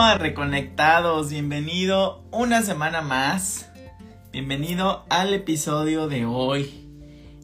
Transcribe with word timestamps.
Reconectados, 0.00 1.30
bienvenido 1.30 2.24
una 2.30 2.62
semana 2.62 3.02
más. 3.02 3.70
Bienvenido 4.32 5.04
al 5.10 5.34
episodio 5.34 6.08
de 6.08 6.24
hoy. 6.24 6.88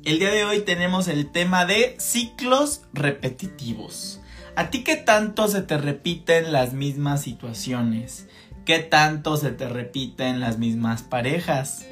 El 0.07 0.19
día 0.19 0.31
de 0.31 0.47
hoy 0.47 0.61
tenemos 0.61 1.07
el 1.09 1.31
tema 1.31 1.67
de 1.67 1.97
ciclos 1.99 2.81
repetitivos. 2.95 4.23
¿A 4.57 4.71
ti 4.71 4.85
qué 4.85 4.97
tanto 4.97 5.49
se 5.49 5.61
te 5.61 5.77
repiten 5.77 6.51
las 6.51 6.73
mismas 6.73 7.21
situaciones? 7.21 8.27
¿Qué 8.65 8.79
tanto 8.79 9.37
se 9.37 9.51
te 9.51 9.69
repiten 9.69 10.41
las 10.41 10.59
mismas 10.59 11.03
parejas? 11.03 11.87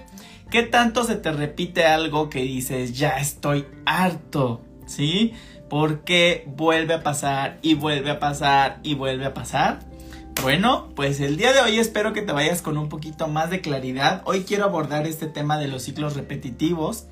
¿Qué 0.50 0.62
tanto 0.62 1.04
se 1.04 1.16
te 1.16 1.30
repite 1.30 1.84
algo 1.84 2.30
que 2.30 2.40
dices, 2.40 2.96
ya 2.96 3.18
estoy 3.18 3.66
harto? 3.84 4.64
¿Sí? 4.86 5.34
Porque 5.68 6.44
vuelve 6.56 6.94
a 6.94 7.02
pasar 7.02 7.58
y 7.60 7.74
vuelve 7.74 8.10
a 8.10 8.18
pasar 8.18 8.80
y 8.82 8.94
vuelve 8.94 9.26
a 9.26 9.34
pasar. 9.34 9.93
Bueno, 10.42 10.90
pues 10.94 11.20
el 11.20 11.36
día 11.36 11.52
de 11.52 11.60
hoy 11.60 11.78
espero 11.78 12.12
que 12.12 12.22
te 12.22 12.32
vayas 12.32 12.60
con 12.60 12.76
un 12.76 12.88
poquito 12.88 13.28
más 13.28 13.50
de 13.50 13.60
claridad. 13.60 14.22
Hoy 14.26 14.44
quiero 14.44 14.64
abordar 14.64 15.06
este 15.06 15.26
tema 15.26 15.58
de 15.58 15.68
los 15.68 15.82
ciclos 15.82 16.16
repetitivos 16.16 17.06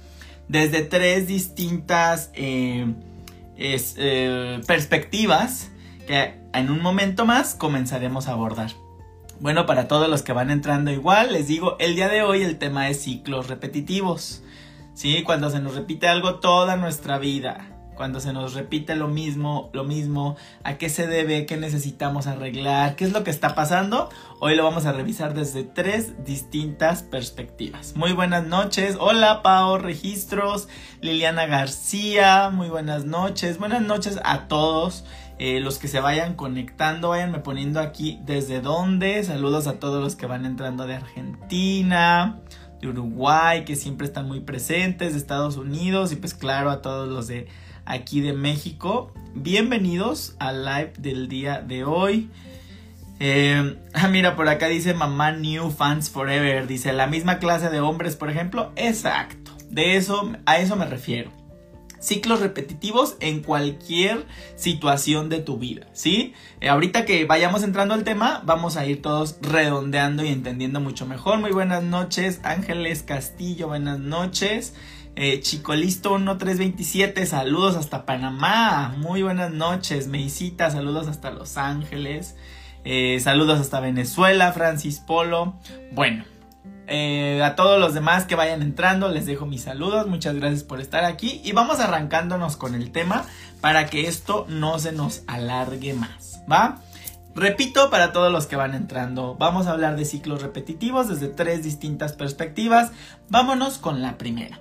desde 0.49 0.83
tres 0.83 1.29
distintas 1.29 2.31
eh, 2.35 2.93
eh, 3.57 4.61
perspectivas 4.67 5.71
que 6.07 6.35
en 6.53 6.71
un 6.71 6.83
momento 6.83 7.25
más 7.25 7.55
comenzaremos 7.55 8.29
a 8.29 8.33
abordar. 8.33 8.73
Bueno, 9.41 9.67
para 9.67 9.89
todos 9.89 10.09
los 10.09 10.23
que 10.23 10.33
van 10.33 10.51
entrando 10.51 10.91
igual, 10.91 11.33
les 11.33 11.49
digo, 11.49 11.77
el 11.79 11.97
día 11.97 12.09
de 12.09 12.23
hoy 12.23 12.43
el 12.43 12.59
tema 12.59 12.91
es 12.91 13.03
ciclos 13.03 13.49
repetitivos. 13.49 14.43
¿Sí? 14.95 15.23
Cuando 15.23 15.49
se 15.49 15.59
nos 15.59 15.75
repite 15.75 16.07
algo 16.07 16.35
toda 16.41 16.77
nuestra 16.77 17.19
vida 17.19 17.72
cuando 18.03 18.19
se 18.19 18.33
nos 18.33 18.55
repite 18.55 18.97
lo 18.97 19.07
mismo, 19.07 19.71
lo 19.73 19.85
mismo, 19.85 20.35
a 20.65 20.77
qué 20.77 20.89
se 20.89 21.07
debe, 21.07 21.47
qué 21.47 21.57
necesitamos 21.57 22.27
arreglar, 22.27 22.97
qué 22.97 23.05
es 23.05 23.13
lo 23.13 23.23
que 23.23 23.31
está 23.31 23.55
pasando. 23.55 24.11
Hoy 24.41 24.57
lo 24.57 24.65
vamos 24.65 24.87
a 24.87 24.93
revisar 24.93 25.35
desde 25.35 25.63
tres 25.63 26.25
distintas 26.25 27.05
perspectivas. 27.05 27.95
Muy 27.95 28.11
buenas 28.11 28.45
noches. 28.45 28.97
Hola, 28.99 29.41
Pao 29.45 29.79
Registros, 29.79 30.67
Liliana 31.01 31.47
García, 31.47 32.51
muy 32.53 32.69
buenas 32.71 33.05
noches. 33.05 33.59
Buenas 33.59 33.83
noches 33.83 34.19
a 34.25 34.49
todos. 34.49 35.05
Eh, 35.39 35.61
los 35.61 35.79
que 35.79 35.87
se 35.87 36.01
vayan 36.01 36.35
conectando, 36.35 37.11
váyanme 37.11 37.39
poniendo 37.39 37.79
aquí 37.79 38.19
desde 38.25 38.61
dónde. 38.61 39.23
Saludos 39.23 39.69
a 39.69 39.79
todos 39.79 40.03
los 40.03 40.17
que 40.17 40.27
van 40.27 40.45
entrando 40.45 40.89
de 40.89 40.97
Argentina, 40.97 42.41
de 42.81 42.89
Uruguay, 42.89 43.65
que 43.65 43.77
siempre 43.77 44.09
están 44.09 44.27
muy 44.27 44.41
presentes, 44.41 45.13
de 45.13 45.21
Estados 45.21 45.57
Unidos 45.57 46.11
y 46.11 46.17
pues 46.17 46.35
claro 46.35 46.69
a 46.69 46.83
todos 46.83 47.09
los 47.09 47.29
de 47.29 47.47
aquí 47.87 48.21
de 48.21 48.33
México. 48.33 49.13
Bienvenidos 49.35 50.37
al 50.39 50.65
live 50.65 50.93
del 50.99 51.29
día 51.29 51.61
de 51.61 51.85
hoy. 51.85 52.31
Eh, 53.21 53.79
ah, 53.95 54.09
mira, 54.09 54.35
por 54.37 54.49
acá 54.49 54.67
dice 54.67 54.95
Mamá 54.95 55.33
New 55.33 55.71
Fans 55.71 56.11
Forever. 56.11 56.67
Dice 56.67 56.93
la 56.93 57.07
misma 57.07 57.39
clase 57.39 57.71
de 57.71 57.81
hombres, 57.81 58.17
por 58.17 58.31
ejemplo. 58.31 58.73
Exacto. 58.77 59.53
De 59.71 59.97
eso, 59.97 60.33
a 60.45 60.59
eso 60.59 60.77
me 60.77 60.87
refiero. 60.87 61.31
Ciclos 62.01 62.41
repetitivos 62.41 63.17
en 63.21 63.43
cualquier 63.43 64.27
situación 64.57 65.29
de 65.29 65.39
tu 65.39 65.57
vida, 65.57 65.87
¿sí? 65.93 66.35
Eh, 66.61 66.69
ahorita 66.69 67.05
que 67.05 67.25
vayamos 67.27 67.63
entrando 67.63 67.95
al 67.95 68.03
tema, 68.03 68.43
vamos 68.45 68.77
a 68.77 68.85
ir 68.85 69.01
todos 69.01 69.39
redondeando 69.41 70.25
y 70.25 70.29
entendiendo 70.29 70.81
mucho 70.81 71.07
mejor. 71.07 71.39
Muy 71.39 71.53
buenas 71.53 71.85
noches, 71.85 72.41
Ángeles 72.43 73.05
Castillo, 73.05 73.69
buenas 73.69 74.01
noches. 74.01 74.75
Eh, 75.15 75.41
Chico 75.41 75.75
Listo 75.75 76.17
1327, 76.17 77.27
saludos 77.27 77.77
hasta 77.77 78.07
Panamá. 78.07 78.95
Muy 78.97 79.23
buenas 79.23 79.53
noches, 79.53 80.09
Meisita, 80.09 80.71
saludos 80.71 81.07
hasta 81.07 81.31
Los 81.31 81.59
Ángeles. 81.59 82.35
Eh, 82.85 83.21
saludos 83.21 83.61
hasta 83.61 83.81
Venezuela, 83.81 84.53
Francis 84.53 85.01
Polo. 85.01 85.55
Bueno, 85.93 86.25
eh, 86.87 87.43
a 87.45 87.57
todos 87.57 87.79
los 87.79 87.93
demás 87.93 88.25
que 88.25 88.37
vayan 88.37 88.63
entrando, 88.63 89.09
les 89.09 89.27
dejo 89.27 89.45
mis 89.45 89.63
saludos. 89.63 90.07
Muchas 90.07 90.35
gracias 90.35 90.63
por 90.63 90.81
estar 90.81 91.05
aquí. 91.05 91.43
Y 91.45 91.53
vamos 91.53 91.79
arrancándonos 91.79 92.57
con 92.57 92.75
el 92.75 92.91
tema 92.91 93.27
para 93.61 93.87
que 93.87 94.09
esto 94.09 94.47
no 94.49 94.79
se 94.79 94.93
nos 94.93 95.25
alargue 95.27 95.93
más. 95.93 96.41
¿Va? 96.51 96.81
Repito 97.35 97.91
para 97.91 98.13
todos 98.13 98.33
los 98.33 98.47
que 98.47 98.57
van 98.57 98.75
entrando, 98.75 99.37
vamos 99.37 99.67
a 99.67 99.71
hablar 99.71 99.97
de 99.97 100.05
ciclos 100.05 100.43
repetitivos 100.43 101.09
desde 101.09 101.29
tres 101.29 101.63
distintas 101.63 102.15
perspectivas. 102.15 102.93
Vámonos 103.29 103.79
con 103.79 104.03
la 104.03 104.19
primera. 104.19 104.61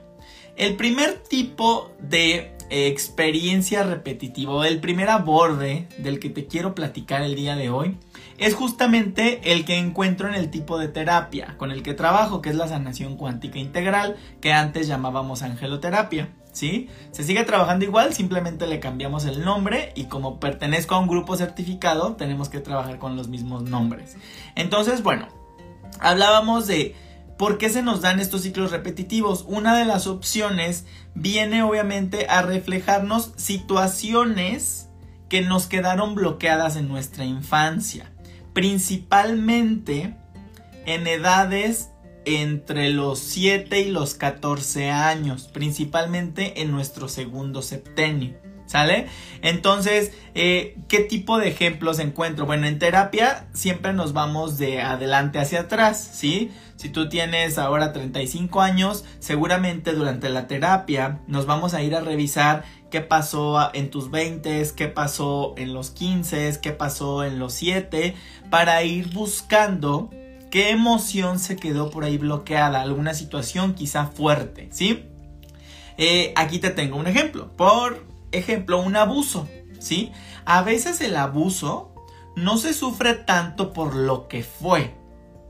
El 0.62 0.76
primer 0.76 1.24
tipo 1.24 1.90
de 2.00 2.56
experiencia 2.70 3.82
repetitiva, 3.82 4.68
el 4.68 4.80
primer 4.80 5.10
aborde 5.10 5.88
del 5.98 6.20
que 6.20 6.30
te 6.30 6.46
quiero 6.46 6.76
platicar 6.76 7.24
el 7.24 7.34
día 7.34 7.56
de 7.56 7.72
hoy, 7.72 7.98
es 8.38 8.54
justamente 8.54 9.42
el 9.52 9.66
que 9.66 9.80
encuentro 9.80 10.28
en 10.28 10.36
el 10.36 10.52
tipo 10.52 10.78
de 10.78 10.88
terapia 10.88 11.56
con 11.58 11.72
el 11.72 11.82
que 11.82 11.96
trabajo, 11.96 12.44
que 12.44 12.50
es 12.50 12.56
la 12.56 12.68
sanación 12.68 13.18
cuántica 13.18 13.58
integral, 13.58 14.18
que 14.40 14.54
antes 14.54 14.86
llamábamos 14.86 15.42
angeloterapia. 15.42 16.30
¿Sí? 16.52 16.90
Se 17.12 17.24
sigue 17.24 17.44
trabajando 17.44 17.86
igual, 17.86 18.14
simplemente 18.14 18.68
le 18.68 18.80
cambiamos 18.80 19.26
el 19.26 19.44
nombre 19.44 19.94
y 19.96 20.04
como 20.04 20.40
pertenezco 20.40 20.94
a 20.94 21.00
un 21.00 21.08
grupo 21.08 21.36
certificado, 21.38 22.18
tenemos 22.18 22.50
que 22.50 22.60
trabajar 22.60 23.00
con 23.00 23.16
los 23.16 23.30
mismos 23.30 23.64
nombres. 23.64 24.16
Entonces, 24.54 25.02
bueno, 25.02 25.28
hablábamos 26.00 26.68
de 26.68 26.94
¿Por 27.42 27.58
qué 27.58 27.72
se 27.72 27.82
nos 27.82 28.02
dan 28.02 28.20
estos 28.20 28.44
ciclos 28.44 28.70
repetitivos? 28.70 29.46
Una 29.48 29.76
de 29.76 29.84
las 29.84 30.06
opciones 30.06 30.86
viene 31.16 31.64
obviamente 31.64 32.28
a 32.30 32.44
reflejarnos 32.44 33.32
situaciones 33.36 34.90
que 35.28 35.42
nos 35.42 35.66
quedaron 35.66 36.14
bloqueadas 36.14 36.76
en 36.76 36.88
nuestra 36.88 37.26
infancia, 37.26 38.12
principalmente 38.54 40.16
en 40.86 41.08
edades 41.08 41.90
entre 42.26 42.92
los 42.92 43.18
7 43.18 43.80
y 43.80 43.90
los 43.90 44.14
14 44.14 44.92
años, 44.92 45.50
principalmente 45.52 46.62
en 46.62 46.70
nuestro 46.70 47.08
segundo 47.08 47.64
septenio. 47.64 48.36
¿Sale? 48.72 49.08
Entonces, 49.42 50.14
eh, 50.34 50.78
¿qué 50.88 51.00
tipo 51.02 51.38
de 51.38 51.50
ejemplos 51.50 52.00
encuentro? 52.00 52.46
Bueno, 52.46 52.68
en 52.68 52.80
terapia 52.80 53.48
siempre 53.52 53.92
nos 53.92 54.14
vamos 54.14 54.58
de 54.58 54.82
adelante 54.82 55.40
hacia 55.40 55.62
atrás, 55.62 56.12
¿sí? 56.14 56.52
Si 56.78 56.88
tú 56.88 57.10
tienes 57.10 57.58
ahora 57.58 57.92
35 57.92 58.62
años, 58.62 59.04
seguramente 59.20 59.92
durante 59.92 60.30
la 60.30 60.48
terapia 60.48 61.20
nos 61.28 61.46
vamos 61.46 61.74
a 61.74 61.84
ir 61.84 61.96
a 61.96 62.00
revisar 62.00 62.64
qué 62.90 63.02
pasó 63.02 63.74
en 63.74 63.90
tus 63.90 64.10
20, 64.10 64.66
qué 64.74 64.88
pasó 64.88 65.54
en 65.58 65.74
los 65.74 65.90
15, 65.90 66.58
qué 66.62 66.72
pasó 66.72 67.26
en 67.26 67.40
los 67.40 67.52
7, 67.52 68.16
para 68.50 68.84
ir 68.84 69.10
buscando 69.10 70.10
qué 70.50 70.70
emoción 70.70 71.40
se 71.40 71.58
quedó 71.58 71.90
por 71.90 72.06
ahí 72.06 72.18
bloqueada, 72.18 72.80
alguna 72.80 73.16
situación 73.16 73.74
quizá 73.74 74.06
fuerte, 74.06 74.70
¿sí? 74.72 75.04
Eh, 75.98 76.32
aquí 76.38 76.60
te 76.60 76.70
tengo 76.70 76.96
un 76.96 77.08
ejemplo. 77.08 77.52
Por 77.58 78.11
ejemplo, 78.32 78.82
un 78.82 78.96
abuso, 78.96 79.48
¿sí? 79.80 80.12
A 80.46 80.62
veces 80.62 81.02
el 81.02 81.16
abuso 81.16 81.94
no 82.36 82.58
se 82.58 82.74
sufre 82.74 83.14
tanto 83.14 83.74
por 83.74 83.96
lo 83.96 84.28
que 84.28 84.44
fue, 84.44 84.96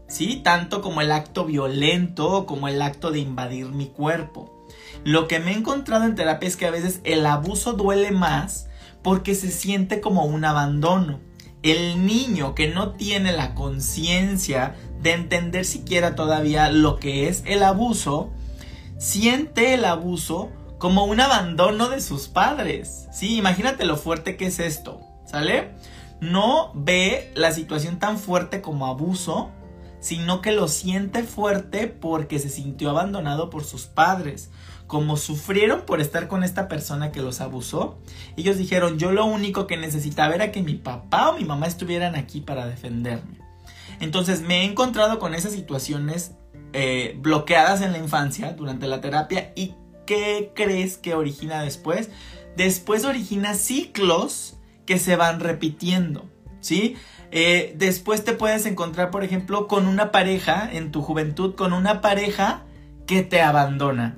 ¿sí? 0.08 0.42
Tanto 0.44 0.82
como 0.82 1.02
el 1.02 1.12
acto 1.12 1.46
violento 1.46 2.46
como 2.46 2.68
el 2.68 2.82
acto 2.82 3.12
de 3.12 3.20
invadir 3.20 3.68
mi 3.68 3.88
cuerpo. 3.88 4.68
Lo 5.04 5.28
que 5.28 5.40
me 5.40 5.52
he 5.52 5.58
encontrado 5.58 6.06
en 6.06 6.16
terapia 6.16 6.48
es 6.48 6.58
que 6.58 6.66
a 6.66 6.72
veces 6.72 7.02
el 7.04 7.26
abuso 7.26 7.74
duele 7.74 8.12
más 8.12 8.68
porque 9.02 9.36
se 9.36 9.52
siente 9.52 10.02
como 10.02 10.26
un 10.26 10.46
abandono. 10.46 11.20
El 11.64 12.06
niño 12.06 12.56
que 12.56 12.68
no 12.68 12.92
tiene 12.92 13.32
la 13.32 13.54
conciencia 13.54 14.76
de 15.02 15.14
entender 15.14 15.66
siquiera 15.66 16.16
todavía 16.16 16.72
lo 16.72 16.98
que 16.98 17.28
es 17.28 17.44
el 17.46 17.64
abuso, 17.64 18.32
siente 18.98 19.74
el 19.74 19.86
abuso 19.86 20.50
como 20.82 21.06
un 21.06 21.22
abandono 21.22 21.90
de 21.90 22.02
sus 22.02 22.28
padres. 22.28 23.08
Sí, 23.14 23.38
imagínate 23.38 23.86
lo 23.86 23.98
fuerte 23.98 24.36
que 24.36 24.48
es 24.48 24.60
esto, 24.60 25.00
¿sale? 25.28 25.76
No 26.22 26.72
ve 26.74 27.32
la 27.36 27.52
situación 27.52 28.00
tan 28.00 28.18
fuerte 28.18 28.62
como 28.62 28.88
abuso, 28.88 29.52
sino 30.00 30.42
que 30.42 30.52
lo 30.52 30.68
siente 30.68 31.22
fuerte 31.22 31.86
porque 31.86 32.40
se 32.40 32.50
sintió 32.50 32.90
abandonado 32.90 33.52
por 33.52 33.64
sus 33.64 33.86
padres. 33.86 34.50
Como 34.88 35.18
sufrieron 35.18 35.82
por 35.82 36.02
estar 36.02 36.28
con 36.28 36.44
esta 36.44 36.68
persona 36.68 37.12
que 37.12 37.22
los 37.22 37.42
abusó, 37.42 38.00
ellos 38.36 38.58
dijeron, 38.58 38.98
yo 38.98 39.12
lo 39.12 39.26
único 39.26 39.68
que 39.68 39.78
necesitaba 39.78 40.34
era 40.34 40.52
que 40.52 40.64
mi 40.64 40.74
papá 40.74 41.30
o 41.30 41.38
mi 41.38 41.46
mamá 41.46 41.68
estuvieran 41.68 42.16
aquí 42.16 42.42
para 42.42 42.66
defenderme. 42.66 43.40
Entonces 44.00 44.42
me 44.42 44.62
he 44.62 44.66
encontrado 44.66 45.20
con 45.20 45.36
esas 45.36 45.52
situaciones 45.52 46.32
eh, 46.74 47.20
bloqueadas 47.20 47.82
en 47.82 47.92
la 47.92 48.00
infancia 48.00 48.54
durante 48.54 48.88
la 48.88 49.00
terapia 49.00 49.54
y 49.56 49.76
¿qué 50.12 50.52
crees 50.54 50.98
que 50.98 51.16
origina 51.16 51.62
después? 51.62 52.10
Después 52.58 53.06
origina 53.06 53.54
ciclos 53.54 54.58
que 54.86 55.00
se 55.00 55.16
van 55.16 55.40
repitiendo, 55.40 56.30
¿sí? 56.60 56.98
Eh, 57.32 57.74
después 57.78 58.26
te 58.26 58.34
puedes 58.34 58.66
encontrar, 58.66 59.10
por 59.10 59.24
ejemplo, 59.24 59.70
con 59.70 59.88
una 59.88 60.12
pareja 60.12 60.70
en 60.70 60.92
tu 60.92 61.02
juventud, 61.02 61.56
con 61.56 61.72
una 61.72 62.02
pareja 62.02 62.66
que 63.08 63.24
te 63.24 63.42
abandona, 63.42 64.18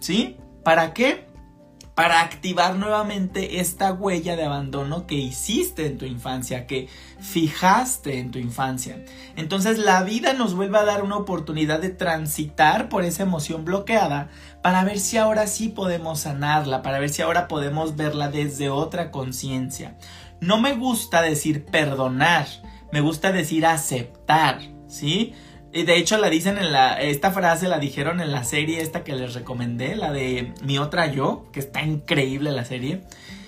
¿sí? 0.00 0.36
¿Para 0.64 0.92
qué? 0.92 1.32
para 1.94 2.22
activar 2.22 2.76
nuevamente 2.76 3.60
esta 3.60 3.92
huella 3.92 4.34
de 4.34 4.44
abandono 4.44 5.06
que 5.06 5.14
hiciste 5.14 5.86
en 5.86 5.98
tu 5.98 6.06
infancia, 6.06 6.66
que 6.66 6.88
fijaste 7.20 8.18
en 8.18 8.30
tu 8.30 8.38
infancia. 8.38 9.04
Entonces 9.36 9.78
la 9.78 10.02
vida 10.02 10.32
nos 10.32 10.54
vuelve 10.54 10.78
a 10.78 10.84
dar 10.84 11.02
una 11.02 11.16
oportunidad 11.16 11.80
de 11.80 11.90
transitar 11.90 12.88
por 12.88 13.04
esa 13.04 13.24
emoción 13.24 13.64
bloqueada 13.64 14.30
para 14.62 14.84
ver 14.84 15.00
si 15.00 15.16
ahora 15.16 15.46
sí 15.46 15.68
podemos 15.68 16.20
sanarla, 16.20 16.82
para 16.82 17.00
ver 17.00 17.10
si 17.10 17.20
ahora 17.20 17.48
podemos 17.48 17.96
verla 17.96 18.30
desde 18.30 18.70
otra 18.70 19.10
conciencia. 19.10 19.98
No 20.40 20.60
me 20.60 20.74
gusta 20.74 21.20
decir 21.20 21.64
perdonar, 21.64 22.46
me 22.92 23.00
gusta 23.00 23.32
decir 23.32 23.66
aceptar, 23.66 24.60
¿sí? 24.86 25.34
Y 25.72 25.84
de 25.84 25.96
hecho 25.96 26.18
la 26.18 26.28
dicen 26.28 26.58
en 26.58 26.70
la, 26.70 27.00
esta 27.00 27.32
frase 27.32 27.66
la 27.66 27.78
dijeron 27.78 28.20
en 28.20 28.30
la 28.30 28.44
serie 28.44 28.82
esta 28.82 29.04
que 29.04 29.16
les 29.16 29.34
recomendé, 29.34 29.96
la 29.96 30.12
de 30.12 30.52
Mi 30.62 30.78
otra 30.78 31.06
yo, 31.06 31.46
que 31.52 31.60
está 31.60 31.82
increíble 31.82 32.52
la 32.52 32.64
serie. 32.64 33.02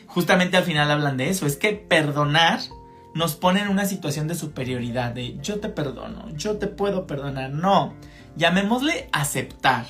Justamente 0.07 0.57
al 0.57 0.65
final 0.65 0.91
hablan 0.91 1.17
de 1.17 1.29
eso, 1.29 1.47
es 1.47 1.57
que 1.57 1.73
perdonar 1.73 2.61
nos 3.15 3.37
pone 3.37 3.61
en 3.61 3.69
una 3.69 3.85
situación 3.85 4.27
de 4.27 4.35
superioridad, 4.35 5.13
de 5.13 5.39
yo 5.41 5.61
te 5.61 5.69
perdono, 5.69 6.31
yo 6.37 6.57
te 6.57 6.67
puedo 6.67 7.07
perdonar, 7.07 7.51
no, 7.51 7.95
llamémosle 8.37 9.09
aceptar. 9.13 9.87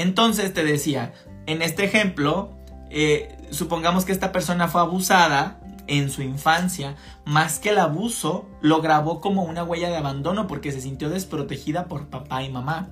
Entonces 0.00 0.54
te 0.54 0.64
decía, 0.64 1.12
en 1.44 1.60
este 1.60 1.84
ejemplo, 1.84 2.56
eh, 2.88 3.36
supongamos 3.50 4.06
que 4.06 4.12
esta 4.12 4.32
persona 4.32 4.66
fue 4.66 4.80
abusada 4.80 5.60
en 5.88 6.08
su 6.08 6.22
infancia, 6.22 6.96
más 7.26 7.58
que 7.58 7.68
el 7.68 7.78
abuso, 7.78 8.48
lo 8.62 8.80
grabó 8.80 9.20
como 9.20 9.42
una 9.42 9.62
huella 9.62 9.90
de 9.90 9.98
abandono 9.98 10.46
porque 10.46 10.72
se 10.72 10.80
sintió 10.80 11.10
desprotegida 11.10 11.84
por 11.84 12.08
papá 12.08 12.42
y 12.42 12.48
mamá. 12.48 12.88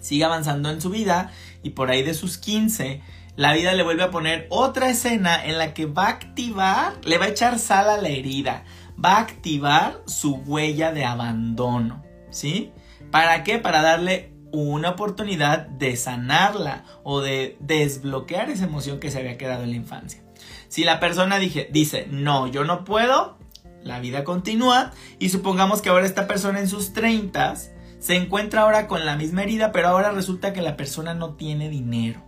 Sigue 0.00 0.24
avanzando 0.24 0.70
en 0.70 0.80
su 0.80 0.90
vida 0.90 1.30
y 1.62 1.70
por 1.70 1.90
ahí 1.90 2.02
de 2.02 2.14
sus 2.14 2.36
15, 2.36 3.00
la 3.36 3.52
vida 3.52 3.72
le 3.74 3.84
vuelve 3.84 4.02
a 4.02 4.10
poner 4.10 4.48
otra 4.50 4.90
escena 4.90 5.44
en 5.44 5.56
la 5.56 5.72
que 5.72 5.86
va 5.86 6.06
a 6.06 6.10
activar, 6.10 6.94
le 7.04 7.18
va 7.18 7.26
a 7.26 7.28
echar 7.28 7.60
sal 7.60 7.88
a 7.88 8.02
la 8.02 8.08
herida, 8.08 8.64
va 9.02 9.18
a 9.18 9.20
activar 9.20 10.02
su 10.06 10.34
huella 10.34 10.90
de 10.90 11.04
abandono, 11.04 12.02
¿sí? 12.30 12.72
¿Para 13.12 13.44
qué? 13.44 13.58
Para 13.58 13.82
darle 13.82 14.33
una 14.62 14.90
oportunidad 14.90 15.66
de 15.66 15.96
sanarla 15.96 16.84
o 17.02 17.20
de 17.20 17.56
desbloquear 17.60 18.50
esa 18.50 18.64
emoción 18.64 19.00
que 19.00 19.10
se 19.10 19.18
había 19.18 19.38
quedado 19.38 19.64
en 19.64 19.70
la 19.70 19.76
infancia. 19.76 20.22
Si 20.68 20.84
la 20.84 21.00
persona 21.00 21.38
dice, 21.38 22.08
no, 22.10 22.46
yo 22.46 22.64
no 22.64 22.84
puedo, 22.84 23.38
la 23.82 24.00
vida 24.00 24.24
continúa 24.24 24.92
y 25.18 25.28
supongamos 25.28 25.82
que 25.82 25.90
ahora 25.90 26.06
esta 26.06 26.26
persona 26.26 26.60
en 26.60 26.68
sus 26.68 26.92
30 26.92 27.54
se 27.98 28.16
encuentra 28.16 28.62
ahora 28.62 28.86
con 28.86 29.06
la 29.06 29.16
misma 29.16 29.42
herida, 29.42 29.72
pero 29.72 29.88
ahora 29.88 30.10
resulta 30.10 30.52
que 30.52 30.62
la 30.62 30.76
persona 30.76 31.14
no 31.14 31.34
tiene 31.34 31.68
dinero. 31.68 32.22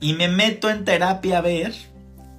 Y 0.00 0.14
me 0.14 0.28
meto 0.28 0.70
en 0.70 0.84
terapia 0.84 1.38
a 1.38 1.42
ver 1.42 1.74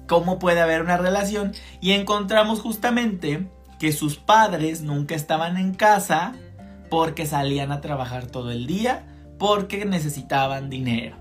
cómo 0.06 0.38
puede 0.38 0.60
haber 0.60 0.82
una 0.82 0.96
relación 0.96 1.54
y 1.80 1.92
encontramos 1.92 2.60
justamente 2.60 3.48
que 3.78 3.92
sus 3.92 4.16
padres 4.16 4.82
nunca 4.82 5.14
estaban 5.14 5.56
en 5.56 5.74
casa 5.74 6.34
porque 6.94 7.26
salían 7.26 7.72
a 7.72 7.80
trabajar 7.80 8.26
todo 8.26 8.52
el 8.52 8.68
día 8.68 9.04
porque 9.36 9.84
necesitaban 9.84 10.70
dinero. 10.70 11.16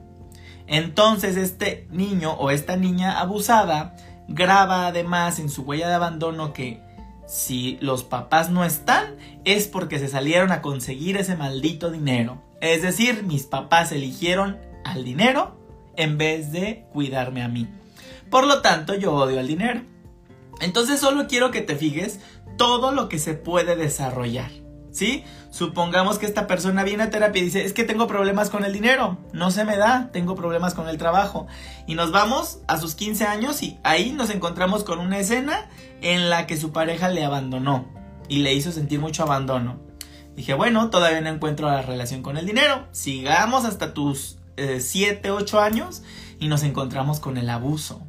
Entonces 0.68 1.36
este 1.36 1.88
niño 1.90 2.34
o 2.34 2.52
esta 2.52 2.76
niña 2.76 3.20
abusada 3.20 3.96
graba 4.28 4.86
además 4.86 5.40
en 5.40 5.50
su 5.50 5.64
huella 5.64 5.88
de 5.88 5.96
abandono 5.96 6.54
que 6.54 6.80
si 7.26 7.80
los 7.82 8.04
papás 8.04 8.52
no 8.52 8.64
están 8.64 9.16
es 9.46 9.68
porque 9.68 9.98
se 9.98 10.10
salieron 10.10 10.52
a 10.52 10.62
conseguir 10.62 11.18
ese 11.18 11.36
maldito 11.36 11.90
dinero. 11.90 12.40
Es 12.62 12.84
decir, 12.84 13.24
mis 13.24 13.48
papás 13.48 13.92
eligieron 13.92 14.60
al 14.86 15.04
dinero 15.04 15.58
en 15.96 16.20
vez 16.20 16.52
de 16.52 16.86
cuidarme 16.94 17.42
a 17.42 17.48
mí. 17.48 17.68
Por 18.30 18.46
lo 18.46 18.62
tanto, 18.62 18.94
yo 18.94 19.12
odio 19.12 19.40
al 19.40 19.48
dinero. 19.48 19.82
Entonces 20.62 21.00
solo 21.00 21.26
quiero 21.28 21.50
que 21.50 21.62
te 21.62 21.76
fijes 21.76 22.20
todo 22.58 22.92
lo 22.92 23.10
que 23.10 23.18
se 23.18 23.34
puede 23.34 23.76
desarrollar. 23.76 24.52
¿sí? 24.94 25.24
Supongamos 25.54 26.18
que 26.18 26.26
esta 26.26 26.48
persona 26.48 26.84
viene 26.84 27.04
a 27.04 27.10
terapia 27.12 27.40
y 27.40 27.46
dice, 27.46 27.64
es 27.64 27.74
que 27.74 27.84
tengo 27.84 28.08
problemas 28.08 28.50
con 28.50 28.66
el 28.66 28.74
dinero, 28.74 29.20
no 29.34 29.52
se 29.52 29.66
me 29.66 29.78
da, 29.78 30.10
tengo 30.12 30.34
problemas 30.34 30.74
con 30.74 30.90
el 30.90 30.98
trabajo. 30.98 31.46
Y 31.86 31.94
nos 31.94 32.12
vamos 32.12 32.62
a 32.68 32.80
sus 32.80 32.96
15 32.96 33.26
años 33.26 33.62
y 33.62 33.78
ahí 33.84 34.14
nos 34.14 34.32
encontramos 34.32 34.84
con 34.84 34.98
una 34.98 35.20
escena 35.20 35.70
en 36.02 36.32
la 36.32 36.48
que 36.48 36.58
su 36.58 36.72
pareja 36.72 37.10
le 37.10 37.24
abandonó 37.24 37.86
y 38.28 38.40
le 38.40 38.56
hizo 38.56 38.72
sentir 38.72 39.00
mucho 39.00 39.22
abandono. 39.22 39.80
Dije, 40.36 40.56
bueno, 40.56 40.90
todavía 40.90 41.22
no 41.22 41.30
encuentro 41.30 41.68
la 41.70 41.84
relación 41.84 42.24
con 42.24 42.38
el 42.38 42.48
dinero, 42.48 42.88
sigamos 42.92 43.64
hasta 43.64 43.94
tus 43.94 44.40
7, 44.58 45.28
eh, 45.28 45.32
8 45.32 45.60
años 45.60 46.02
y 46.40 46.48
nos 46.48 46.64
encontramos 46.64 47.20
con 47.20 47.38
el 47.38 47.52
abuso. 47.52 48.02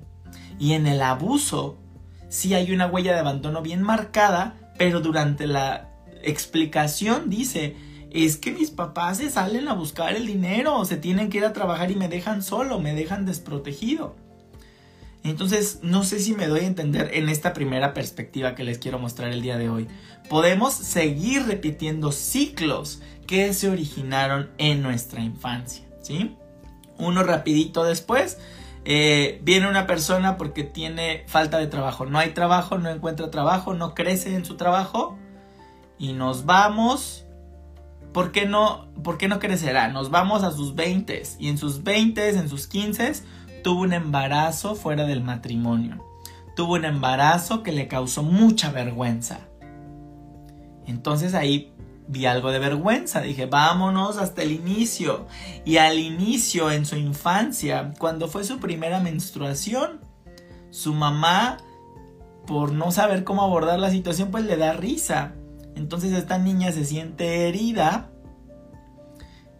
Y 0.58 0.72
en 0.72 0.86
el 0.86 1.02
abuso 1.02 1.76
sí 2.30 2.54
hay 2.54 2.72
una 2.72 2.86
huella 2.86 3.12
de 3.12 3.20
abandono 3.20 3.60
bien 3.60 3.82
marcada, 3.82 4.54
pero 4.78 5.02
durante 5.02 5.46
la 5.46 5.90
explicación 6.24 7.30
dice, 7.30 7.76
es 8.10 8.36
que 8.36 8.52
mis 8.52 8.70
papás 8.70 9.18
se 9.18 9.30
salen 9.30 9.68
a 9.68 9.74
buscar 9.74 10.14
el 10.14 10.26
dinero, 10.26 10.84
se 10.84 10.96
tienen 10.96 11.30
que 11.30 11.38
ir 11.38 11.44
a 11.44 11.52
trabajar 11.52 11.90
y 11.90 11.96
me 11.96 12.08
dejan 12.08 12.42
solo, 12.42 12.78
me 12.78 12.94
dejan 12.94 13.26
desprotegido. 13.26 14.16
Entonces, 15.24 15.80
no 15.82 16.04
sé 16.04 16.20
si 16.20 16.34
me 16.34 16.46
doy 16.46 16.60
a 16.60 16.66
entender 16.66 17.10
en 17.14 17.30
esta 17.30 17.54
primera 17.54 17.94
perspectiva 17.94 18.54
que 18.54 18.62
les 18.62 18.78
quiero 18.78 18.98
mostrar 18.98 19.32
el 19.32 19.40
día 19.40 19.56
de 19.56 19.70
hoy. 19.70 19.88
Podemos 20.28 20.74
seguir 20.74 21.46
repitiendo 21.46 22.12
ciclos 22.12 23.00
que 23.26 23.54
se 23.54 23.70
originaron 23.70 24.50
en 24.58 24.82
nuestra 24.82 25.22
infancia, 25.22 25.84
¿sí? 26.02 26.36
Uno 26.98 27.22
rapidito 27.22 27.84
después, 27.84 28.38
eh, 28.84 29.40
viene 29.42 29.66
una 29.66 29.86
persona 29.86 30.36
porque 30.36 30.62
tiene 30.62 31.24
falta 31.26 31.58
de 31.58 31.68
trabajo, 31.68 32.04
no 32.04 32.18
hay 32.18 32.30
trabajo, 32.30 32.76
no 32.76 32.90
encuentra 32.90 33.30
trabajo, 33.30 33.72
no 33.72 33.94
crece 33.94 34.34
en 34.34 34.44
su 34.44 34.56
trabajo, 34.56 35.18
y 36.04 36.12
nos 36.12 36.44
vamos. 36.44 37.24
¿Por 38.12 38.30
qué 38.30 38.46
no, 38.46 38.88
por 39.02 39.18
qué 39.18 39.26
no 39.26 39.40
crecerá? 39.40 39.88
Nos 39.88 40.10
vamos 40.10 40.44
a 40.44 40.52
sus 40.52 40.74
20 40.74 41.22
y 41.38 41.48
en 41.48 41.58
sus 41.58 41.82
20, 41.82 42.28
en 42.28 42.48
sus 42.48 42.66
15 42.66 43.12
tuvo 43.64 43.82
un 43.82 43.94
embarazo 43.94 44.74
fuera 44.74 45.06
del 45.06 45.22
matrimonio. 45.22 46.04
Tuvo 46.54 46.74
un 46.74 46.84
embarazo 46.84 47.62
que 47.62 47.72
le 47.72 47.88
causó 47.88 48.22
mucha 48.22 48.70
vergüenza. 48.70 49.40
Entonces 50.86 51.34
ahí 51.34 51.72
vi 52.06 52.26
algo 52.26 52.52
de 52.52 52.58
vergüenza. 52.58 53.22
Dije, 53.22 53.46
vámonos 53.46 54.18
hasta 54.18 54.42
el 54.42 54.52
inicio. 54.52 55.26
Y 55.64 55.78
al 55.78 55.98
inicio, 55.98 56.70
en 56.70 56.84
su 56.84 56.96
infancia, 56.96 57.94
cuando 57.98 58.28
fue 58.28 58.44
su 58.44 58.58
primera 58.58 59.00
menstruación, 59.00 60.00
su 60.70 60.92
mamá, 60.92 61.56
por 62.46 62.72
no 62.72 62.92
saber 62.92 63.24
cómo 63.24 63.42
abordar 63.42 63.78
la 63.80 63.90
situación, 63.90 64.30
pues 64.30 64.44
le 64.44 64.58
da 64.58 64.74
risa. 64.74 65.32
Entonces 65.76 66.12
esta 66.12 66.38
niña 66.38 66.72
se 66.72 66.84
siente 66.84 67.48
herida 67.48 68.10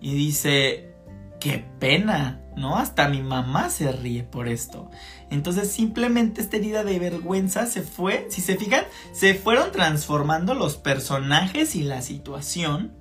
y 0.01 0.15
dice, 0.15 0.95
qué 1.41 1.65
pena, 1.79 2.41
¿no? 2.57 2.77
Hasta 2.77 3.09
mi 3.09 3.23
mamá 3.23 3.71
se 3.71 3.91
ríe 3.93 4.23
por 4.23 4.49
esto. 4.49 4.91
Entonces 5.31 5.71
simplemente 5.71 6.41
esta 6.41 6.57
herida 6.57 6.85
de 6.85 6.99
vergüenza 6.99 7.67
se 7.67 7.83
fue, 7.83 8.27
si 8.31 8.41
se 8.41 8.57
fijan, 8.57 8.85
se 9.13 9.35
fueron 9.35 9.73
transformando 9.73 10.55
los 10.55 10.77
personajes 10.77 11.75
y 11.75 11.83
la 11.83 12.03
situación, 12.03 12.93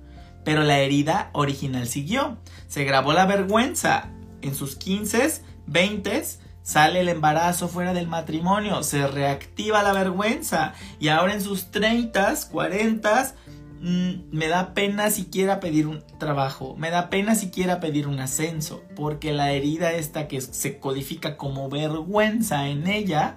pero 0.44 0.62
la 0.62 0.78
herida 0.80 1.30
original 1.32 1.88
siguió. 1.88 2.38
Se 2.68 2.84
grabó 2.84 3.12
la 3.12 3.26
vergüenza 3.26 4.10
en 4.42 4.54
sus 4.54 4.76
15, 4.76 5.40
20 5.66 6.22
Sale 6.64 7.00
el 7.00 7.10
embarazo 7.10 7.68
fuera 7.68 7.92
del 7.92 8.08
matrimonio, 8.08 8.82
se 8.82 9.06
reactiva 9.06 9.82
la 9.82 9.92
vergüenza 9.92 10.72
y 10.98 11.08
ahora 11.08 11.34
en 11.34 11.42
sus 11.42 11.70
30, 11.70 12.34
40 12.50 13.34
mm, 13.82 14.10
me 14.30 14.48
da 14.48 14.72
pena 14.72 15.10
siquiera 15.10 15.60
pedir 15.60 15.86
un 15.86 16.02
trabajo, 16.18 16.74
me 16.78 16.88
da 16.88 17.10
pena 17.10 17.34
siquiera 17.34 17.80
pedir 17.80 18.08
un 18.08 18.18
ascenso, 18.18 18.82
porque 18.96 19.34
la 19.34 19.52
herida 19.52 19.92
esta 19.92 20.26
que 20.26 20.40
se 20.40 20.78
codifica 20.78 21.36
como 21.36 21.68
vergüenza 21.68 22.66
en 22.66 22.86
ella 22.86 23.36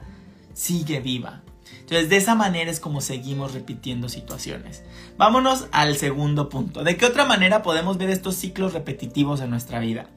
sigue 0.54 1.02
viva. 1.02 1.42
Entonces, 1.82 2.08
de 2.08 2.16
esa 2.16 2.34
manera 2.34 2.72
es 2.72 2.80
como 2.80 3.02
seguimos 3.02 3.54
repitiendo 3.54 4.08
situaciones. 4.08 4.86
Vámonos 5.18 5.68
al 5.74 5.98
segundo 5.98 6.48
punto. 6.48 6.86
¿De 6.86 6.96
qué 6.96 7.06
otra 7.06 7.26
manera 7.26 7.62
podemos 7.62 7.98
ver 7.98 8.10
estos 8.10 8.36
ciclos 8.36 8.72
repetitivos 8.72 9.42
en 9.42 9.50
nuestra 9.50 9.80
vida? 9.80 10.08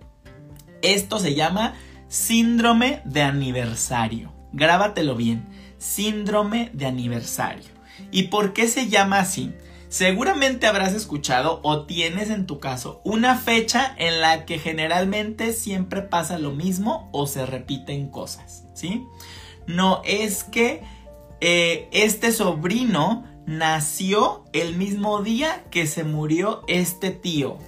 Esto 0.82 1.18
se 1.18 1.34
llama 1.34 1.74
Síndrome 2.10 3.02
de 3.04 3.22
aniversario. 3.22 4.32
Grábatelo 4.52 5.14
bien. 5.14 5.46
Síndrome 5.78 6.70
de 6.72 6.86
aniversario. 6.86 7.70
¿Y 8.10 8.24
por 8.24 8.52
qué 8.52 8.66
se 8.66 8.88
llama 8.88 9.20
así? 9.20 9.54
Seguramente 9.88 10.66
habrás 10.66 10.92
escuchado 10.92 11.60
o 11.62 11.86
tienes 11.86 12.30
en 12.30 12.46
tu 12.46 12.58
caso 12.58 13.00
una 13.04 13.36
fecha 13.36 13.94
en 13.96 14.20
la 14.20 14.44
que 14.44 14.58
generalmente 14.58 15.52
siempre 15.52 16.02
pasa 16.02 16.36
lo 16.40 16.50
mismo 16.50 17.08
o 17.12 17.28
se 17.28 17.46
repiten 17.46 18.08
cosas, 18.08 18.64
¿sí? 18.74 19.06
No 19.68 20.02
es 20.04 20.42
que 20.42 20.82
eh, 21.40 21.88
este 21.92 22.32
sobrino 22.32 23.24
nació 23.46 24.46
el 24.52 24.74
mismo 24.74 25.22
día 25.22 25.64
que 25.70 25.86
se 25.86 26.02
murió 26.02 26.64
este 26.66 27.12
tío, 27.12 27.58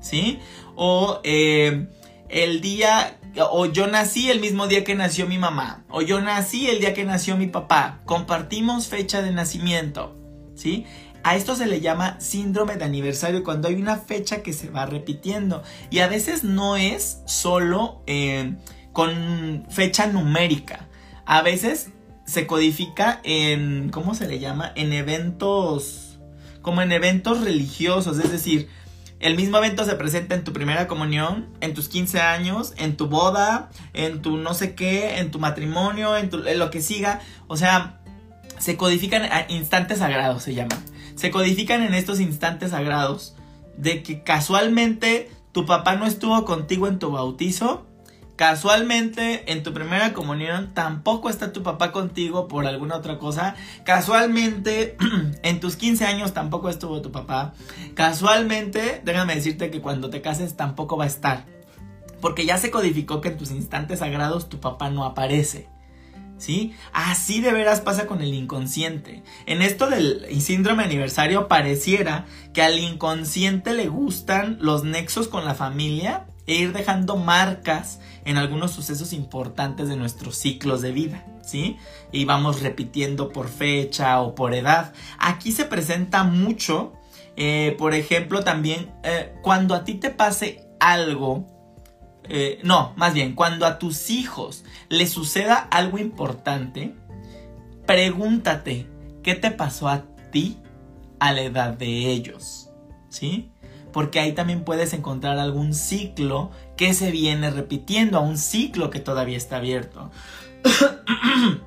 ¿sí? 0.00 0.40
O 0.74 1.20
eh, 1.22 1.86
el 2.28 2.60
día 2.60 3.16
o 3.38 3.66
yo 3.66 3.86
nací 3.86 4.30
el 4.30 4.40
mismo 4.40 4.66
día 4.66 4.84
que 4.84 4.94
nació 4.94 5.26
mi 5.26 5.38
mamá, 5.38 5.84
o 5.88 6.02
yo 6.02 6.20
nací 6.20 6.68
el 6.68 6.80
día 6.80 6.94
que 6.94 7.04
nació 7.04 7.36
mi 7.36 7.46
papá, 7.46 8.00
compartimos 8.04 8.88
fecha 8.88 9.22
de 9.22 9.32
nacimiento, 9.32 10.16
¿sí? 10.54 10.86
A 11.22 11.36
esto 11.36 11.56
se 11.56 11.66
le 11.66 11.80
llama 11.80 12.20
síndrome 12.20 12.76
de 12.76 12.84
aniversario 12.84 13.42
cuando 13.42 13.68
hay 13.68 13.74
una 13.74 13.96
fecha 13.96 14.42
que 14.42 14.52
se 14.52 14.70
va 14.70 14.86
repitiendo 14.86 15.62
y 15.90 15.98
a 15.98 16.06
veces 16.06 16.44
no 16.44 16.76
es 16.76 17.22
solo 17.26 18.02
eh, 18.06 18.54
con 18.92 19.66
fecha 19.68 20.06
numérica, 20.06 20.88
a 21.24 21.42
veces 21.42 21.90
se 22.26 22.46
codifica 22.46 23.20
en, 23.24 23.90
¿cómo 23.90 24.14
se 24.14 24.28
le 24.28 24.38
llama? 24.38 24.72
En 24.74 24.92
eventos, 24.92 26.18
como 26.62 26.82
en 26.82 26.92
eventos 26.92 27.40
religiosos, 27.40 28.18
es 28.18 28.30
decir, 28.30 28.68
el 29.18 29.36
mismo 29.36 29.58
evento 29.58 29.84
se 29.84 29.94
presenta 29.94 30.34
en 30.34 30.44
tu 30.44 30.52
primera 30.52 30.86
comunión, 30.86 31.46
en 31.60 31.72
tus 31.74 31.88
15 31.88 32.20
años, 32.20 32.74
en 32.76 32.96
tu 32.96 33.08
boda, 33.08 33.70
en 33.94 34.20
tu 34.20 34.36
no 34.36 34.52
sé 34.52 34.74
qué, 34.74 35.18
en 35.18 35.30
tu 35.30 35.38
matrimonio, 35.38 36.16
en, 36.16 36.30
lo 36.58 36.70
que 36.70 36.82
siga. 36.82 37.20
O 37.46 37.56
sea, 37.56 38.00
se 38.58 38.76
codifican 38.76 39.22
a 39.22 39.46
instantes 39.48 39.98
sagrados, 39.98 40.42
se 40.42 40.54
llaman. 40.54 40.78
Se 41.14 41.30
codifican 41.30 41.82
en 41.82 41.94
estos 41.94 42.20
instantes 42.20 42.72
sagrados 42.72 43.36
de 43.78 44.02
que 44.02 44.22
casualmente 44.22 45.30
tu 45.52 45.64
papá 45.64 45.96
no 45.96 46.04
estuvo 46.04 46.44
contigo 46.44 46.86
en 46.86 46.98
tu 46.98 47.10
bautizo 47.10 47.85
Casualmente 48.36 49.50
en 49.50 49.62
tu 49.62 49.72
primera 49.72 50.12
comunión 50.12 50.74
tampoco 50.74 51.30
está 51.30 51.54
tu 51.54 51.62
papá 51.62 51.90
contigo 51.90 52.48
por 52.48 52.66
alguna 52.66 52.96
otra 52.96 53.18
cosa. 53.18 53.56
Casualmente 53.84 54.98
en 55.42 55.58
tus 55.58 55.76
15 55.76 56.04
años 56.04 56.34
tampoco 56.34 56.68
estuvo 56.68 57.00
tu 57.00 57.10
papá. 57.10 57.54
Casualmente, 57.94 59.00
déjame 59.04 59.34
decirte 59.34 59.70
que 59.70 59.80
cuando 59.80 60.10
te 60.10 60.20
cases 60.20 60.54
tampoco 60.54 60.98
va 60.98 61.04
a 61.04 61.08
estar. 61.08 61.46
Porque 62.20 62.44
ya 62.44 62.58
se 62.58 62.70
codificó 62.70 63.22
que 63.22 63.28
en 63.28 63.38
tus 63.38 63.50
instantes 63.50 64.00
sagrados 64.00 64.50
tu 64.50 64.60
papá 64.60 64.90
no 64.90 65.04
aparece. 65.04 65.68
¿Sí? 66.36 66.74
Así 66.92 67.40
de 67.40 67.54
veras 67.54 67.80
pasa 67.80 68.06
con 68.06 68.20
el 68.20 68.34
inconsciente. 68.34 69.22
En 69.46 69.62
esto 69.62 69.88
del 69.88 70.26
síndrome 70.42 70.82
aniversario 70.82 71.48
pareciera 71.48 72.26
que 72.52 72.60
al 72.60 72.78
inconsciente 72.78 73.72
le 73.72 73.88
gustan 73.88 74.58
los 74.60 74.84
nexos 74.84 75.28
con 75.28 75.46
la 75.46 75.54
familia 75.54 76.26
e 76.46 76.54
ir 76.54 76.72
dejando 76.72 77.16
marcas 77.16 78.00
en 78.24 78.38
algunos 78.38 78.72
sucesos 78.72 79.12
importantes 79.12 79.88
de 79.88 79.96
nuestros 79.96 80.36
ciclos 80.36 80.82
de 80.82 80.92
vida, 80.92 81.24
¿sí? 81.42 81.76
Y 82.12 82.24
vamos 82.24 82.60
repitiendo 82.62 83.30
por 83.30 83.48
fecha 83.48 84.20
o 84.20 84.34
por 84.34 84.54
edad. 84.54 84.92
Aquí 85.18 85.52
se 85.52 85.64
presenta 85.64 86.24
mucho, 86.24 86.92
eh, 87.36 87.74
por 87.78 87.94
ejemplo, 87.94 88.42
también 88.44 88.92
eh, 89.02 89.34
cuando 89.42 89.74
a 89.74 89.84
ti 89.84 89.94
te 89.94 90.10
pase 90.10 90.68
algo, 90.80 91.46
eh, 92.28 92.60
no, 92.62 92.92
más 92.96 93.14
bien, 93.14 93.34
cuando 93.34 93.66
a 93.66 93.78
tus 93.78 94.10
hijos 94.10 94.64
les 94.88 95.10
suceda 95.10 95.56
algo 95.56 95.98
importante, 95.98 96.94
pregúntate, 97.86 98.86
¿qué 99.22 99.34
te 99.34 99.50
pasó 99.50 99.88
a 99.88 100.04
ti 100.32 100.58
a 101.20 101.32
la 101.32 101.42
edad 101.42 101.74
de 101.74 102.10
ellos? 102.10 102.70
¿Sí? 103.08 103.50
Porque 103.96 104.20
ahí 104.20 104.32
también 104.32 104.62
puedes 104.62 104.92
encontrar 104.92 105.38
algún 105.38 105.72
ciclo 105.72 106.50
que 106.76 106.92
se 106.92 107.10
viene 107.10 107.48
repitiendo, 107.48 108.18
a 108.18 108.20
un 108.20 108.36
ciclo 108.36 108.90
que 108.90 109.00
todavía 109.00 109.38
está 109.38 109.56
abierto. 109.56 110.10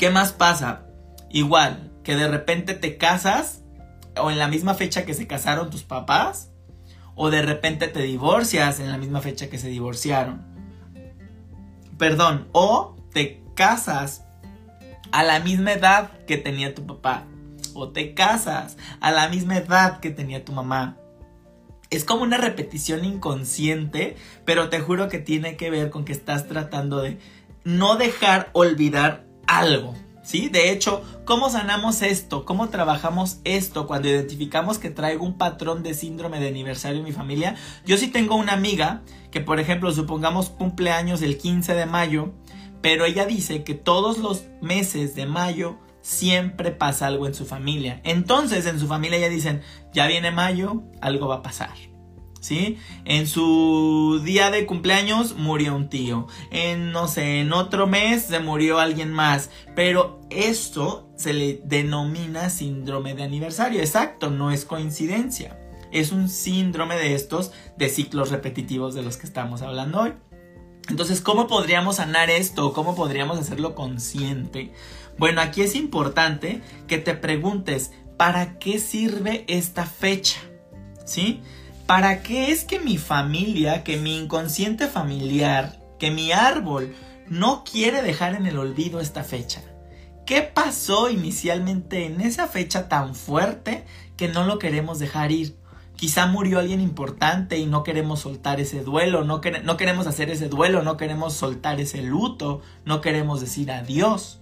¿Qué 0.00 0.10
más 0.10 0.32
pasa? 0.32 0.88
Igual, 1.30 1.92
que 2.02 2.16
de 2.16 2.26
repente 2.26 2.74
te 2.74 2.96
casas 2.96 3.62
o 4.20 4.32
en 4.32 4.40
la 4.40 4.48
misma 4.48 4.74
fecha 4.74 5.04
que 5.04 5.14
se 5.14 5.28
casaron 5.28 5.70
tus 5.70 5.84
papás, 5.84 6.50
o 7.14 7.30
de 7.30 7.42
repente 7.42 7.86
te 7.86 8.02
divorcias 8.02 8.80
en 8.80 8.90
la 8.90 8.98
misma 8.98 9.20
fecha 9.20 9.48
que 9.48 9.58
se 9.58 9.68
divorciaron. 9.68 10.44
Perdón, 11.96 12.48
o 12.50 12.96
te 13.12 13.40
casas 13.54 14.24
a 15.12 15.22
la 15.22 15.38
misma 15.38 15.74
edad 15.74 16.10
que 16.26 16.38
tenía 16.38 16.74
tu 16.74 16.88
papá, 16.88 17.22
o 17.72 17.90
te 17.90 18.14
casas 18.14 18.76
a 19.00 19.12
la 19.12 19.28
misma 19.28 19.58
edad 19.58 20.00
que 20.00 20.10
tenía 20.10 20.44
tu 20.44 20.50
mamá. 20.50 20.96
Es 21.90 22.04
como 22.04 22.22
una 22.22 22.36
repetición 22.36 23.04
inconsciente, 23.04 24.16
pero 24.44 24.68
te 24.68 24.78
juro 24.78 25.08
que 25.08 25.18
tiene 25.18 25.56
que 25.56 25.70
ver 25.70 25.90
con 25.90 26.04
que 26.04 26.12
estás 26.12 26.46
tratando 26.46 27.00
de 27.00 27.18
no 27.64 27.96
dejar 27.96 28.50
olvidar 28.52 29.26
algo. 29.46 29.94
¿Sí? 30.22 30.48
De 30.48 30.70
hecho, 30.70 31.02
¿cómo 31.24 31.50
sanamos 31.50 32.02
esto? 32.02 32.44
¿Cómo 32.44 32.68
trabajamos 32.68 33.40
esto 33.42 33.88
cuando 33.88 34.08
identificamos 34.08 34.78
que 34.78 34.90
traigo 34.90 35.24
un 35.24 35.36
patrón 35.36 35.82
de 35.82 35.94
síndrome 35.94 36.38
de 36.38 36.48
aniversario 36.48 36.98
en 36.98 37.04
mi 37.04 37.12
familia? 37.12 37.56
Yo 37.84 37.96
sí 37.96 38.06
tengo 38.06 38.36
una 38.36 38.52
amiga 38.52 39.02
que, 39.32 39.40
por 39.40 39.58
ejemplo, 39.58 39.90
supongamos 39.90 40.50
cumpleaños 40.50 41.22
el 41.22 41.38
15 41.38 41.74
de 41.74 41.86
mayo, 41.86 42.32
pero 42.82 43.06
ella 43.06 43.26
dice 43.26 43.64
que 43.64 43.74
todos 43.74 44.18
los 44.18 44.44
meses 44.60 45.16
de 45.16 45.26
mayo 45.26 45.78
siempre 46.02 46.70
pasa 46.70 47.06
algo 47.06 47.26
en 47.26 47.34
su 47.34 47.44
familia. 47.44 48.00
Entonces 48.04 48.66
en 48.66 48.78
su 48.78 48.86
familia 48.86 49.18
ya 49.18 49.28
dicen, 49.28 49.62
ya 49.92 50.06
viene 50.06 50.30
mayo, 50.30 50.82
algo 51.00 51.28
va 51.28 51.36
a 51.36 51.42
pasar. 51.42 51.74
¿Sí? 52.40 52.78
En 53.04 53.26
su 53.26 54.22
día 54.24 54.50
de 54.50 54.64
cumpleaños 54.64 55.36
murió 55.36 55.76
un 55.76 55.90
tío. 55.90 56.26
En, 56.50 56.90
no 56.90 57.06
sé, 57.06 57.40
en 57.40 57.52
otro 57.52 57.86
mes 57.86 58.24
se 58.24 58.40
murió 58.40 58.78
alguien 58.78 59.12
más. 59.12 59.50
Pero 59.76 60.20
esto 60.30 61.10
se 61.16 61.34
le 61.34 61.60
denomina 61.64 62.48
síndrome 62.48 63.14
de 63.14 63.24
aniversario. 63.24 63.80
Exacto, 63.80 64.30
no 64.30 64.50
es 64.50 64.64
coincidencia. 64.64 65.58
Es 65.92 66.12
un 66.12 66.30
síndrome 66.30 66.96
de 66.96 67.14
estos 67.14 67.52
de 67.76 67.90
ciclos 67.90 68.30
repetitivos 68.30 68.94
de 68.94 69.02
los 69.02 69.18
que 69.18 69.26
estamos 69.26 69.60
hablando 69.60 70.00
hoy. 70.00 70.14
Entonces, 70.88 71.20
¿cómo 71.20 71.46
podríamos 71.46 71.96
sanar 71.96 72.30
esto? 72.30 72.72
¿Cómo 72.72 72.94
podríamos 72.96 73.38
hacerlo 73.38 73.74
consciente? 73.74 74.72
Bueno, 75.18 75.40
aquí 75.40 75.62
es 75.62 75.74
importante 75.74 76.62
que 76.88 76.98
te 76.98 77.14
preguntes, 77.14 77.92
¿para 78.20 78.58
qué 78.58 78.78
sirve 78.78 79.46
esta 79.48 79.86
fecha? 79.86 80.40
¿Sí? 81.06 81.40
¿Para 81.86 82.22
qué 82.22 82.52
es 82.52 82.64
que 82.64 82.78
mi 82.78 82.98
familia, 82.98 83.82
que 83.82 83.96
mi 83.96 84.14
inconsciente 84.18 84.88
familiar, 84.88 85.80
que 85.98 86.10
mi 86.10 86.30
árbol 86.30 86.94
no 87.30 87.64
quiere 87.64 88.02
dejar 88.02 88.34
en 88.34 88.44
el 88.44 88.58
olvido 88.58 89.00
esta 89.00 89.24
fecha? 89.24 89.62
¿Qué 90.26 90.42
pasó 90.42 91.08
inicialmente 91.08 92.04
en 92.04 92.20
esa 92.20 92.46
fecha 92.46 92.90
tan 92.90 93.14
fuerte 93.14 93.86
que 94.18 94.28
no 94.28 94.44
lo 94.44 94.58
queremos 94.58 94.98
dejar 94.98 95.32
ir? 95.32 95.56
Quizá 95.96 96.26
murió 96.26 96.58
alguien 96.58 96.82
importante 96.82 97.56
y 97.56 97.64
no 97.64 97.84
queremos 97.84 98.20
soltar 98.20 98.60
ese 98.60 98.84
duelo, 98.84 99.24
no, 99.24 99.40
no, 99.64 99.76
queremos 99.78 100.06
hacer 100.06 100.28
ese 100.28 100.50
duelo, 100.50 100.82
no 100.82 100.98
queremos 100.98 101.32
soltar 101.32 101.80
ese 101.80 102.02
luto, 102.02 102.60
no 102.84 103.00
queremos 103.00 103.40
decir 103.40 103.72
adiós. 103.72 104.40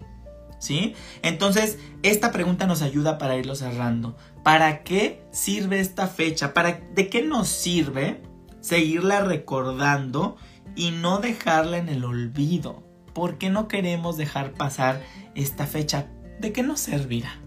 ¿Sí? 0.59 0.95
Entonces, 1.23 1.79
esta 2.03 2.33
pregunta 2.33 2.67
nos 2.67 2.83
ayuda 2.83 3.19
para 3.19 3.37
irlo 3.37 3.55
cerrando. 3.55 4.17
¿Para 4.43 4.83
qué 4.83 5.25
sirve 5.31 5.81
esta 5.81 6.07
fecha? 6.07 6.55
¿Para, 6.55 6.81
¿De 6.95 7.09
qué 7.09 7.23
nos 7.23 7.49
sirve 7.49 8.23
seguirla 8.61 9.21
recordando 9.21 10.37
y 10.77 10.91
no 10.91 11.19
dejarla 11.19 11.79
en 11.79 11.89
el 11.89 12.05
olvido? 12.05 12.83
¿Por 13.15 13.39
qué 13.39 13.51
no 13.51 13.69
queremos 13.69 14.17
dejar 14.17 14.53
pasar 14.53 15.03
esta 15.35 15.67
fecha? 15.67 16.07
¿De 16.41 16.53
qué 16.53 16.63
nos 16.63 16.81
servirá? 16.81 17.41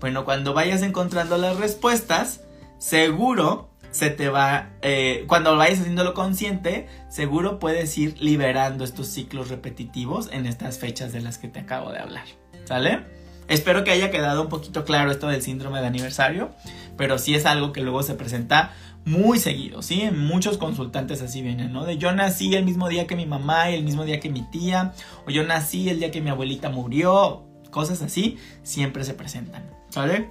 Bueno, 0.00 0.24
cuando 0.24 0.54
vayas 0.54 0.82
encontrando 0.82 1.38
las 1.38 1.56
respuestas, 1.56 2.42
seguro 2.78 3.67
se 3.90 4.10
te 4.10 4.28
va, 4.28 4.70
eh, 4.82 5.24
cuando 5.26 5.56
vayas 5.56 5.80
haciéndolo 5.80 6.14
consciente, 6.14 6.86
seguro 7.08 7.58
puedes 7.58 7.96
ir 7.98 8.20
liberando 8.20 8.84
estos 8.84 9.08
ciclos 9.08 9.48
repetitivos 9.48 10.30
en 10.32 10.46
estas 10.46 10.78
fechas 10.78 11.12
de 11.12 11.20
las 11.20 11.38
que 11.38 11.48
te 11.48 11.60
acabo 11.60 11.92
de 11.92 11.98
hablar. 11.98 12.26
¿Sale? 12.64 13.00
Espero 13.48 13.82
que 13.82 13.90
haya 13.90 14.10
quedado 14.10 14.42
un 14.42 14.48
poquito 14.48 14.84
claro 14.84 15.10
esto 15.10 15.26
del 15.28 15.40
síndrome 15.40 15.80
de 15.80 15.86
aniversario, 15.86 16.50
pero 16.98 17.18
sí 17.18 17.34
es 17.34 17.46
algo 17.46 17.72
que 17.72 17.80
luego 17.80 18.02
se 18.02 18.14
presenta 18.14 18.72
muy 19.06 19.38
seguido, 19.38 19.80
¿sí? 19.80 20.10
Muchos 20.14 20.58
consultantes 20.58 21.22
así 21.22 21.40
vienen, 21.40 21.72
¿no? 21.72 21.86
De 21.86 21.96
yo 21.96 22.12
nací 22.12 22.54
el 22.54 22.66
mismo 22.66 22.88
día 22.88 23.06
que 23.06 23.16
mi 23.16 23.24
mamá 23.24 23.70
y 23.70 23.74
el 23.74 23.84
mismo 23.84 24.04
día 24.04 24.20
que 24.20 24.28
mi 24.28 24.42
tía, 24.42 24.92
o 25.26 25.30
yo 25.30 25.44
nací 25.44 25.88
el 25.88 25.98
día 25.98 26.10
que 26.10 26.20
mi 26.20 26.28
abuelita 26.28 26.68
murió, 26.68 27.46
cosas 27.70 28.02
así, 28.02 28.36
siempre 28.62 29.04
se 29.04 29.14
presentan, 29.14 29.70
¿sale? 29.88 30.30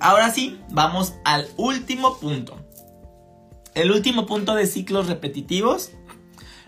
Ahora 0.00 0.30
sí, 0.30 0.60
vamos 0.70 1.14
al 1.24 1.48
último 1.56 2.18
punto. 2.18 2.58
El 3.74 3.90
último 3.90 4.26
punto 4.26 4.54
de 4.54 4.66
ciclos 4.66 5.08
repetitivos, 5.08 5.92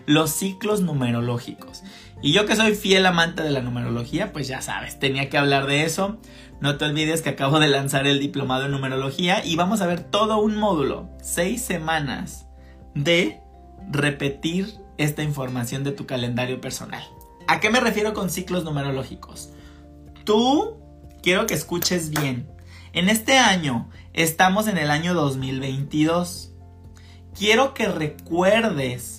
los 0.05 0.31
ciclos 0.31 0.81
numerológicos. 0.81 1.83
Y 2.21 2.33
yo 2.33 2.45
que 2.45 2.55
soy 2.55 2.75
fiel 2.75 3.05
amante 3.05 3.43
de 3.43 3.51
la 3.51 3.61
numerología, 3.61 4.33
pues 4.33 4.47
ya 4.47 4.61
sabes, 4.61 4.99
tenía 4.99 5.29
que 5.29 5.37
hablar 5.37 5.67
de 5.67 5.83
eso. 5.83 6.17
No 6.59 6.77
te 6.77 6.85
olvides 6.85 7.21
que 7.21 7.29
acabo 7.29 7.59
de 7.59 7.67
lanzar 7.67 8.07
el 8.07 8.19
diplomado 8.19 8.65
en 8.65 8.71
numerología 8.71 9.45
y 9.45 9.55
vamos 9.55 9.81
a 9.81 9.87
ver 9.87 10.01
todo 10.01 10.39
un 10.39 10.57
módulo, 10.57 11.09
seis 11.21 11.61
semanas 11.61 12.47
de 12.95 13.39
repetir 13.89 14.73
esta 14.97 15.23
información 15.23 15.83
de 15.83 15.91
tu 15.91 16.05
calendario 16.07 16.59
personal. 16.59 17.03
¿A 17.47 17.59
qué 17.61 17.69
me 17.69 17.79
refiero 17.79 18.13
con 18.13 18.29
ciclos 18.29 18.63
numerológicos? 18.63 19.51
Tú 20.25 20.77
quiero 21.21 21.45
que 21.45 21.53
escuches 21.53 22.09
bien. 22.09 22.51
En 22.91 23.07
este 23.07 23.37
año 23.37 23.89
estamos 24.13 24.67
en 24.67 24.77
el 24.77 24.89
año 24.89 25.13
2022 25.13 26.55
quiero 27.37 27.73
que 27.73 27.87
recuerdes 27.87 29.17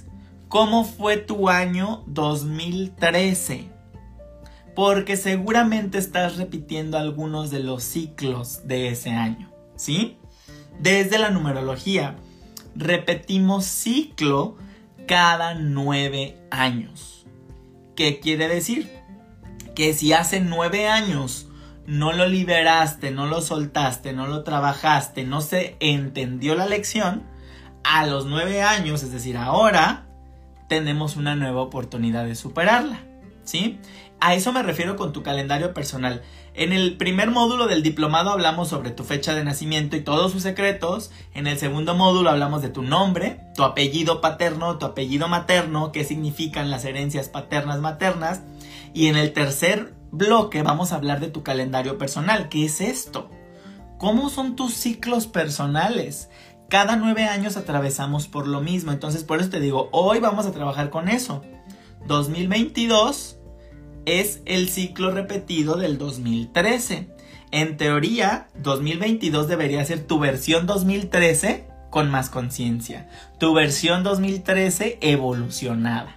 ¿Cómo 0.48 0.84
fue 0.84 1.18
tu 1.18 1.50
año 1.50 2.04
2013? 2.06 3.68
Porque 4.74 5.18
seguramente 5.18 5.98
estás 5.98 6.38
repitiendo 6.38 6.96
algunos 6.96 7.50
de 7.50 7.60
los 7.60 7.84
ciclos 7.84 8.66
de 8.66 8.88
ese 8.88 9.10
año, 9.10 9.52
¿sí? 9.76 10.16
Desde 10.80 11.18
la 11.18 11.28
numerología, 11.28 12.16
repetimos 12.74 13.66
ciclo 13.66 14.56
cada 15.06 15.52
nueve 15.54 16.38
años. 16.50 17.26
¿Qué 17.94 18.20
quiere 18.20 18.48
decir? 18.48 18.90
Que 19.74 19.92
si 19.92 20.14
hace 20.14 20.40
nueve 20.40 20.88
años 20.88 21.48
no 21.84 22.14
lo 22.14 22.26
liberaste, 22.26 23.10
no 23.10 23.26
lo 23.26 23.42
soltaste, 23.42 24.14
no 24.14 24.26
lo 24.28 24.44
trabajaste, 24.44 25.24
no 25.24 25.42
se 25.42 25.76
entendió 25.80 26.54
la 26.54 26.64
lección, 26.64 27.24
a 27.88 28.06
los 28.06 28.26
nueve 28.26 28.60
años, 28.60 29.02
es 29.02 29.12
decir, 29.12 29.38
ahora, 29.38 30.04
tenemos 30.68 31.16
una 31.16 31.34
nueva 31.36 31.62
oportunidad 31.62 32.26
de 32.26 32.34
superarla. 32.34 33.00
¿Sí? 33.44 33.80
A 34.20 34.34
eso 34.34 34.52
me 34.52 34.62
refiero 34.62 34.96
con 34.96 35.14
tu 35.14 35.22
calendario 35.22 35.72
personal. 35.72 36.22
En 36.52 36.74
el 36.74 36.98
primer 36.98 37.30
módulo 37.30 37.66
del 37.66 37.82
diplomado 37.82 38.30
hablamos 38.30 38.68
sobre 38.68 38.90
tu 38.90 39.04
fecha 39.04 39.34
de 39.34 39.42
nacimiento 39.42 39.96
y 39.96 40.02
todos 40.02 40.32
sus 40.32 40.42
secretos. 40.42 41.10
En 41.32 41.46
el 41.46 41.58
segundo 41.58 41.94
módulo 41.94 42.28
hablamos 42.28 42.60
de 42.60 42.68
tu 42.68 42.82
nombre, 42.82 43.40
tu 43.54 43.62
apellido 43.62 44.20
paterno, 44.20 44.76
tu 44.76 44.84
apellido 44.84 45.28
materno, 45.28 45.90
qué 45.90 46.04
significan 46.04 46.70
las 46.70 46.84
herencias 46.84 47.30
paternas 47.30 47.80
maternas. 47.80 48.42
Y 48.92 49.06
en 49.06 49.16
el 49.16 49.32
tercer 49.32 49.94
bloque 50.10 50.62
vamos 50.62 50.92
a 50.92 50.96
hablar 50.96 51.20
de 51.20 51.28
tu 51.28 51.42
calendario 51.42 51.96
personal. 51.96 52.50
¿Qué 52.50 52.66
es 52.66 52.82
esto? 52.82 53.30
¿Cómo 53.96 54.28
son 54.28 54.56
tus 54.56 54.74
ciclos 54.74 55.26
personales? 55.26 56.28
Cada 56.68 56.96
nueve 56.96 57.24
años 57.24 57.56
atravesamos 57.56 58.28
por 58.28 58.46
lo 58.46 58.60
mismo. 58.60 58.92
Entonces, 58.92 59.24
por 59.24 59.40
eso 59.40 59.48
te 59.48 59.60
digo, 59.60 59.88
hoy 59.90 60.20
vamos 60.20 60.44
a 60.44 60.52
trabajar 60.52 60.90
con 60.90 61.08
eso. 61.08 61.42
2022 62.06 63.38
es 64.04 64.42
el 64.44 64.68
ciclo 64.68 65.10
repetido 65.10 65.76
del 65.76 65.96
2013. 65.96 67.08
En 67.52 67.78
teoría, 67.78 68.48
2022 68.62 69.48
debería 69.48 69.82
ser 69.86 70.06
tu 70.06 70.18
versión 70.18 70.66
2013 70.66 71.66
con 71.88 72.10
más 72.10 72.28
conciencia. 72.28 73.08
Tu 73.38 73.54
versión 73.54 74.02
2013 74.02 74.98
evolucionada. 75.00 76.16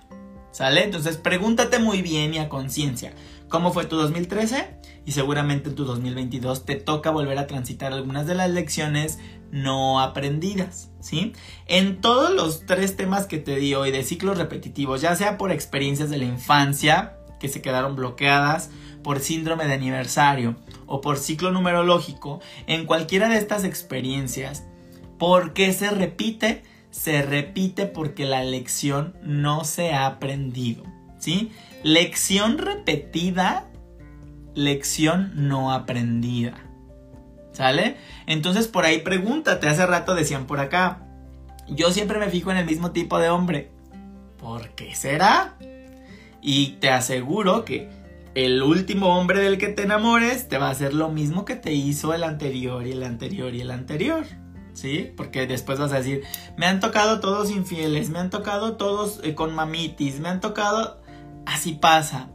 ¿Sale? 0.52 0.84
Entonces 0.84 1.16
pregúntate 1.16 1.80
muy 1.80 2.02
bien 2.02 2.34
y 2.34 2.40
a 2.40 2.50
conciencia. 2.50 3.14
¿Cómo 3.48 3.72
fue 3.72 3.86
tu 3.86 3.96
2013? 3.96 4.81
Y 5.06 5.14
seguramente 5.14 5.70
en 5.70 5.76
tu 5.76 5.86
2022 5.86 6.66
te 6.66 6.76
toca 6.76 7.10
volver 7.10 7.38
a 7.40 7.48
transitar 7.48 7.92
algunas 7.92 8.28
de 8.28 8.36
las 8.36 8.50
lecciones 8.52 9.20
no 9.52 10.00
aprendidas, 10.00 10.92
¿sí? 11.00 11.34
En 11.68 12.02
todos 12.02 12.34
los 12.34 12.66
tres 12.66 12.96
temas 12.96 13.26
que 13.26 13.38
te 13.38 13.58
di 13.58 13.74
hoy 13.74 13.92
de 13.92 14.04
ciclos 14.04 14.38
repetitivos, 14.38 15.02
ya 15.02 15.16
sea 15.16 15.38
por 15.38 15.52
experiencias 15.52 16.10
de 16.10 16.18
la 16.18 16.26
infancia 16.26 17.18
que 17.40 17.50
se 17.50 17.62
quedaron 17.62 17.96
bloqueadas, 17.96 18.70
por 19.04 19.20
síndrome 19.20 19.66
de 19.66 19.74
aniversario 19.74 20.56
o 20.86 21.02
por 21.02 21.18
ciclo 21.18 21.52
numerológico, 21.52 22.40
en 22.68 22.86
cualquiera 22.86 23.30
de 23.30 23.38
estas 23.38 23.64
experiencias, 23.64 24.64
¿por 25.18 25.54
qué 25.54 25.74
se 25.74 25.90
repite? 25.90 26.64
Se 26.92 27.22
repite 27.22 27.86
porque 27.86 28.26
la 28.26 28.44
lección 28.44 29.16
no 29.24 29.64
se 29.64 29.92
ha 29.92 30.06
aprendido, 30.06 30.84
¿sí? 31.18 31.52
Lección 31.84 32.58
repetida, 32.58 33.71
lección 34.54 35.32
no 35.36 35.72
aprendida. 35.72 36.54
¿Sale? 37.54 37.98
Entonces 38.28 38.68
por 38.68 38.86
ahí 38.86 39.00
pregúntate, 39.00 39.68
hace 39.68 39.86
rato 39.86 40.16
decían 40.16 40.48
por 40.48 40.60
acá, 40.60 41.06
yo 41.68 41.92
siempre 41.92 42.20
me 42.20 42.30
fijo 42.30 42.52
en 42.52 42.58
el 42.58 42.66
mismo 42.66 42.92
tipo 42.92 43.20
de 43.20 43.30
hombre. 43.30 43.72
¿Por 44.38 44.70
qué 44.70 44.96
será? 44.96 45.58
Y 46.42 46.78
te 46.80 46.90
aseguro 46.90 47.66
que 47.66 47.90
el 48.34 48.64
último 48.64 49.18
hombre 49.18 49.42
del 49.42 49.58
que 49.58 49.68
te 49.68 49.84
enamores 49.84 50.48
te 50.48 50.58
va 50.58 50.68
a 50.68 50.72
hacer 50.72 50.94
lo 50.94 51.10
mismo 51.10 51.46
que 51.46 51.56
te 51.56 51.74
hizo 51.74 52.14
el 52.14 52.24
anterior 52.24 52.88
y 52.88 52.92
el 52.92 53.04
anterior 53.04 53.54
y 53.54 53.62
el 53.62 53.72
anterior. 53.72 54.26
¿Sí? 54.74 55.12
Porque 55.18 55.48
después 55.48 55.80
vas 55.80 55.92
a 55.92 55.98
decir, 55.98 56.24
me 56.58 56.66
han 56.66 56.80
tocado 56.80 57.20
todos 57.20 57.52
infieles, 57.52 58.10
me 58.10 58.20
han 58.20 58.30
tocado 58.30 58.78
todos 58.78 59.20
eh, 59.24 59.36
con 59.36 59.54
mamitis, 59.54 60.20
me 60.20 60.30
han 60.30 60.40
tocado... 60.40 61.02
Así 61.46 61.74
pasa. 61.74 62.30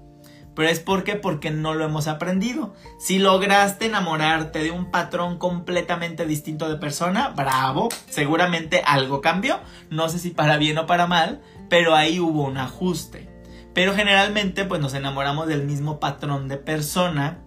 Pero 0.57 0.71
es 0.71 0.81
porque 0.81 1.15
porque 1.17 1.51
no 1.51 1.75
lo 1.75 1.85
hemos 1.85 2.09
aprendido. 2.09 2.75
Si 2.99 3.19
lograste 3.19 3.87
enamorarte 3.87 4.61
de 4.61 4.71
un 4.71 4.91
patrón 4.91 5.39
completamente 5.39 6.27
distinto 6.27 6.69
de 6.69 6.77
persona, 6.77 7.29
bravo, 7.29 7.91
seguramente 8.09 8.83
algo 8.85 9.21
cambió. 9.21 9.61
No 9.91 10.09
sé 10.09 10.19
si 10.19 10.31
para 10.31 10.57
bien 10.57 10.79
o 10.79 10.87
para 10.87 11.07
mal, 11.07 11.43
pero 11.69 11.95
ahí 11.95 12.19
hubo 12.19 12.45
un 12.45 12.57
ajuste. 12.57 13.29
Pero 13.75 13.95
generalmente 13.95 14.65
pues 14.65 14.81
nos 14.81 14.95
enamoramos 14.95 15.47
del 15.47 15.65
mismo 15.65 16.01
patrón 16.01 16.49
de 16.49 16.57
persona 16.57 17.43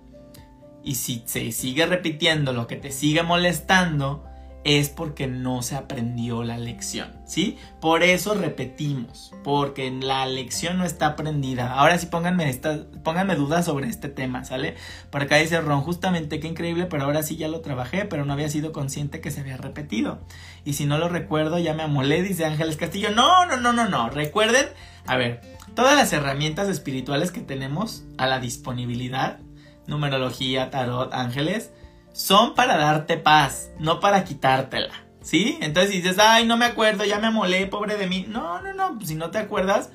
y 0.84 0.96
si 0.96 1.24
se 1.26 1.52
sigue 1.52 1.88
repitiendo 1.88 2.54
lo 2.54 2.68
que 2.68 2.76
te 2.76 2.92
sigue 2.92 3.24
molestando, 3.24 4.29
es 4.64 4.90
porque 4.90 5.28
no 5.28 5.62
se 5.62 5.76
aprendió 5.76 6.44
la 6.44 6.58
lección, 6.58 7.14
¿sí? 7.26 7.58
Por 7.80 8.04
eso 8.04 8.34
repetimos, 8.34 9.32
porque 9.44 9.90
la 9.90 10.26
lección 10.26 10.78
no 10.78 10.86
está 10.86 11.08
aprendida. 11.08 11.74
Ahora 11.74 11.98
sí 11.98 12.08
pónganme, 12.08 13.36
dudas 13.36 13.66
sobre 13.66 13.88
este 13.88 14.10
tema, 14.10 14.44
¿sale? 14.44 14.76
Por 15.10 15.22
acá 15.22 15.38
dice 15.38 15.62
Ron, 15.62 15.82
justamente 15.82 16.40
qué 16.40 16.48
increíble, 16.48 16.88
pero 16.88 17.04
ahora 17.04 17.24
sí 17.24 17.38
ya 17.38 17.48
lo 17.48 17.62
trabajé, 17.62 18.06
pero 18.06 18.26
no 18.26 18.34
había 18.34 18.50
sido 18.50 18.74
consciente 18.74 19.22
que 19.22 19.32
se 19.32 19.40
había 19.42 19.58
repetido. 19.58 20.20
Y 20.66 20.74
si 20.74 20.86
no 20.86 20.98
lo 20.98 21.08
recuerdo, 21.08 21.58
ya 21.58 21.74
me 21.74 21.84
amolé, 21.84 22.22
dice 22.22 22.46
Ángeles 22.46 22.76
Castillo. 22.76 23.12
No, 23.12 23.46
no, 23.46 23.58
no, 23.58 23.72
no, 23.72 23.88
no. 23.88 24.10
Recuerden, 24.10 24.68
a 25.06 25.16
ver, 25.16 25.42
todas 25.74 25.96
las 25.96 26.12
herramientas 26.12 26.68
espirituales 26.68 27.32
que 27.32 27.42
tenemos 27.42 28.04
a 28.18 28.28
la 28.28 28.40
disponibilidad, 28.40 29.40
numerología, 29.88 30.70
tarot, 30.70 31.14
ángeles, 31.14 31.72
son 32.12 32.56
para 32.56 32.78
darte 32.78 33.18
paz, 33.18 33.72
no 33.80 34.00
para 34.00 34.24
quitártela. 34.24 34.94
¿Sí? 35.22 35.58
Entonces 35.62 35.92
dices, 35.92 36.18
ay, 36.18 36.46
no 36.46 36.58
me 36.58 36.66
acuerdo, 36.66 37.04
ya 37.04 37.20
me 37.20 37.28
amolé, 37.28 37.68
pobre 37.68 37.98
de 37.98 38.08
mí. 38.08 38.26
No, 38.28 38.62
no, 38.62 38.74
no, 38.74 39.00
si 39.06 39.16
no 39.16 39.32
te 39.32 39.38
acuerdas, 39.38 39.90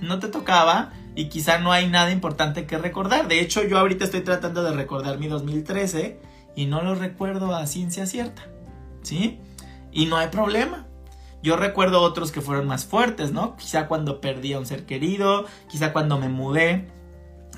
no 0.00 0.18
te 0.18 0.28
tocaba 0.28 0.92
y 1.14 1.28
quizá 1.28 1.58
no 1.58 1.72
hay 1.72 1.88
nada 1.88 2.10
importante 2.10 2.66
que 2.66 2.78
recordar. 2.78 3.26
De 3.26 3.40
hecho, 3.40 3.64
yo 3.64 3.78
ahorita 3.78 4.04
estoy 4.04 4.20
tratando 4.20 4.62
de 4.62 4.72
recordar 4.72 5.18
mi 5.18 5.28
2013 5.28 6.20
y 6.54 6.66
no 6.66 6.82
lo 6.82 6.94
recuerdo 6.94 7.54
a 7.54 7.66
ciencia 7.66 8.06
cierta. 8.06 8.42
¿Sí? 9.02 9.40
Y 9.92 10.06
no 10.06 10.16
hay 10.16 10.28
problema. 10.28 10.86
Yo 11.42 11.56
recuerdo 11.56 12.02
otros 12.02 12.32
que 12.32 12.42
fueron 12.42 12.66
más 12.66 12.84
fuertes, 12.84 13.32
¿no? 13.32 13.56
Quizá 13.56 13.88
cuando 13.88 14.20
perdí 14.20 14.52
a 14.52 14.58
un 14.58 14.66
ser 14.66 14.84
querido, 14.84 15.46
quizá 15.68 15.92
cuando 15.92 16.18
me 16.18 16.28
mudé. 16.28 16.86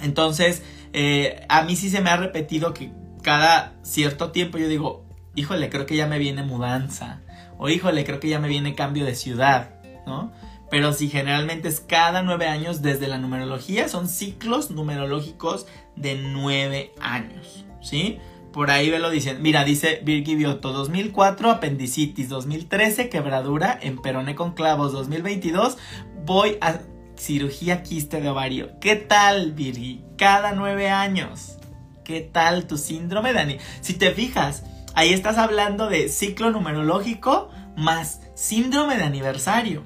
Entonces, 0.01 0.63
eh, 0.93 1.45
a 1.49 1.63
mí 1.63 1.75
sí 1.75 1.91
se 1.91 2.01
me 2.01 2.11
ha 2.11 2.17
repetido 2.17 2.75
que 2.75 2.93
cada 3.23 3.75
cierto 3.83 4.31
tiempo 4.31 4.59
yo 4.59 4.69
digo, 4.69 5.05
híjole, 5.35 5.71
creo 5.71 5.87
que 5.87 5.97
ya 5.97 6.07
me 6.07 6.19
viene 6.19 6.43
mudanza. 6.43 7.21
O 7.59 7.69
híjole, 7.69 8.05
creo 8.05 8.21
que 8.21 8.29
ya 8.29 8.39
me 8.39 8.49
viene 8.49 8.75
cambio 8.75 9.05
de 9.05 9.15
ciudad, 9.15 9.71
¿no? 10.07 10.33
Pero 10.71 10.93
si 10.93 11.09
generalmente 11.09 11.69
es 11.69 11.81
cada 11.81 12.23
nueve 12.23 12.47
años 12.47 12.83
desde 12.83 13.07
la 13.07 13.19
numerología, 13.19 13.89
son 13.89 14.09
ciclos 14.09 14.71
numerológicos 14.71 15.67
de 15.97 16.17
nueve 16.17 16.93
años, 17.01 17.65
¿sí? 17.83 18.19
Por 18.53 18.71
ahí 18.71 18.91
velo 18.91 19.11
diciendo, 19.11 19.43
mira, 19.43 19.65
dice 19.65 20.01
Virgi 20.03 20.35
Bioto, 20.35 20.73
2004 20.73 21.51
apendicitis, 21.51 22.29
2013 22.29 23.09
quebradura 23.09 23.79
en 23.81 24.01
peroné 24.01 24.35
con 24.35 24.53
clavos, 24.53 24.93
2022 24.93 25.79
voy 26.25 26.59
a 26.61 26.81
cirugía 27.17 27.83
quiste 27.83 28.21
de 28.21 28.29
ovario. 28.29 28.79
¿Qué 28.81 28.97
tal, 28.97 29.53
Virgi? 29.53 30.05
Cada 30.17 30.53
nueve 30.53 30.91
años. 30.91 31.59
¿Qué 32.05 32.21
tal 32.21 32.67
tu 32.67 32.79
síndrome, 32.79 33.33
Dani? 33.33 33.59
Si 33.81 33.95
te 33.95 34.11
fijas, 34.11 34.65
ahí 34.95 35.13
estás 35.13 35.39
hablando 35.39 35.89
de 35.89 36.09
ciclo 36.09 36.51
numerológico 36.51 37.51
más 37.77 38.21
síndrome 38.35 38.97
de 38.97 39.05
aniversario. 39.05 39.85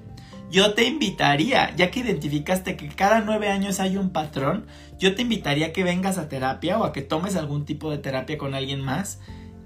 Yo 0.51 0.75
te 0.75 0.85
invitaría, 0.85 1.75
ya 1.77 1.91
que 1.91 2.01
identificaste 2.01 2.77
que 2.77 2.89
cada 2.89 3.21
nueve 3.21 3.51
años 3.51 3.81
hay 3.81 3.97
un 3.97 4.11
patrón, 4.11 4.67
yo 4.99 5.15
te 5.15 5.23
invitaría 5.23 5.67
a 5.67 5.73
que 5.73 5.85
vengas 5.85 6.19
a 6.19 6.29
terapia 6.29 6.79
o 6.79 6.85
a 6.85 6.93
que 6.93 7.03
tomes 7.03 7.37
algún 7.37 7.65
tipo 7.65 7.91
de 7.91 7.99
terapia 7.99 8.39
con 8.39 8.55
alguien 8.55 8.81
más 8.81 9.19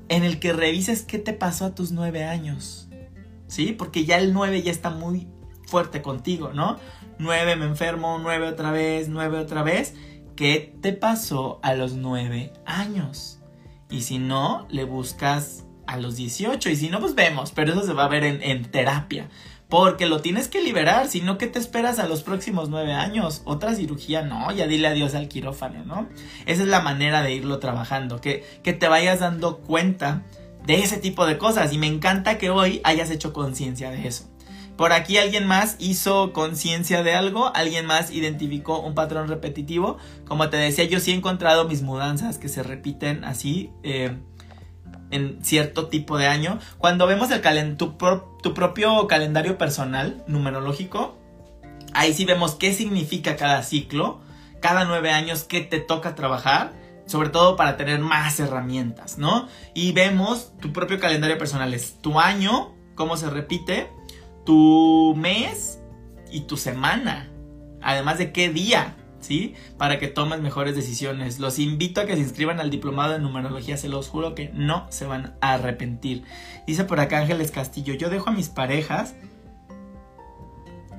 en 0.08 0.24
el 0.24 0.40
que 0.40 0.52
revises 0.52 1.02
qué 1.02 1.18
te 1.18 1.32
pasó 1.32 1.66
a 1.66 1.74
tus 1.74 1.92
nueve 1.92 2.24
años. 2.24 2.88
¿Sí? 3.46 3.72
Porque 3.72 4.04
ya 4.04 4.18
el 4.18 4.32
nueve 4.32 4.62
ya 4.62 4.72
está 4.72 4.90
muy 4.90 5.28
fuerte 5.66 6.02
contigo, 6.02 6.52
¿no? 6.52 6.78
Nueve 7.18 7.54
me 7.56 7.66
enfermo, 7.66 8.18
nueve 8.20 8.48
otra 8.48 8.72
vez, 8.72 9.08
nueve 9.08 9.38
otra 9.38 9.62
vez. 9.62 9.94
¿Qué 10.40 10.74
te 10.80 10.94
pasó 10.94 11.60
a 11.62 11.74
los 11.74 11.92
9 11.92 12.54
años? 12.64 13.40
Y 13.90 14.00
si 14.00 14.18
no, 14.18 14.66
le 14.70 14.84
buscas 14.84 15.66
a 15.86 15.98
los 15.98 16.16
18. 16.16 16.70
Y 16.70 16.76
si 16.76 16.88
no, 16.88 16.98
pues 16.98 17.14
vemos. 17.14 17.52
Pero 17.52 17.72
eso 17.72 17.82
se 17.82 17.92
va 17.92 18.06
a 18.06 18.08
ver 18.08 18.24
en, 18.24 18.64
terapia. 18.70 19.28
Porque 19.68 20.06
lo 20.06 20.22
tienes 20.22 20.48
que 20.48 20.62
liberar. 20.62 21.08
Si 21.08 21.20
no, 21.20 21.36
¿qué 21.36 21.46
te 21.46 21.58
esperas 21.58 21.98
a 21.98 22.08
los 22.08 22.22
próximos 22.22 22.70
9 22.70 22.90
años? 22.94 23.42
Otra 23.44 23.74
cirugía, 23.74 24.22
no. 24.22 24.50
Ya 24.50 24.66
dile 24.66 24.88
adiós 24.88 25.14
al 25.14 25.28
quirófano, 25.28 25.84
¿no? 25.84 26.08
Esa 26.46 26.62
es 26.62 26.68
la 26.70 26.80
manera 26.80 27.20
de 27.20 27.34
irlo 27.34 27.58
trabajando. 27.58 28.22
Que, 28.22 28.42
que 28.62 28.72
te 28.72 28.88
vayas 28.88 29.20
dando 29.20 29.58
cuenta 29.58 30.22
de 30.64 30.76
ese 30.76 30.96
tipo 30.96 31.26
de 31.26 31.36
cosas. 31.36 31.70
Y 31.74 31.76
me 31.76 31.86
encanta 31.86 32.38
que 32.38 32.48
hoy 32.48 32.80
hayas 32.84 33.10
hecho 33.10 33.34
conciencia 33.34 33.90
de 33.90 34.08
eso. 34.08 34.29
Por 34.80 34.94
aquí 34.94 35.18
alguien 35.18 35.46
más 35.46 35.76
hizo 35.78 36.32
conciencia 36.32 37.02
de 37.02 37.12
algo, 37.12 37.54
alguien 37.54 37.84
más 37.84 38.10
identificó 38.10 38.80
un 38.80 38.94
patrón 38.94 39.28
repetitivo. 39.28 39.98
Como 40.26 40.48
te 40.48 40.56
decía, 40.56 40.86
yo 40.86 41.00
sí 41.00 41.10
he 41.10 41.14
encontrado 41.14 41.68
mis 41.68 41.82
mudanzas 41.82 42.38
que 42.38 42.48
se 42.48 42.62
repiten 42.62 43.22
así 43.24 43.70
eh, 43.82 44.16
en 45.10 45.44
cierto 45.44 45.88
tipo 45.88 46.16
de 46.16 46.28
año. 46.28 46.60
Cuando 46.78 47.06
vemos 47.06 47.30
el 47.30 47.76
tu, 47.76 47.98
tu 48.42 48.54
propio 48.54 49.06
calendario 49.06 49.58
personal, 49.58 50.24
numerológico, 50.26 51.18
ahí 51.92 52.14
sí 52.14 52.24
vemos 52.24 52.54
qué 52.54 52.72
significa 52.72 53.36
cada 53.36 53.62
ciclo, 53.62 54.22
cada 54.62 54.86
nueve 54.86 55.10
años, 55.10 55.44
qué 55.44 55.60
te 55.60 55.80
toca 55.80 56.14
trabajar 56.14 56.72
sobre 57.04 57.28
todo 57.28 57.56
para 57.56 57.76
tener 57.76 57.98
más 57.98 58.40
herramientas, 58.40 59.18
¿no? 59.18 59.46
Y 59.74 59.92
vemos 59.92 60.52
tu 60.58 60.72
propio 60.72 61.00
calendario 61.00 61.36
personal, 61.36 61.74
es 61.74 62.00
tu 62.00 62.18
año, 62.18 62.72
cómo 62.94 63.16
se 63.16 63.28
repite, 63.28 63.90
tu 64.44 65.14
mes 65.16 65.80
y 66.30 66.42
tu 66.42 66.56
semana, 66.56 67.30
además 67.82 68.18
de 68.18 68.32
qué 68.32 68.50
día, 68.50 68.96
¿sí? 69.20 69.54
Para 69.76 69.98
que 69.98 70.08
tomes 70.08 70.40
mejores 70.40 70.74
decisiones. 70.74 71.38
Los 71.38 71.58
invito 71.58 72.00
a 72.00 72.06
que 72.06 72.14
se 72.14 72.20
inscriban 72.20 72.60
al 72.60 72.70
diplomado 72.70 73.12
de 73.12 73.18
numerología, 73.18 73.76
se 73.76 73.88
los 73.88 74.08
juro 74.08 74.34
que 74.34 74.50
no 74.54 74.86
se 74.90 75.06
van 75.06 75.36
a 75.40 75.54
arrepentir. 75.54 76.24
Dice 76.66 76.84
por 76.84 77.00
acá 77.00 77.18
Ángeles 77.18 77.50
Castillo, 77.50 77.94
yo 77.94 78.10
dejo 78.10 78.30
a 78.30 78.32
mis 78.32 78.48
parejas 78.48 79.14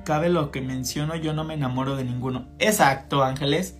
cabe 0.04 0.28
lo 0.28 0.50
que 0.50 0.60
menciono, 0.60 1.16
yo 1.16 1.32
no 1.32 1.44
me 1.44 1.54
enamoro 1.54 1.96
de 1.96 2.04
ninguno. 2.04 2.48
Exacto, 2.58 3.22
Ángeles 3.22 3.78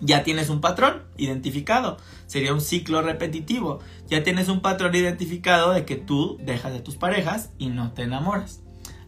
ya 0.00 0.22
tienes 0.22 0.50
un 0.50 0.60
patrón 0.60 1.04
identificado. 1.16 1.98
Sería 2.26 2.52
un 2.52 2.60
ciclo 2.60 3.00
repetitivo. 3.00 3.78
Ya 4.08 4.22
tienes 4.22 4.48
un 4.48 4.60
patrón 4.60 4.94
identificado 4.94 5.72
de 5.72 5.84
que 5.84 5.96
tú 5.96 6.36
dejas 6.42 6.72
de 6.72 6.80
tus 6.80 6.96
parejas 6.96 7.50
y 7.58 7.68
no 7.68 7.92
te 7.92 8.02
enamoras. 8.02 8.63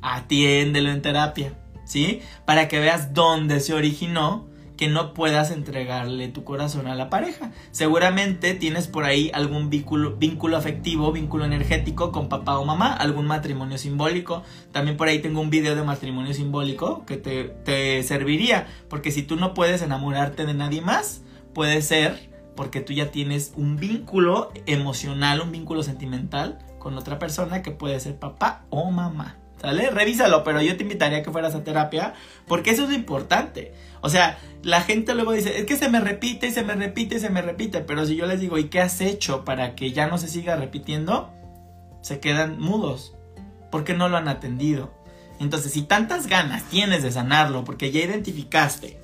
Atiéndelo 0.08 0.92
en 0.92 1.02
terapia, 1.02 1.52
¿sí? 1.84 2.20
Para 2.44 2.68
que 2.68 2.78
veas 2.78 3.12
dónde 3.12 3.58
se 3.58 3.74
originó 3.74 4.46
que 4.76 4.86
no 4.86 5.14
puedas 5.14 5.50
entregarle 5.50 6.28
tu 6.28 6.44
corazón 6.44 6.86
a 6.86 6.94
la 6.94 7.10
pareja. 7.10 7.50
Seguramente 7.72 8.54
tienes 8.54 8.86
por 8.86 9.02
ahí 9.02 9.32
algún 9.34 9.68
vínculo, 9.68 10.14
vínculo 10.14 10.56
afectivo, 10.56 11.10
vínculo 11.10 11.44
energético 11.44 12.12
con 12.12 12.28
papá 12.28 12.56
o 12.58 12.64
mamá, 12.64 12.92
algún 12.92 13.26
matrimonio 13.26 13.78
simbólico. 13.78 14.44
También 14.70 14.96
por 14.96 15.08
ahí 15.08 15.18
tengo 15.18 15.40
un 15.40 15.50
video 15.50 15.74
de 15.74 15.82
matrimonio 15.82 16.34
simbólico 16.34 17.04
que 17.04 17.16
te, 17.16 17.42
te 17.64 18.04
serviría, 18.04 18.68
porque 18.88 19.10
si 19.10 19.24
tú 19.24 19.34
no 19.34 19.54
puedes 19.54 19.82
enamorarte 19.82 20.46
de 20.46 20.54
nadie 20.54 20.82
más, 20.82 21.22
puede 21.52 21.82
ser 21.82 22.30
porque 22.54 22.80
tú 22.80 22.92
ya 22.92 23.10
tienes 23.10 23.54
un 23.56 23.76
vínculo 23.76 24.52
emocional, 24.66 25.40
un 25.40 25.50
vínculo 25.50 25.82
sentimental 25.82 26.58
con 26.78 26.96
otra 26.96 27.18
persona 27.18 27.62
que 27.62 27.72
puede 27.72 27.98
ser 27.98 28.20
papá 28.20 28.66
o 28.70 28.88
mamá. 28.92 29.38
¿Sale? 29.60 29.90
Revísalo, 29.90 30.44
pero 30.44 30.60
yo 30.60 30.76
te 30.76 30.82
invitaría 30.82 31.18
a 31.18 31.22
que 31.22 31.30
fueras 31.30 31.54
a 31.54 31.64
terapia 31.64 32.14
porque 32.46 32.70
eso 32.70 32.84
es 32.84 32.90
lo 32.90 32.94
importante. 32.94 33.72
O 34.02 34.08
sea, 34.08 34.38
la 34.62 34.82
gente 34.82 35.14
luego 35.14 35.32
dice, 35.32 35.58
es 35.58 35.64
que 35.64 35.76
se 35.76 35.88
me 35.88 36.00
repite, 36.00 36.52
se 36.52 36.62
me 36.62 36.74
repite, 36.74 37.18
se 37.18 37.30
me 37.30 37.42
repite, 37.42 37.80
pero 37.80 38.04
si 38.06 38.16
yo 38.16 38.26
les 38.26 38.40
digo, 38.40 38.58
¿y 38.58 38.64
qué 38.68 38.80
has 38.80 39.00
hecho 39.00 39.44
para 39.44 39.74
que 39.74 39.92
ya 39.92 40.06
no 40.06 40.18
se 40.18 40.28
siga 40.28 40.56
repitiendo? 40.56 41.32
Se 42.02 42.20
quedan 42.20 42.60
mudos 42.60 43.14
porque 43.70 43.94
no 43.94 44.08
lo 44.08 44.16
han 44.16 44.28
atendido. 44.28 44.92
Entonces, 45.38 45.72
si 45.72 45.82
tantas 45.82 46.26
ganas 46.26 46.64
tienes 46.64 47.02
de 47.02 47.12
sanarlo 47.12 47.64
porque 47.64 47.90
ya 47.90 48.00
identificaste 48.00 48.98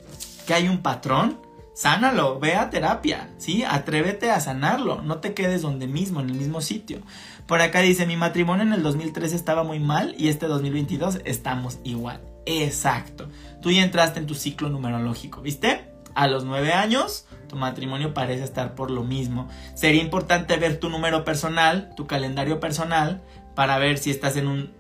que 0.47 0.55
hay 0.55 0.69
un 0.69 0.83
patrón, 0.83 1.39
sánalo, 1.75 2.39
ve 2.39 2.55
a 2.55 2.71
terapia, 2.71 3.31
¿sí? 3.39 3.65
Atrévete 3.65 4.31
a 4.31 4.41
sanarlo, 4.41 5.03
no 5.03 5.19
te 5.19 5.35
quedes 5.35 5.63
donde 5.63 5.87
mismo, 5.87 6.21
en 6.21 6.31
el 6.31 6.37
mismo 6.37 6.61
sitio. 6.61 7.01
Por 7.47 7.61
acá 7.61 7.81
dice, 7.81 8.07
mi 8.07 8.17
matrimonio 8.17 8.65
en 8.65 8.73
el 8.73 8.83
2013 8.83 9.37
estaba 9.37 9.65
muy 9.65 9.79
mal 9.79 10.15
y 10.19 10.29
este 10.29 10.47
2022 10.47 11.21
estamos 11.25 11.79
igual. 11.85 12.21
Exacto. 12.47 13.29
Tú 13.61 13.71
ya 13.71 13.83
entraste 13.83 14.21
en 14.21 14.27
tu 14.27 14.35
ciclo 14.35 14.69
numerológico, 14.69 15.43
¿viste? 15.43 15.89
A 16.15 16.27
los 16.27 16.45
nueve 16.45 16.73
años, 16.73 17.27
tu 17.49 17.57
matrimonio 17.57 18.15
parece 18.15 18.45
estar 18.45 18.75
por 18.75 18.91
lo 18.91 19.03
mismo. 19.03 19.49
Sería 19.75 20.03
importante 20.03 20.57
ver 20.57 20.79
tu 20.79 20.89
número 20.89 21.25
personal, 21.25 21.93
tu 21.97 22.07
calendario 22.07 22.61
personal, 22.61 23.23
para 23.55 23.79
ver 23.79 23.99
si 23.99 24.11
estás 24.11 24.37
en 24.37 24.47
un 24.49 24.71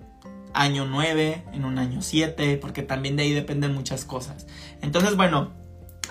año 0.54 0.86
9, 0.86 1.44
en 1.52 1.64
un 1.64 1.78
año 1.78 2.02
7, 2.02 2.58
porque 2.58 2.82
también 2.82 3.16
de 3.16 3.22
ahí 3.22 3.32
dependen 3.32 3.74
muchas 3.74 4.04
cosas. 4.04 4.46
Entonces, 4.82 5.16
bueno, 5.16 5.50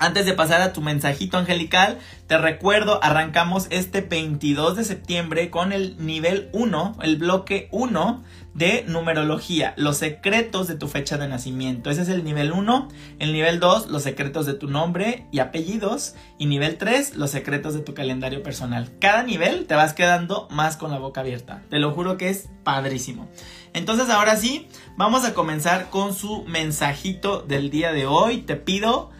antes 0.01 0.25
de 0.25 0.33
pasar 0.33 0.61
a 0.61 0.73
tu 0.73 0.81
mensajito 0.81 1.37
angelical, 1.37 1.99
te 2.25 2.35
recuerdo, 2.39 3.03
arrancamos 3.03 3.67
este 3.69 4.01
22 4.01 4.75
de 4.75 4.83
septiembre 4.83 5.51
con 5.51 5.71
el 5.71 5.95
nivel 6.03 6.49
1, 6.53 6.97
el 7.03 7.17
bloque 7.17 7.69
1 7.71 8.23
de 8.55 8.83
numerología, 8.87 9.75
los 9.77 9.97
secretos 9.97 10.67
de 10.67 10.75
tu 10.75 10.87
fecha 10.87 11.19
de 11.19 11.27
nacimiento. 11.27 11.91
Ese 11.91 12.01
es 12.01 12.09
el 12.09 12.23
nivel 12.23 12.51
1. 12.51 12.89
El 13.19 13.31
nivel 13.31 13.59
2, 13.59 13.89
los 13.89 14.01
secretos 14.01 14.47
de 14.47 14.55
tu 14.55 14.67
nombre 14.67 15.27
y 15.31 15.37
apellidos. 15.37 16.15
Y 16.39 16.47
nivel 16.47 16.77
3, 16.77 17.15
los 17.15 17.29
secretos 17.29 17.75
de 17.75 17.81
tu 17.81 17.93
calendario 17.93 18.41
personal. 18.41 18.89
Cada 18.99 19.21
nivel 19.21 19.67
te 19.67 19.75
vas 19.75 19.93
quedando 19.93 20.47
más 20.49 20.77
con 20.77 20.89
la 20.89 20.97
boca 20.97 21.21
abierta. 21.21 21.61
Te 21.69 21.77
lo 21.77 21.91
juro 21.91 22.17
que 22.17 22.29
es 22.29 22.49
padrísimo. 22.63 23.29
Entonces 23.73 24.09
ahora 24.09 24.35
sí, 24.35 24.67
vamos 24.97 25.25
a 25.25 25.35
comenzar 25.35 25.89
con 25.91 26.15
su 26.15 26.43
mensajito 26.45 27.41
del 27.43 27.69
día 27.69 27.93
de 27.93 28.07
hoy. 28.07 28.39
Te 28.39 28.55
pido 28.55 29.11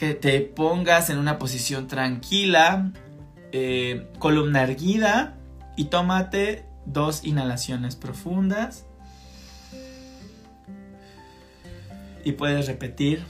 que 0.00 0.14
te 0.14 0.40
pongas 0.40 1.10
en 1.10 1.18
una 1.18 1.38
posición 1.38 1.86
tranquila, 1.86 2.90
eh, 3.52 4.08
columna 4.18 4.62
erguida 4.62 5.36
y 5.76 5.84
tómate 5.84 6.64
dos 6.86 7.22
inhalaciones 7.22 7.96
profundas. 7.96 8.86
Y 12.24 12.32
puedes 12.32 12.66
repetir. 12.66 13.22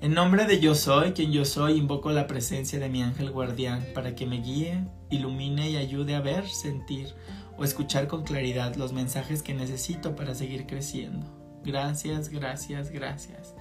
En 0.00 0.12
nombre 0.12 0.44
de 0.44 0.58
yo 0.58 0.74
soy, 0.74 1.12
quien 1.12 1.30
yo 1.30 1.44
soy, 1.44 1.78
invoco 1.78 2.10
la 2.10 2.26
presencia 2.26 2.80
de 2.80 2.88
mi 2.88 3.00
ángel 3.00 3.30
guardián 3.30 3.86
para 3.94 4.16
que 4.16 4.26
me 4.26 4.40
guíe, 4.40 4.80
ilumine 5.08 5.70
y 5.70 5.76
ayude 5.76 6.16
a 6.16 6.20
ver, 6.20 6.48
sentir 6.48 7.14
o 7.56 7.62
escuchar 7.62 8.08
con 8.08 8.24
claridad 8.24 8.74
los 8.74 8.92
mensajes 8.92 9.40
que 9.40 9.54
necesito 9.54 10.16
para 10.16 10.34
seguir 10.34 10.66
creciendo. 10.66 11.24
Gracias, 11.64 12.28
gracias, 12.28 12.90
gracias. 12.90 13.53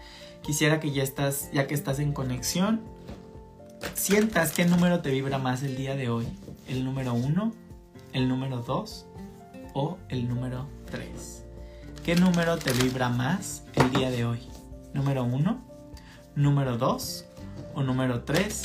Quisiera 0.44 0.82
que 0.82 0.92
ya 0.92 1.04
estás, 1.04 1.50
ya 1.54 1.68
que 1.68 1.74
estás 1.74 2.00
en 2.00 2.12
conexión, 2.12 2.82
sientas 3.94 4.52
qué 4.52 4.66
número 4.66 5.00
te 5.00 5.10
vibra 5.10 5.38
más 5.38 5.64
el 5.64 5.78
día 5.78 5.96
de 5.96 6.10
hoy. 6.10 6.28
El 6.68 6.84
número 6.84 7.14
1, 7.14 7.54
el 8.12 8.28
número 8.28 8.58
2 8.58 9.06
o 9.74 9.98
el 10.10 10.28
número 10.28 10.68
3. 10.92 11.46
¿Qué 12.04 12.16
número 12.16 12.58
te 12.58 12.74
vibra 12.74 13.08
más 13.08 13.64
el 13.76 13.90
día 13.92 14.12
de 14.12 14.26
hoy? 14.26 14.42
¿Número 14.94 15.24
1, 15.24 15.62
número 16.36 16.78
2 16.78 17.26
o 17.76 17.84
número 17.84 18.24
3? 18.26 18.64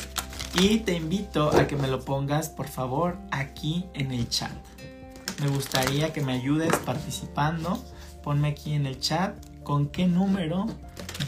Y 0.54 0.78
te 0.78 0.96
invito 0.96 1.56
a 1.56 1.68
que 1.68 1.76
me 1.76 1.86
lo 1.86 2.04
pongas 2.04 2.48
por 2.48 2.66
favor 2.66 3.18
aquí 3.30 3.84
en 3.94 4.10
el 4.10 4.28
chat. 4.28 4.50
Me 5.40 5.48
gustaría 5.48 6.12
que 6.12 6.22
me 6.22 6.32
ayudes 6.32 6.74
participando. 6.78 7.80
Ponme 8.24 8.48
aquí 8.48 8.72
en 8.72 8.86
el 8.86 8.98
chat 8.98 9.36
con 9.62 9.88
qué 9.88 10.08
número 10.08 10.66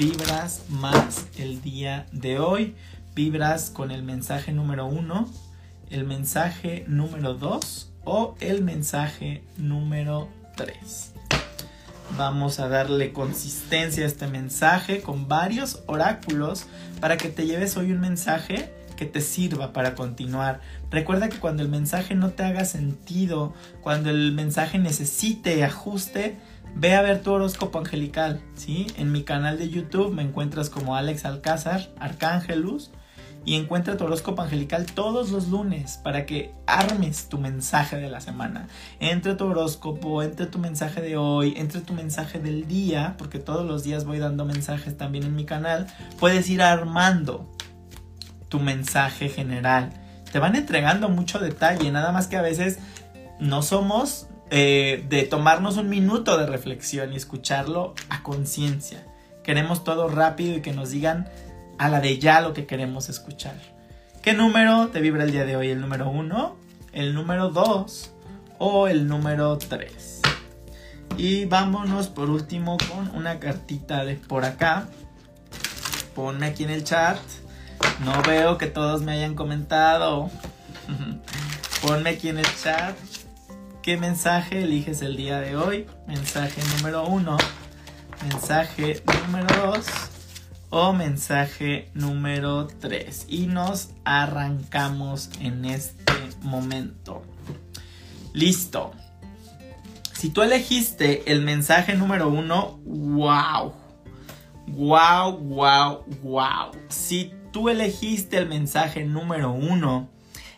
vibras 0.00 0.62
más 0.70 1.26
el 1.36 1.60
día 1.60 2.06
de 2.10 2.38
hoy. 2.38 2.74
Vibras 3.14 3.68
con 3.68 3.90
el 3.90 4.02
mensaje 4.02 4.50
número 4.50 4.86
uno, 4.86 5.28
el 5.90 6.06
mensaje 6.06 6.86
número 6.88 7.34
dos 7.34 7.92
o 8.04 8.34
el 8.40 8.64
mensaje 8.64 9.44
número 9.58 10.30
tres. 10.56 11.12
Vamos 12.16 12.60
a 12.60 12.68
darle 12.68 13.12
consistencia 13.12 14.04
a 14.04 14.06
este 14.06 14.26
mensaje 14.26 15.02
con 15.02 15.28
varios 15.28 15.82
oráculos 15.84 16.64
para 16.98 17.18
que 17.18 17.28
te 17.28 17.44
lleves 17.44 17.76
hoy 17.76 17.92
un 17.92 18.00
mensaje 18.00 18.72
que 18.96 19.04
te 19.04 19.20
sirva 19.20 19.74
para 19.74 19.94
continuar. 19.94 20.60
Recuerda 20.90 21.28
que 21.28 21.38
cuando 21.38 21.62
el 21.62 21.68
mensaje 21.68 22.14
no 22.14 22.30
te 22.30 22.42
haga 22.42 22.64
sentido, 22.64 23.52
cuando 23.82 24.08
el 24.08 24.32
mensaje 24.32 24.78
necesite 24.78 25.62
ajuste, 25.62 26.38
Ve 26.74 26.94
a 26.94 27.02
ver 27.02 27.22
tu 27.22 27.32
horóscopo 27.32 27.78
angelical, 27.78 28.40
¿sí? 28.54 28.86
En 28.96 29.12
mi 29.12 29.22
canal 29.22 29.58
de 29.58 29.68
YouTube 29.68 30.14
me 30.14 30.22
encuentras 30.22 30.70
como 30.70 30.96
Alex 30.96 31.24
Alcázar, 31.24 31.90
Arcángelus, 31.98 32.90
y 33.44 33.54
encuentra 33.54 33.96
tu 33.96 34.04
horóscopo 34.04 34.42
angelical 34.42 34.86
todos 34.86 35.30
los 35.30 35.48
lunes 35.48 35.98
para 36.02 36.26
que 36.26 36.52
armes 36.66 37.28
tu 37.28 37.38
mensaje 37.38 37.96
de 37.96 38.10
la 38.10 38.20
semana. 38.20 38.68
Entre 38.98 39.34
tu 39.34 39.46
horóscopo, 39.46 40.22
entre 40.22 40.46
tu 40.46 40.58
mensaje 40.58 41.00
de 41.00 41.16
hoy, 41.16 41.54
entre 41.56 41.80
tu 41.80 41.94
mensaje 41.94 42.38
del 42.38 42.68
día, 42.68 43.14
porque 43.18 43.38
todos 43.38 43.66
los 43.66 43.82
días 43.82 44.04
voy 44.04 44.18
dando 44.18 44.44
mensajes 44.44 44.96
también 44.96 45.24
en 45.24 45.34
mi 45.34 45.44
canal, 45.44 45.86
puedes 46.18 46.48
ir 46.50 46.62
armando 46.62 47.50
tu 48.48 48.60
mensaje 48.60 49.28
general. 49.28 49.90
Te 50.30 50.38
van 50.38 50.54
entregando 50.54 51.08
mucho 51.08 51.38
detalle, 51.38 51.90
nada 51.90 52.12
más 52.12 52.26
que 52.26 52.36
a 52.36 52.42
veces 52.42 52.78
no 53.40 53.62
somos 53.62 54.28
eh, 54.50 55.04
de 55.08 55.22
tomarnos 55.22 55.76
un 55.76 55.88
minuto 55.88 56.36
de 56.36 56.46
reflexión 56.46 57.12
y 57.12 57.16
escucharlo 57.16 57.94
a 58.08 58.24
conciencia. 58.24 59.06
Queremos 59.44 59.84
todo 59.84 60.08
rápido 60.08 60.56
y 60.56 60.60
que 60.60 60.72
nos 60.72 60.90
digan 60.90 61.28
a 61.78 61.88
la 61.88 62.00
de 62.00 62.18
ya 62.18 62.40
lo 62.40 62.52
que 62.52 62.66
queremos 62.66 63.08
escuchar. 63.08 63.54
¿Qué 64.22 64.34
número 64.34 64.88
te 64.88 65.00
vibra 65.00 65.22
el 65.22 65.30
día 65.30 65.44
de 65.44 65.56
hoy? 65.56 65.70
¿El 65.70 65.80
número 65.80 66.10
1? 66.10 66.56
¿El 66.92 67.14
número 67.14 67.50
2? 67.50 68.10
¿O 68.58 68.88
el 68.88 69.06
número 69.06 69.56
3? 69.56 70.20
Y 71.16 71.44
vámonos 71.44 72.08
por 72.08 72.28
último 72.28 72.76
con 72.90 73.14
una 73.14 73.38
cartita 73.38 74.04
de 74.04 74.16
por 74.16 74.44
acá. 74.44 74.88
Ponme 76.14 76.46
aquí 76.46 76.64
en 76.64 76.70
el 76.70 76.82
chat. 76.82 77.18
No 78.04 78.20
veo 78.22 78.58
que 78.58 78.66
todos 78.66 79.02
me 79.02 79.12
hayan 79.12 79.36
comentado. 79.36 80.28
Ponme 81.82 82.10
aquí 82.10 82.30
en 82.30 82.38
el 82.38 82.56
chat 82.62 82.96
qué 83.82 83.96
mensaje 83.96 84.62
eliges 84.64 85.02
el 85.02 85.16
día 85.16 85.40
de 85.40 85.56
hoy. 85.56 85.86
Mensaje 86.06 86.60
número 86.76 87.06
uno, 87.06 87.36
mensaje 88.28 89.02
número 89.26 89.46
dos 89.66 89.86
o 90.70 90.92
mensaje 90.92 91.90
número 91.94 92.66
tres. 92.66 93.26
Y 93.28 93.46
nos 93.46 93.90
arrancamos 94.04 95.30
en 95.40 95.64
este 95.64 96.12
momento. 96.42 97.22
Listo. 98.32 98.92
Si 100.12 100.28
tú 100.28 100.42
elegiste 100.42 101.32
el 101.32 101.42
mensaje 101.42 101.94
número 101.94 102.28
uno, 102.28 102.78
wow. 102.84 103.72
Wow, 104.66 105.38
wow, 105.38 106.04
wow. 106.22 106.70
Si 106.88 107.32
tú 107.52 107.70
elegiste 107.70 108.36
el 108.36 108.46
mensaje 108.46 109.04
número 109.04 109.50
uno, 109.50 110.10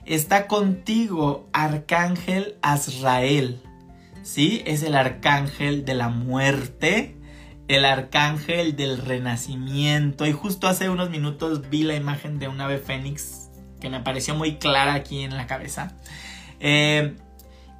está 0.07 0.47
contigo 0.47 1.49
Arcángel 1.53 2.57
Azrael. 2.63 3.61
¿Sí? 4.23 4.63
Es 4.67 4.83
el 4.83 4.95
arcángel 4.95 5.85
de 5.85 5.95
la 5.95 6.09
muerte, 6.09 7.17
el 7.69 7.85
arcángel 7.85 8.77
del 8.77 8.99
renacimiento. 8.99 10.27
Y 10.27 10.33
justo 10.33 10.69
hace 10.69 10.89
unos 10.89 11.11
minutos 11.11 11.69
vi 11.71 11.83
la 11.83 11.97
imagen 11.97 12.39
de 12.39 12.49
un 12.49 12.61
ave 12.61 12.79
fénix 12.79 13.51
que 13.81 13.91
me 13.91 14.01
pareció 14.01 14.35
muy 14.37 14.59
clara 14.59 14.95
aquí 14.95 15.23
en 15.23 15.37
la 15.37 15.47
cabeza. 15.47 15.97
Eh, 16.61 17.17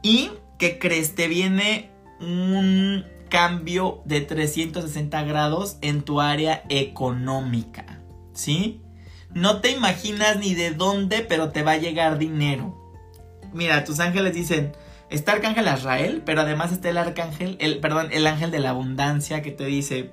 y 0.03 0.33
que 0.59 0.79
crees? 0.79 1.15
Te 1.15 1.29
viene 1.29 1.91
un 2.21 3.05
cambio 3.29 4.03
de 4.05 4.21
360 4.21 5.23
grados 5.23 5.79
en 5.81 6.03
tu 6.03 6.21
área 6.21 6.65
económica. 6.69 8.01
¿Sí? 8.35 8.82
No 9.35 9.61
te 9.61 9.71
imaginas 9.71 10.37
ni 10.39 10.55
de 10.55 10.73
dónde, 10.73 11.21
pero 11.21 11.51
te 11.51 11.63
va 11.63 11.73
a 11.73 11.79
llegar 11.79 12.19
dinero. 12.19 12.79
Mira, 13.53 13.85
tus 13.85 14.01
ángeles 14.01 14.35
dicen, 14.35 14.73
está 15.11 15.33
Arcángel 15.33 15.69
Azrael, 15.69 16.23
pero 16.25 16.43
además 16.43 16.73
está 16.73 16.91
el 16.91 16.99
Arcángel, 16.99 17.57
el, 17.61 17.81
perdón, 17.81 18.09
el 18.13 18.27
ángel 18.27 18.51
de 18.51 18.61
la 18.61 18.71
abundancia 18.71 19.43
que 19.43 19.51
te 19.51 19.65
dice, 19.65 20.13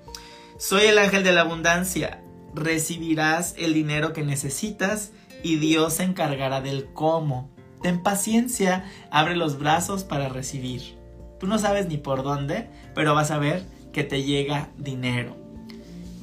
soy 0.58 0.84
el 0.84 0.98
ángel 0.98 1.24
de 1.24 1.32
la 1.32 1.42
abundancia, 1.42 2.22
recibirás 2.54 3.56
el 3.58 3.74
dinero 3.74 4.14
que 4.14 4.24
necesitas 4.24 5.12
y 5.44 5.56
Dios 5.56 5.96
se 5.96 6.04
encargará 6.04 6.62
del 6.62 6.86
cómo. 6.94 7.50
Ten 7.82 8.04
paciencia, 8.04 8.84
abre 9.10 9.36
los 9.36 9.58
brazos 9.58 10.04
para 10.04 10.30
recibir. 10.30 10.98
Tú 11.40 11.48
no 11.48 11.58
sabes 11.60 11.88
ni 11.88 11.98
por 11.98 12.24
dónde, 12.24 12.70
pero 12.94 13.16
vas 13.16 13.32
a 13.32 13.38
ver 13.38 13.64
que 13.94 14.04
te 14.04 14.24
llega 14.24 14.70
dinero. 14.78 15.38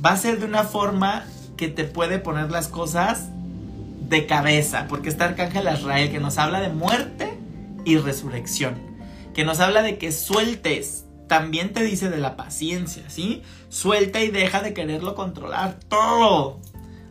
Va 0.05 0.11
a 0.11 0.17
ser 0.19 0.39
de 0.39 0.45
una 0.45 0.65
forma 0.65 1.25
que 1.57 1.69
te 1.69 1.85
puede 1.85 2.19
poner 2.19 2.51
las 2.51 2.69
cosas 2.69 3.29
de 4.09 4.27
cabeza, 4.27 4.87
porque 4.89 5.09
está 5.09 5.27
Arcángel 5.27 5.67
Azrael 5.67 6.11
que 6.11 6.21
nos 6.21 6.39
habla 6.39 6.61
de 6.61 6.69
muerte 6.69 7.39
y 7.85 7.97
resurrección, 7.97 8.75
que 9.35 9.45
nos 9.45 9.61
habla 9.61 9.83
de 9.83 9.99
que 9.99 10.13
sueltes, 10.13 11.05
también 11.29 11.73
te 11.73 11.83
dice 11.83 12.09
de 12.09 12.19
la 12.19 12.37
paciencia, 12.37 13.09
¿sí? 13.09 13.43
Suelta 13.69 14.23
y 14.23 14.29
deja 14.29 14.63
de 14.63 14.75
quererlo 14.75 15.15
controlar 15.15 15.79
todo. 15.89 16.61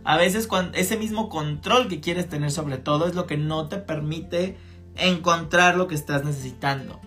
A 0.05 0.17
veces 0.17 0.47
cuando 0.47 0.77
ese 0.77 0.97
mismo 0.97 1.29
control 1.29 1.87
que 1.87 1.99
quieres 1.99 2.29
tener 2.29 2.51
sobre 2.51 2.77
todo 2.77 3.07
es 3.07 3.15
lo 3.15 3.25
que 3.25 3.37
no 3.37 3.67
te 3.67 3.77
permite 3.77 4.55
encontrar 4.95 5.75
lo 5.75 5.87
que 5.87 5.95
estás 5.95 6.23
necesitando. 6.23 7.01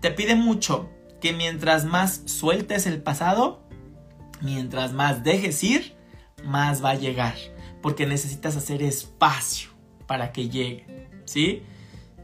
Te 0.00 0.10
pide 0.10 0.36
mucho 0.36 0.88
que 1.20 1.32
mientras 1.32 1.84
más 1.84 2.22
sueltes 2.26 2.86
el 2.86 3.02
pasado, 3.02 3.62
mientras 4.40 4.92
más 4.92 5.24
dejes 5.24 5.62
ir, 5.64 5.96
más 6.44 6.84
va 6.84 6.90
a 6.90 6.94
llegar, 6.94 7.34
porque 7.80 8.06
necesitas 8.06 8.56
hacer 8.56 8.82
espacio 8.82 9.70
para 10.06 10.32
que 10.32 10.48
llegue, 10.48 11.08
¿sí? 11.24 11.62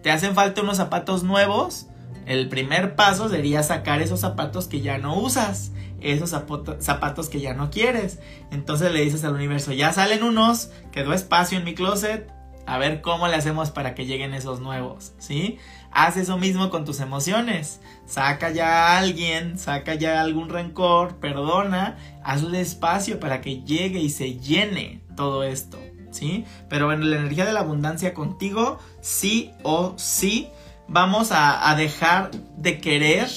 Te 0.02 0.10
hacen 0.10 0.34
falta 0.34 0.62
unos 0.62 0.76
zapatos 0.76 1.22
nuevos, 1.22 1.86
el 2.26 2.48
primer 2.48 2.94
paso 2.94 3.28
sería 3.28 3.62
sacar 3.62 4.02
esos 4.02 4.20
zapatos 4.20 4.68
que 4.68 4.80
ya 4.80 4.98
no 4.98 5.18
usas, 5.18 5.72
esos 6.00 6.30
zapatos 6.30 7.28
que 7.28 7.40
ya 7.40 7.54
no 7.54 7.70
quieres. 7.70 8.18
Entonces 8.50 8.92
le 8.92 9.00
dices 9.00 9.24
al 9.24 9.34
universo, 9.34 9.72
ya 9.72 9.92
salen 9.92 10.22
unos, 10.22 10.70
quedó 10.92 11.12
espacio 11.12 11.58
en 11.58 11.64
mi 11.64 11.74
closet, 11.74 12.30
a 12.66 12.78
ver 12.78 13.00
cómo 13.00 13.28
le 13.28 13.36
hacemos 13.36 13.70
para 13.70 13.94
que 13.94 14.04
lleguen 14.04 14.34
esos 14.34 14.60
nuevos, 14.60 15.14
¿sí? 15.18 15.58
Haz 15.90 16.16
eso 16.16 16.38
mismo 16.38 16.70
con 16.70 16.84
tus 16.84 17.00
emociones. 17.00 17.80
Saca 18.06 18.50
ya 18.50 18.68
a 18.68 18.98
alguien, 18.98 19.58
saca 19.58 19.94
ya 19.94 20.20
algún 20.20 20.48
rencor, 20.48 21.16
perdona, 21.16 21.96
hazle 22.22 22.60
espacio 22.60 23.20
para 23.20 23.40
que 23.40 23.62
llegue 23.62 24.00
y 24.00 24.10
se 24.10 24.38
llene 24.38 25.02
todo 25.16 25.42
esto, 25.42 25.78
¿sí? 26.10 26.44
Pero 26.68 26.86
bueno, 26.86 27.04
la 27.04 27.16
energía 27.16 27.44
de 27.44 27.52
la 27.52 27.60
abundancia 27.60 28.14
contigo, 28.14 28.78
sí 29.00 29.50
o 29.62 29.94
sí, 29.96 30.48
vamos 30.86 31.32
a, 31.32 31.70
a 31.70 31.74
dejar 31.74 32.30
de 32.56 32.78
querer 32.78 33.28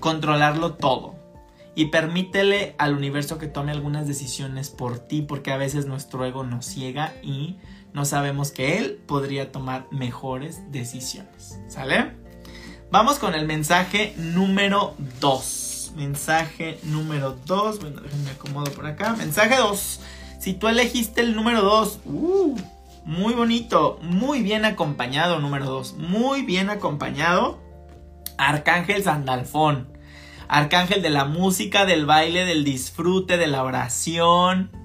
controlarlo 0.00 0.74
todo. 0.74 1.14
Y 1.74 1.86
permítele 1.86 2.74
al 2.76 2.94
universo 2.94 3.38
que 3.38 3.46
tome 3.46 3.72
algunas 3.72 4.06
decisiones 4.06 4.68
por 4.68 4.98
ti, 4.98 5.22
porque 5.22 5.52
a 5.52 5.56
veces 5.56 5.86
nuestro 5.86 6.24
ego 6.26 6.44
nos 6.44 6.66
ciega 6.66 7.14
y 7.22 7.56
no 7.94 8.04
sabemos 8.04 8.50
que 8.50 8.78
él 8.78 9.00
podría 9.06 9.52
tomar 9.52 9.86
mejores 9.90 10.60
decisiones. 10.70 11.58
¿Sale? 11.68 12.12
Vamos 12.90 13.18
con 13.18 13.34
el 13.34 13.46
mensaje 13.46 14.14
número 14.16 14.94
2. 15.20 15.92
Mensaje 15.96 16.78
número 16.84 17.36
2. 17.46 17.80
Bueno, 17.80 18.00
déjenme 18.00 18.30
acomodo 18.30 18.70
por 18.72 18.86
acá. 18.86 19.14
Mensaje 19.16 19.56
2. 19.56 20.00
Si 20.40 20.54
tú 20.54 20.68
elegiste 20.68 21.20
el 21.20 21.36
número 21.36 21.62
2, 21.62 22.00
uh, 22.06 22.56
muy 23.04 23.34
bonito, 23.34 23.98
muy 24.02 24.42
bien 24.42 24.64
acompañado, 24.64 25.38
número 25.38 25.66
2. 25.66 25.94
Muy 25.98 26.42
bien 26.42 26.70
acompañado. 26.70 27.60
Arcángel 28.38 29.02
Sandalfón. 29.02 29.92
Arcángel 30.48 31.02
de 31.02 31.10
la 31.10 31.26
música, 31.26 31.84
del 31.84 32.06
baile, 32.06 32.44
del 32.44 32.64
disfrute, 32.64 33.36
de 33.36 33.46
la 33.46 33.62
oración 33.62 34.81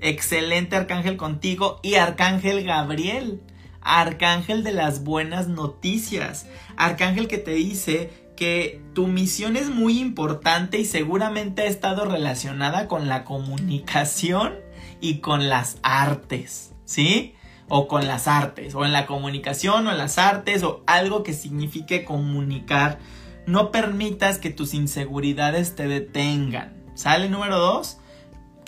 Excelente 0.00 0.76
Arcángel 0.76 1.16
contigo 1.16 1.80
y 1.82 1.94
Arcángel 1.94 2.64
Gabriel. 2.64 3.42
Arcángel 3.80 4.64
de 4.64 4.72
las 4.72 5.02
buenas 5.02 5.48
noticias. 5.48 6.46
Arcángel 6.76 7.26
que 7.26 7.38
te 7.38 7.52
dice 7.52 8.10
que 8.36 8.80
tu 8.94 9.08
misión 9.08 9.56
es 9.56 9.68
muy 9.68 9.98
importante 9.98 10.78
y 10.78 10.84
seguramente 10.84 11.62
ha 11.62 11.66
estado 11.66 12.04
relacionada 12.04 12.86
con 12.86 13.08
la 13.08 13.24
comunicación 13.24 14.54
y 15.00 15.18
con 15.18 15.48
las 15.48 15.78
artes, 15.82 16.72
¿sí? 16.84 17.34
O 17.68 17.88
con 17.88 18.06
las 18.06 18.28
artes, 18.28 18.74
o 18.74 18.84
en 18.84 18.92
la 18.92 19.06
comunicación 19.06 19.86
o 19.86 19.90
en 19.90 19.98
las 19.98 20.18
artes, 20.18 20.62
o 20.62 20.82
algo 20.86 21.22
que 21.22 21.32
signifique 21.32 22.04
comunicar. 22.04 22.98
No 23.46 23.72
permitas 23.72 24.38
que 24.38 24.50
tus 24.50 24.74
inseguridades 24.74 25.74
te 25.74 25.88
detengan. 25.88 26.76
¿Sale 26.94 27.28
número 27.28 27.58
dos? 27.58 27.97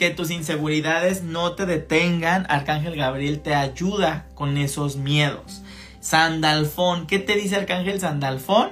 Que 0.01 0.09
tus 0.09 0.31
inseguridades 0.31 1.23
no 1.23 1.53
te 1.53 1.67
detengan, 1.67 2.47
Arcángel 2.49 2.97
Gabriel 2.97 3.43
te 3.43 3.55
ayuda 3.55 4.29
con 4.35 4.57
esos 4.57 4.97
miedos. 4.97 5.61
Sandalfón, 6.01 7.07
¿qué 7.07 7.19
te 7.19 7.37
dice 7.37 7.57
Arcángel 7.57 8.01
Sandalfón? 8.01 8.71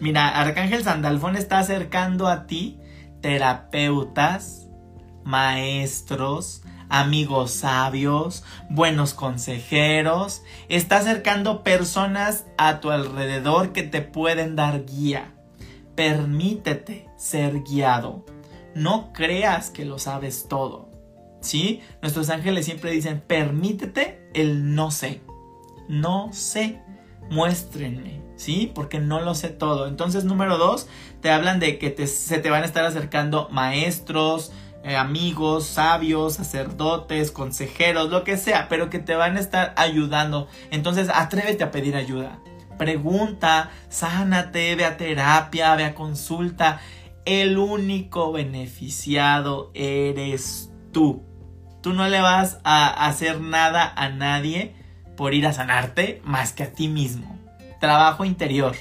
Mira, 0.00 0.28
Arcángel 0.28 0.82
Sandalfón 0.82 1.36
está 1.36 1.58
acercando 1.58 2.28
a 2.28 2.46
ti 2.46 2.80
terapeutas, 3.20 4.68
maestros, 5.22 6.62
amigos 6.88 7.50
sabios, 7.50 8.42
buenos 8.70 9.12
consejeros. 9.12 10.42
Está 10.70 10.96
acercando 10.96 11.62
personas 11.62 12.46
a 12.56 12.80
tu 12.80 12.90
alrededor 12.90 13.72
que 13.72 13.82
te 13.82 14.00
pueden 14.00 14.56
dar 14.56 14.86
guía. 14.86 15.34
Permítete 15.94 17.06
ser 17.18 17.64
guiado 17.64 18.24
no 18.74 19.12
creas 19.12 19.70
que 19.70 19.84
lo 19.84 19.98
sabes 19.98 20.46
todo. 20.48 20.88
¿Sí? 21.40 21.80
Nuestros 22.02 22.28
ángeles 22.30 22.66
siempre 22.66 22.90
dicen, 22.90 23.22
permítete 23.26 24.30
el 24.34 24.74
no 24.74 24.90
sé. 24.90 25.22
No 25.88 26.30
sé. 26.32 26.80
Muéstrenme. 27.30 28.20
¿Sí? 28.36 28.70
Porque 28.74 29.00
no 29.00 29.20
lo 29.20 29.34
sé 29.34 29.48
todo. 29.48 29.86
Entonces, 29.86 30.24
número 30.24 30.58
dos, 30.58 30.88
te 31.20 31.30
hablan 31.30 31.60
de 31.60 31.78
que 31.78 32.06
se 32.06 32.38
te 32.38 32.50
van 32.50 32.62
a 32.62 32.66
estar 32.66 32.84
acercando 32.84 33.48
maestros, 33.50 34.52
eh, 34.82 34.96
amigos, 34.96 35.66
sabios, 35.66 36.34
sacerdotes, 36.34 37.30
consejeros, 37.30 38.10
lo 38.10 38.24
que 38.24 38.38
sea, 38.38 38.68
pero 38.68 38.88
que 38.88 38.98
te 38.98 39.14
van 39.14 39.36
a 39.36 39.40
estar 39.40 39.74
ayudando. 39.76 40.48
Entonces, 40.70 41.10
atrévete 41.12 41.64
a 41.64 41.70
pedir 41.70 41.96
ayuda. 41.96 42.38
Pregunta, 42.78 43.70
sánate, 43.90 44.74
ve 44.74 44.86
a 44.86 44.96
terapia, 44.96 45.74
ve 45.74 45.84
a 45.84 45.94
consulta 45.94 46.80
el 47.24 47.58
único 47.58 48.32
beneficiado 48.32 49.70
eres 49.74 50.72
tú. 50.92 51.24
Tú 51.82 51.92
no 51.92 52.08
le 52.08 52.20
vas 52.20 52.58
a 52.64 53.06
hacer 53.06 53.40
nada 53.40 53.92
a 53.96 54.08
nadie 54.10 54.74
por 55.16 55.34
ir 55.34 55.46
a 55.46 55.52
sanarte 55.52 56.20
más 56.24 56.52
que 56.52 56.64
a 56.64 56.72
ti 56.72 56.88
mismo. 56.88 57.38
Trabajo 57.80 58.24
interior. 58.24 58.76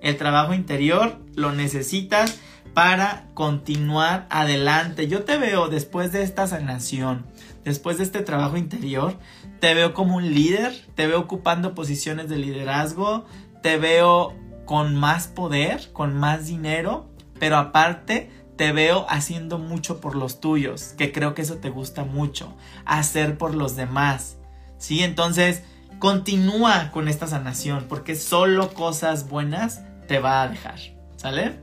El 0.00 0.16
trabajo 0.16 0.54
interior 0.54 1.18
lo 1.34 1.52
necesitas 1.52 2.40
para 2.74 3.26
continuar 3.34 4.26
adelante. 4.30 5.08
Yo 5.08 5.24
te 5.24 5.36
veo 5.36 5.68
después 5.68 6.12
de 6.12 6.22
esta 6.22 6.46
sanación, 6.46 7.26
después 7.64 7.98
de 7.98 8.04
este 8.04 8.20
trabajo 8.22 8.56
interior, 8.56 9.18
te 9.60 9.74
veo 9.74 9.92
como 9.92 10.16
un 10.16 10.32
líder, 10.32 10.72
te 10.94 11.06
veo 11.06 11.20
ocupando 11.20 11.74
posiciones 11.74 12.28
de 12.28 12.38
liderazgo, 12.38 13.26
te 13.62 13.76
veo 13.76 14.34
con 14.64 14.96
más 14.96 15.26
poder, 15.26 15.92
con 15.92 16.16
más 16.16 16.46
dinero, 16.46 17.09
pero 17.40 17.56
aparte 17.56 18.30
te 18.56 18.70
veo 18.70 19.04
haciendo 19.08 19.58
mucho 19.58 20.00
por 20.00 20.14
los 20.14 20.40
tuyos, 20.40 20.94
que 20.96 21.10
creo 21.10 21.34
que 21.34 21.42
eso 21.42 21.56
te 21.56 21.70
gusta 21.70 22.04
mucho, 22.04 22.56
hacer 22.84 23.36
por 23.36 23.56
los 23.56 23.74
demás. 23.74 24.36
¿Sí? 24.78 25.02
Entonces, 25.02 25.64
continúa 25.98 26.92
con 26.92 27.08
esta 27.08 27.26
sanación, 27.26 27.86
porque 27.88 28.14
solo 28.14 28.72
cosas 28.72 29.28
buenas 29.28 29.80
te 30.06 30.20
va 30.20 30.42
a 30.42 30.48
dejar. 30.48 30.78
¿Sale? 31.16 31.58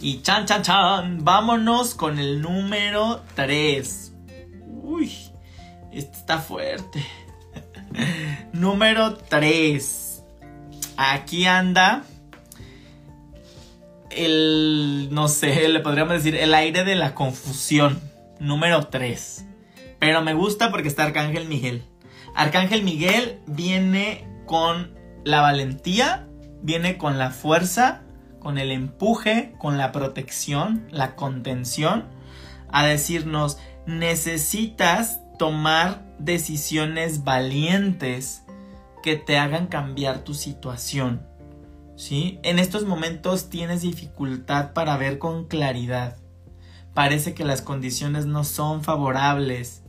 Y 0.00 0.22
chan, 0.22 0.46
chan, 0.46 0.62
chan, 0.62 1.24
vámonos 1.24 1.94
con 1.94 2.20
el 2.20 2.40
número 2.40 3.22
3. 3.34 4.12
Uy, 4.82 5.12
este 5.90 6.16
está 6.16 6.38
fuerte. 6.38 7.04
número 8.52 9.16
3 9.16 10.06
aquí 10.96 11.46
anda 11.46 12.04
el, 14.16 15.08
no 15.10 15.28
sé, 15.28 15.68
le 15.68 15.80
podríamos 15.80 16.14
decir, 16.14 16.36
el 16.36 16.54
aire 16.54 16.84
de 16.84 16.94
la 16.94 17.14
confusión, 17.14 18.00
número 18.40 18.86
3. 18.88 19.46
Pero 19.98 20.22
me 20.22 20.34
gusta 20.34 20.70
porque 20.70 20.88
está 20.88 21.04
Arcángel 21.04 21.46
Miguel. 21.46 21.84
Arcángel 22.34 22.82
Miguel 22.82 23.40
viene 23.46 24.28
con 24.46 24.94
la 25.24 25.40
valentía, 25.40 26.28
viene 26.62 26.98
con 26.98 27.18
la 27.18 27.30
fuerza, 27.30 28.02
con 28.40 28.58
el 28.58 28.70
empuje, 28.70 29.54
con 29.58 29.78
la 29.78 29.90
protección, 29.90 30.86
la 30.90 31.16
contención, 31.16 32.04
a 32.68 32.84
decirnos, 32.86 33.58
necesitas 33.86 35.20
tomar 35.38 36.04
decisiones 36.18 37.24
valientes 37.24 38.44
que 39.02 39.16
te 39.16 39.38
hagan 39.38 39.66
cambiar 39.66 40.24
tu 40.24 40.34
situación. 40.34 41.25
¿Sí? 41.96 42.38
En 42.42 42.58
estos 42.58 42.84
momentos 42.84 43.50
tienes 43.50 43.82
dificultad 43.82 44.72
para 44.72 44.96
ver 44.96 45.18
con 45.18 45.46
claridad. 45.46 46.16
Parece 46.94 47.34
que 47.34 47.44
las 47.44 47.62
condiciones 47.62 48.26
no 48.26 48.44
son 48.44 48.84
favorables. 48.84 49.82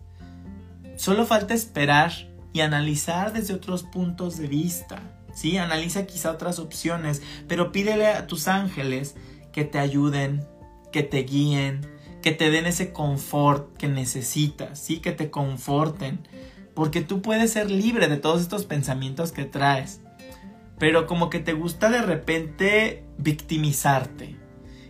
Solo 0.96 1.26
falta 1.26 1.54
esperar 1.54 2.12
y 2.54 2.62
analizar 2.62 3.34
desde 3.34 3.54
otros 3.54 3.84
puntos 3.84 4.38
de 4.38 4.48
vista. 4.48 5.02
¿Sí? 5.34 5.58
Analiza 5.58 6.08
quizá 6.08 6.32
otras 6.32 6.58
opciones, 6.58 7.22
pero 7.48 7.72
pídele 7.72 8.08
a 8.08 8.26
tus 8.26 8.48
ángeles 8.48 9.15
que 9.52 9.65
te 9.65 9.78
ayuden, 9.78 10.48
que 10.91 11.04
te 11.04 11.20
guíen, 11.24 11.86
que 12.24 12.32
te 12.32 12.50
den 12.50 12.65
ese 12.65 12.91
confort 12.91 13.78
que 13.78 13.88
necesitas, 13.88 14.80
¿sí? 14.80 15.00
Que 15.00 15.12
te 15.12 15.30
conforten 15.30 16.28
porque 16.78 17.02
tú 17.02 17.24
puedes 17.24 17.54
ser 17.54 17.72
libre 17.72 18.08
de 18.08 18.17
todos 18.17 18.39
estos 18.39 18.65
pensamientos 18.65 19.32
que 19.32 19.46
traes. 19.46 20.00
Pero 20.78 21.08
como 21.08 21.30
que 21.30 21.40
te 21.40 21.54
gusta 21.54 21.90
de 21.90 22.02
repente 22.02 23.04
victimizarte. 23.18 24.36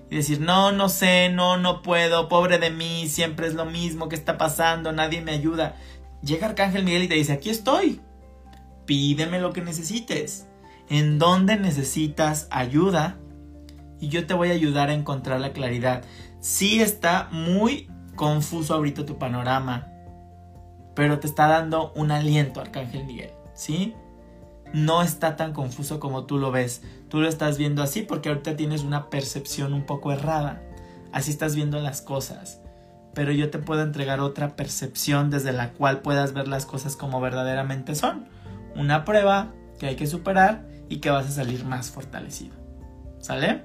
Y 0.09 0.15
decir, 0.15 0.39
no, 0.39 0.71
no 0.71 0.89
sé, 0.89 1.29
no, 1.29 1.57
no 1.57 1.81
puedo, 1.81 2.29
pobre 2.29 2.59
de 2.59 2.69
mí, 2.69 3.07
siempre 3.09 3.47
es 3.47 3.55
lo 3.55 3.65
mismo, 3.65 4.07
¿qué 4.07 4.15
está 4.15 4.37
pasando? 4.37 4.91
Nadie 4.91 5.21
me 5.21 5.31
ayuda. 5.31 5.75
Llega 6.21 6.47
Arcángel 6.47 6.83
Miguel 6.83 7.03
y 7.03 7.07
te 7.07 7.15
dice, 7.15 7.33
aquí 7.33 7.49
estoy. 7.49 8.01
Pídeme 8.85 9.39
lo 9.39 9.51
que 9.51 9.61
necesites. 9.61 10.47
¿En 10.89 11.19
dónde 11.19 11.57
necesitas 11.57 12.47
ayuda? 12.51 13.17
Y 13.99 14.07
yo 14.07 14.25
te 14.25 14.33
voy 14.33 14.49
a 14.49 14.53
ayudar 14.53 14.89
a 14.89 14.93
encontrar 14.93 15.41
la 15.41 15.51
claridad. 15.51 16.03
Sí 16.39 16.81
está 16.81 17.27
muy 17.31 17.89
confuso 18.15 18.73
ahorita 18.73 19.05
tu 19.05 19.17
panorama 19.17 19.91
pero 20.97 21.19
te 21.19 21.27
está 21.27 21.45
dando 21.45 21.93
un 21.93 22.09
aliento, 22.09 22.59
Arcángel 22.59 23.05
Miguel, 23.05 23.29
¿sí? 23.53 23.93
No 24.73 25.01
está 25.01 25.35
tan 25.35 25.53
confuso 25.53 25.99
como 25.99 26.25
tú 26.25 26.37
lo 26.37 26.51
ves. 26.51 26.81
Tú 27.09 27.21
lo 27.21 27.27
estás 27.27 27.57
viendo 27.57 27.81
así 27.81 28.01
porque 28.01 28.29
ahorita 28.29 28.55
tienes 28.55 28.83
una 28.83 29.09
percepción 29.09 29.73
un 29.73 29.85
poco 29.85 30.11
errada. 30.11 30.61
Así 31.11 31.31
estás 31.31 31.55
viendo 31.55 31.79
las 31.79 32.01
cosas. 32.01 32.61
Pero 33.13 33.31
yo 33.31 33.49
te 33.49 33.59
puedo 33.59 33.81
entregar 33.81 34.19
otra 34.19 34.55
percepción 34.55 35.29
desde 35.29 35.51
la 35.51 35.71
cual 35.71 36.01
puedas 36.01 36.33
ver 36.33 36.47
las 36.47 36.65
cosas 36.65 36.95
como 36.95 37.19
verdaderamente 37.21 37.95
son. 37.95 38.27
Una 38.75 39.05
prueba 39.05 39.53
que 39.79 39.87
hay 39.87 39.95
que 39.95 40.07
superar 40.07 40.67
y 40.89 40.97
que 40.97 41.09
vas 41.09 41.25
a 41.25 41.31
salir 41.31 41.65
más 41.65 41.89
fortalecido. 41.89 42.55
¿Sale? 43.19 43.63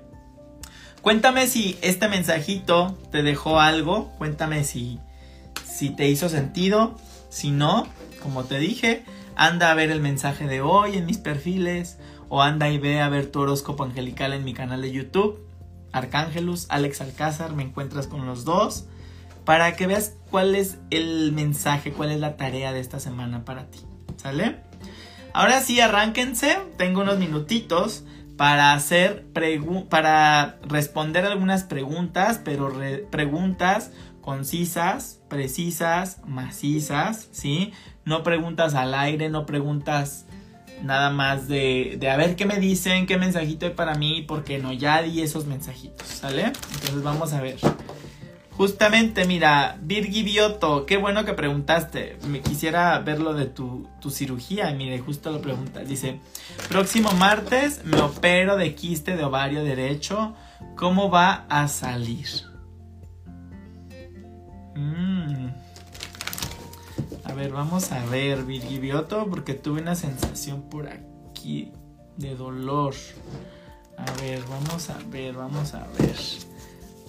Cuéntame 1.03 1.49
si 1.49 1.77
este 1.83 2.09
mensajito 2.09 2.97
te 3.11 3.23
dejó 3.23 3.61
algo. 3.61 4.13
Cuéntame 4.19 4.65
si, 4.65 5.01
si 5.65 5.91
te 5.91 6.09
hizo 6.09 6.29
sentido. 6.29 6.95
Si 7.29 7.51
no, 7.51 7.87
como 8.23 8.45
te 8.45 8.59
dije, 8.59 9.05
anda 9.37 9.71
a 9.71 9.75
ver 9.75 9.91
el 9.91 10.01
mensaje 10.01 10.47
de 10.47 10.61
hoy 10.61 10.97
en 10.97 11.07
mis 11.07 11.19
perfiles 11.19 11.99
o 12.29 12.43
anda 12.43 12.69
y 12.71 12.79
ve 12.79 13.01
a 13.01 13.09
ver 13.09 13.31
tu 13.31 13.41
horóscopo 13.41 13.85
angelical 13.85 14.33
en 14.33 14.45
mi 14.45 14.55
canal 14.55 14.83
de 14.83 14.93
YouTube. 14.93 15.47
Arcángelus, 15.93 16.67
Alex 16.71 17.01
Alcázar, 17.01 17.55
me 17.55 17.63
encuentras 17.63 18.07
con 18.07 18.27
los 18.27 18.45
dos 18.45 18.87
para 19.45 19.77
que 19.77 19.87
veas 19.87 20.15
cuál 20.31 20.55
es 20.55 20.79
el 20.91 21.33
mensaje, 21.33 21.93
cuál 21.93 22.11
es 22.11 22.21
la 22.21 22.37
tarea 22.37 22.73
de 22.73 22.81
esta 22.81 23.01
semana 23.01 23.45
para 23.45 23.67
ti. 23.71 23.81
¿Sale? 24.17 24.61
Ahora 25.35 25.61
sí, 25.61 25.81
arránquense. 25.81 26.59
Tengo 26.77 27.03
unos 27.03 27.19
minutitos 27.19 28.05
para 28.37 28.73
hacer 28.73 29.27
para 29.89 30.59
responder 30.63 31.27
algunas 31.27 31.65
preguntas, 31.65 32.41
pero 32.43 32.73
preguntas 33.11 33.91
concisas, 34.21 35.21
precisas, 35.29 36.21
macizas, 36.27 37.29
¿sí? 37.33 37.73
No 38.05 38.23
preguntas 38.23 38.75
al 38.75 38.95
aire, 38.95 39.29
no 39.29 39.47
preguntas 39.47 40.27
nada 40.83 41.11
más 41.11 41.49
de, 41.49 41.97
de 41.99 42.11
a 42.11 42.17
ver 42.17 42.35
qué 42.37 42.47
me 42.47 42.59
dicen, 42.59 43.07
qué 43.07 43.17
mensajito 43.17 43.67
hay 43.67 43.73
para 43.73 43.95
mí, 43.95 44.23
porque 44.23 44.59
no, 44.59 44.73
ya 44.73 45.03
di 45.03 45.23
esos 45.23 45.47
mensajitos, 45.47 46.07
¿sale? 46.07 46.47
Entonces 46.47 47.03
vamos 47.03 47.33
a 47.33 47.41
ver. 47.41 47.57
Justamente, 48.57 49.25
mira, 49.25 49.79
Virgi 49.81 50.23
Bioto, 50.23 50.85
qué 50.85 50.99
bueno 50.99 51.25
que 51.25 51.33
preguntaste. 51.33 52.19
Me 52.29 52.41
quisiera 52.41 52.99
ver 52.99 53.19
lo 53.19 53.33
de 53.33 53.47
tu, 53.47 53.89
tu 54.01 54.11
cirugía. 54.11 54.71
Mire, 54.73 54.99
justo 54.99 55.33
lo 55.33 55.41
preguntas. 55.41 55.89
Dice, 55.89 56.21
próximo 56.69 57.11
martes 57.13 57.83
me 57.85 57.99
opero 58.01 58.57
de 58.57 58.75
quiste 58.75 59.17
de 59.17 59.25
ovario 59.25 59.65
derecho. 59.65 60.35
¿Cómo 60.77 61.11
va 61.11 61.47
a 61.49 61.67
salir? 61.67 62.29
Mm. 64.77 65.49
A 67.25 67.35
ver, 67.35 67.53
vamos 67.53 67.93
a 67.93 68.05
ver, 68.07 68.45
Virgibioto, 68.45 69.29
porque 69.29 69.55
tuve 69.55 69.81
una 69.81 69.95
sensación 69.95 70.63
por 70.63 70.89
aquí 70.89 71.73
de 72.17 72.35
dolor. 72.35 72.95
A 73.97 74.11
ver, 74.21 74.43
vamos 74.49 74.91
a 74.91 74.99
ver, 75.09 75.35
vamos 75.35 75.75
a 75.75 75.87
ver. 75.99 76.17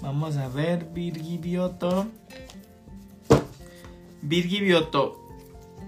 Vamos 0.02 0.38
a 0.38 0.48
ver, 0.50 0.86
Virgibioto. 0.94 2.08
Virgibioto, 4.22 5.20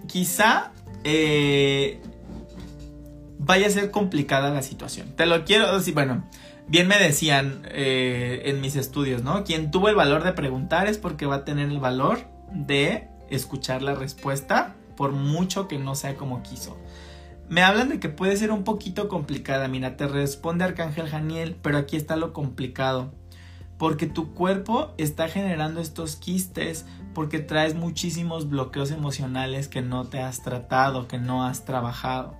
quizá 0.08 0.72
eh, 1.04 2.02
vaya 3.38 3.68
a 3.68 3.70
ser 3.70 3.92
complicada 3.92 4.50
la 4.50 4.62
situación. 4.62 5.16
Te 5.16 5.26
lo 5.26 5.46
quiero 5.46 5.78
decir, 5.78 5.94
bueno, 5.94 6.28
bien 6.68 6.88
me 6.88 6.98
decían 6.98 7.62
eh, 7.70 8.42
en 8.46 8.60
mis 8.60 8.76
estudios, 8.76 9.24
¿no? 9.24 9.44
Quien 9.44 9.72
tuvo 9.72 9.88
el 9.88 9.96
valor 9.96 10.24
de 10.24 10.34
preguntar 10.34 10.88
es 10.88 10.98
porque 10.98 11.26
va 11.26 11.36
a 11.36 11.46
tener 11.46 11.70
el 11.70 11.80
valor 11.80 12.20
de 12.52 13.08
escuchar 13.30 13.82
la 13.82 13.96
respuesta, 13.96 14.76
por 14.96 15.12
mucho 15.12 15.68
que 15.68 15.78
no 15.78 15.96
sea 15.96 16.16
como 16.16 16.44
quiso. 16.44 16.78
Me 17.48 17.62
hablan 17.62 17.90
de 17.90 18.00
que 18.00 18.10
puede 18.10 18.38
ser 18.38 18.52
un 18.52 18.64
poquito 18.64 19.08
complicada. 19.08 19.68
Mira, 19.68 19.98
te 19.98 20.08
responde 20.08 20.64
Arcángel 20.64 21.10
Janiel, 21.10 21.56
pero 21.62 21.78
aquí 21.78 21.96
está 21.96 22.16
lo 22.16 22.34
complicado. 22.34 23.14
Porque 23.78 24.08
tu 24.08 24.34
cuerpo 24.34 24.94
está 24.98 25.28
generando 25.28 25.82
estos 25.82 26.16
quistes 26.16 26.86
porque 27.14 27.40
traes 27.40 27.76
muchísimos 27.76 28.50
bloqueos 28.50 28.92
emocionales 28.92 29.68
que 29.68 29.82
no 29.82 30.06
te 30.06 30.20
has 30.20 30.42
tratado, 30.44 31.08
que 31.08 31.18
no 31.18 31.46
has 31.46 31.66
trabajado. 31.66 32.36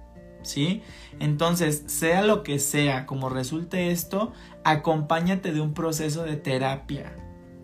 ¿sí? 0.46 0.82
Entonces, 1.20 1.84
sea 1.88 2.24
lo 2.24 2.44
que 2.44 2.60
sea, 2.60 3.06
como 3.06 3.30
resulte 3.30 3.92
esto, 3.92 4.32
acompáñate 4.64 5.52
de 5.52 5.62
un 5.62 5.74
proceso 5.74 6.24
de 6.24 6.38
terapia, 6.38 7.16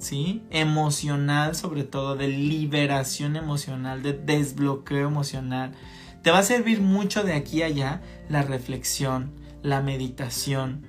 ¿sí? 0.01 0.43
Emocional, 0.49 1.55
sobre 1.55 1.83
todo, 1.83 2.15
de 2.15 2.27
liberación 2.27 3.35
emocional, 3.35 4.03
de 4.03 4.13
desbloqueo 4.13 5.07
emocional. 5.07 5.71
Te 6.23 6.31
va 6.31 6.39
a 6.39 6.43
servir 6.43 6.81
mucho 6.81 7.23
de 7.23 7.33
aquí 7.33 7.61
a 7.61 7.67
allá 7.67 8.01
la 8.27 8.41
reflexión, 8.41 9.31
la 9.63 9.81
meditación 9.81 10.85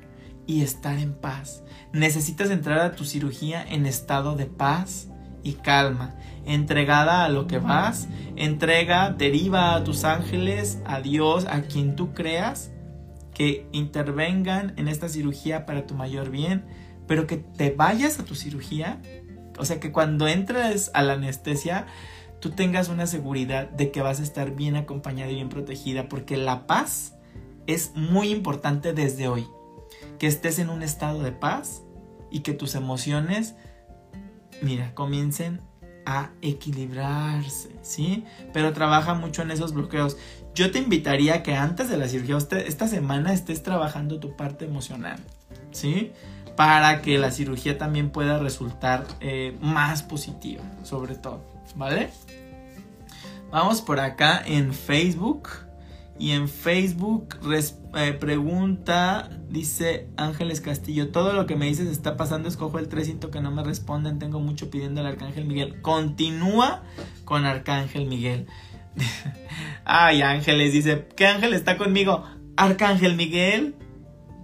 y 0.47 0.63
estar 0.63 0.99
en 0.99 1.15
paz. 1.15 1.63
Necesitas 1.93 2.51
entrar 2.51 2.81
a 2.81 2.93
tu 2.93 3.05
cirugía 3.05 3.63
en 3.63 3.87
estado 3.87 4.35
de 4.35 4.47
paz 4.47 5.09
y 5.43 5.55
calma 5.55 6.15
entregada 6.45 7.25
a 7.25 7.29
lo 7.29 7.47
que 7.47 7.59
vas, 7.59 8.09
entrega, 8.37 9.11
deriva 9.11 9.75
a 9.75 9.85
tus 9.85 10.05
ángeles, 10.05 10.81
a 10.85 11.01
Dios, 11.01 11.47
a 11.47 11.63
quien 11.63 11.97
tú 11.97 12.13
creas, 12.15 12.73
que 13.35 13.67
intervengan 13.73 14.75
en 14.77 14.89
esta 14.89 15.09
cirugía 15.09 15.65
para 15.65 15.87
tu 15.87 15.95
mayor 15.95 16.31
bien, 16.31 16.65
pero 17.13 17.27
que 17.27 17.37
te 17.37 17.71
vayas 17.71 18.19
a 18.19 18.25
tu 18.25 18.35
cirugía, 18.35 18.99
o 19.59 19.67
sea, 19.67 19.79
que 19.81 19.93
cuando 19.93 20.29
entres 20.29 20.91
a 20.95 21.03
la 21.03 21.13
anestesia, 21.13 21.85
tú 22.41 22.53
tengas 22.53 22.89
una 22.89 23.07
seguridad 23.07 23.69
de 23.69 23.91
que 23.91 24.01
vas 24.01 24.19
a 24.21 24.23
estar 24.23 24.53
bien 24.53 24.77
acompañada 24.77 25.31
y 25.31 25.35
bien 25.35 25.51
protegida, 25.51 26.09
porque 26.09 26.39
la 26.39 26.67
paz 26.67 27.13
es 27.67 27.93
muy 27.95 28.31
importante 28.31 28.95
desde 28.95 29.29
hoy. 29.29 29.47
Que 30.19 30.27
estés 30.27 30.59
en 30.59 30.71
un 30.71 30.83
estado 30.83 31.23
de 31.23 31.33
paz 31.33 31.83
y 32.31 32.41
que 32.41 32.55
tus 32.55 32.75
emociones, 32.75 33.57
mira, 34.63 34.95
comiencen 34.95 35.61
a 36.07 36.31
equilibrarse, 36.41 37.77
¿sí? 37.83 38.25
Pero 38.55 38.73
trabaja 38.73 39.13
mucho 39.13 39.43
en 39.43 39.51
esos 39.51 39.75
bloqueos. 39.75 40.17
Yo 40.55 40.71
te 40.71 40.79
invitaría 40.79 41.35
a 41.35 41.43
que 41.43 41.57
antes 41.57 41.91
de 41.91 41.99
la 41.99 42.09
cirugía, 42.09 42.39
esta 42.39 42.89
semana 42.89 43.35
estés 43.35 43.63
trabajando 43.63 44.19
tu 44.19 44.35
parte 44.35 44.65
emocional, 44.65 45.21
¿sí? 45.73 46.13
Para 46.63 47.03
que 47.03 47.19
la 47.19 47.33
cirugía 47.33 47.77
también 47.77 48.11
pueda 48.11 48.39
resultar 48.39 49.05
eh, 49.19 49.57
más 49.61 50.05
positiva, 50.05 50.63
sobre 50.85 51.17
todo, 51.17 51.45
¿vale? 51.75 52.11
Vamos 53.51 53.83
por 53.83 53.99
acá 53.99 54.41
en 54.47 54.73
Facebook. 54.73 55.49
Y 56.21 56.31
en 56.31 56.49
Facebook 56.49 57.37
eh, 57.97 58.13
pregunta, 58.13 59.29
dice 59.49 60.07
Ángeles 60.17 60.61
Castillo, 60.61 61.09
todo 61.09 61.33
lo 61.33 61.47
que 61.47 61.57
me 61.57 61.67
dices 61.67 61.89
está 61.89 62.17
pasando, 62.17 62.49
escojo 62.49 62.79
el 62.79 62.87
3, 62.87 63.07
siento 63.07 63.33
que 63.33 63.41
no 63.41 63.51
me 63.51 63.65
responden, 63.65 64.21
tengo 64.21 64.39
mucho 64.39 64.71
pidiendo 64.71 65.01
al 65.01 65.09
Arcángel 65.09 65.47
Miguel. 65.47 65.83
Continúa 65.83 66.85
con 67.25 67.45
Arcángel 67.45 68.07
Miguel. 68.07 68.47
Ay, 69.85 70.23
Ángeles, 70.23 70.73
dice, 70.73 71.09
¿qué 71.17 71.27
ángel 71.27 71.55
está 71.55 71.77
conmigo? 71.77 72.23
Arcángel 72.57 73.17
Miguel. 73.17 73.75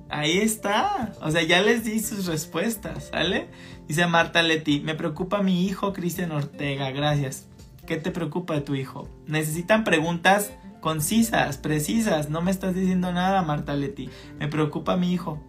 Ahí 0.09 0.39
está. 0.39 1.13
O 1.21 1.31
sea, 1.31 1.43
ya 1.43 1.61
les 1.61 1.85
di 1.85 2.01
sus 2.01 2.27
respuestas, 2.27 3.09
¿sale? 3.13 3.49
Dice 3.87 4.07
Marta 4.07 4.43
Leti, 4.43 4.81
me 4.81 4.95
preocupa 4.95 5.43
mi 5.43 5.67
hijo 5.67 5.93
Cristian 5.93 6.33
Ortega, 6.33 6.91
gracias. 6.91 7.47
¿Qué 7.87 7.97
te 7.97 8.11
preocupa 8.11 8.55
de 8.55 8.61
tu 8.61 8.75
hijo? 8.75 9.09
Necesitan 9.27 9.85
preguntas 9.85 10.53
concisas, 10.81 11.59
precisas. 11.59 12.31
No 12.31 12.43
me 12.43 12.51
estás 12.51 12.75
diciendo 12.75 13.13
nada, 13.13 13.43
Marta 13.43 13.75
Leti. 13.75 14.11
Me 14.39 14.49
preocupa 14.49 14.97
mi 14.97 15.13
hijo. 15.13 15.43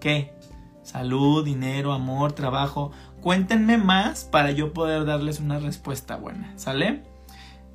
¿Qué? 0.00 0.32
Salud, 0.82 1.44
dinero, 1.44 1.92
amor, 1.92 2.32
trabajo. 2.32 2.92
Cuéntenme 3.20 3.76
más 3.76 4.24
para 4.24 4.50
yo 4.50 4.72
poder 4.72 5.04
darles 5.04 5.40
una 5.40 5.58
respuesta 5.58 6.16
buena, 6.16 6.52
¿sale? 6.56 7.02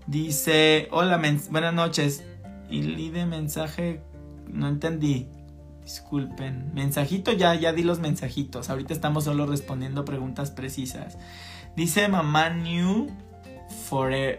Dice, 0.07 0.87
hola, 0.91 1.21
buenas 1.49 1.73
noches. 1.73 2.23
Y 2.69 3.09
de 3.09 3.25
mensaje, 3.25 4.01
no 4.47 4.67
entendí. 4.67 5.27
Disculpen. 5.85 6.73
Mensajito, 6.73 7.31
ya, 7.31 7.55
ya 7.55 7.71
di 7.71 7.83
los 7.83 7.99
mensajitos. 7.99 8.69
Ahorita 8.69 8.93
estamos 8.93 9.23
solo 9.23 9.45
respondiendo 9.45 10.03
preguntas 10.03 10.51
precisas. 10.51 11.17
Dice 11.77 12.09
mamá 12.09 12.49
New 12.49 13.07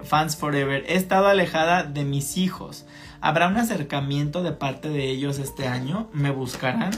Fans 0.03 0.37
Forever. 0.37 0.85
He 0.87 0.97
estado 0.97 1.29
alejada 1.29 1.85
de 1.85 2.05
mis 2.05 2.37
hijos. 2.37 2.85
¿Habrá 3.23 3.49
un 3.49 3.57
acercamiento 3.57 4.43
de 4.43 4.53
parte 4.53 4.91
de 4.91 5.09
ellos 5.09 5.39
este 5.39 5.67
año? 5.67 6.11
¿Me 6.13 6.31
buscarán? 6.31 6.91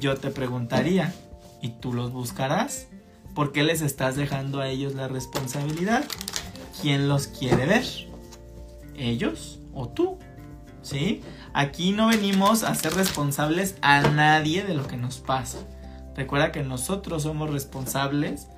Yo 0.00 0.16
te 0.16 0.30
preguntaría. 0.30 1.14
¿Y 1.62 1.68
tú 1.68 1.92
los 1.92 2.10
buscarás? 2.12 2.88
¿Por 3.34 3.52
qué 3.52 3.62
les 3.62 3.82
estás 3.82 4.16
dejando 4.16 4.60
a 4.60 4.68
ellos 4.68 4.94
la 4.94 5.06
responsabilidad? 5.06 6.04
quién 6.80 7.08
los 7.08 7.28
quiere 7.28 7.66
ver. 7.66 7.84
¿Ellos 8.96 9.58
o 9.72 9.88
tú? 9.88 10.18
¿Sí? 10.82 11.22
Aquí 11.54 11.92
no 11.92 12.08
venimos 12.08 12.64
a 12.64 12.74
ser 12.74 12.94
responsables 12.94 13.76
a 13.80 14.02
nadie 14.02 14.64
de 14.64 14.74
lo 14.74 14.88
que 14.88 14.96
nos 14.96 15.18
pasa. 15.18 15.58
Recuerda 16.16 16.50
que 16.50 16.64
nosotros 16.64 17.22
somos 17.22 17.48
responsables 17.48 18.48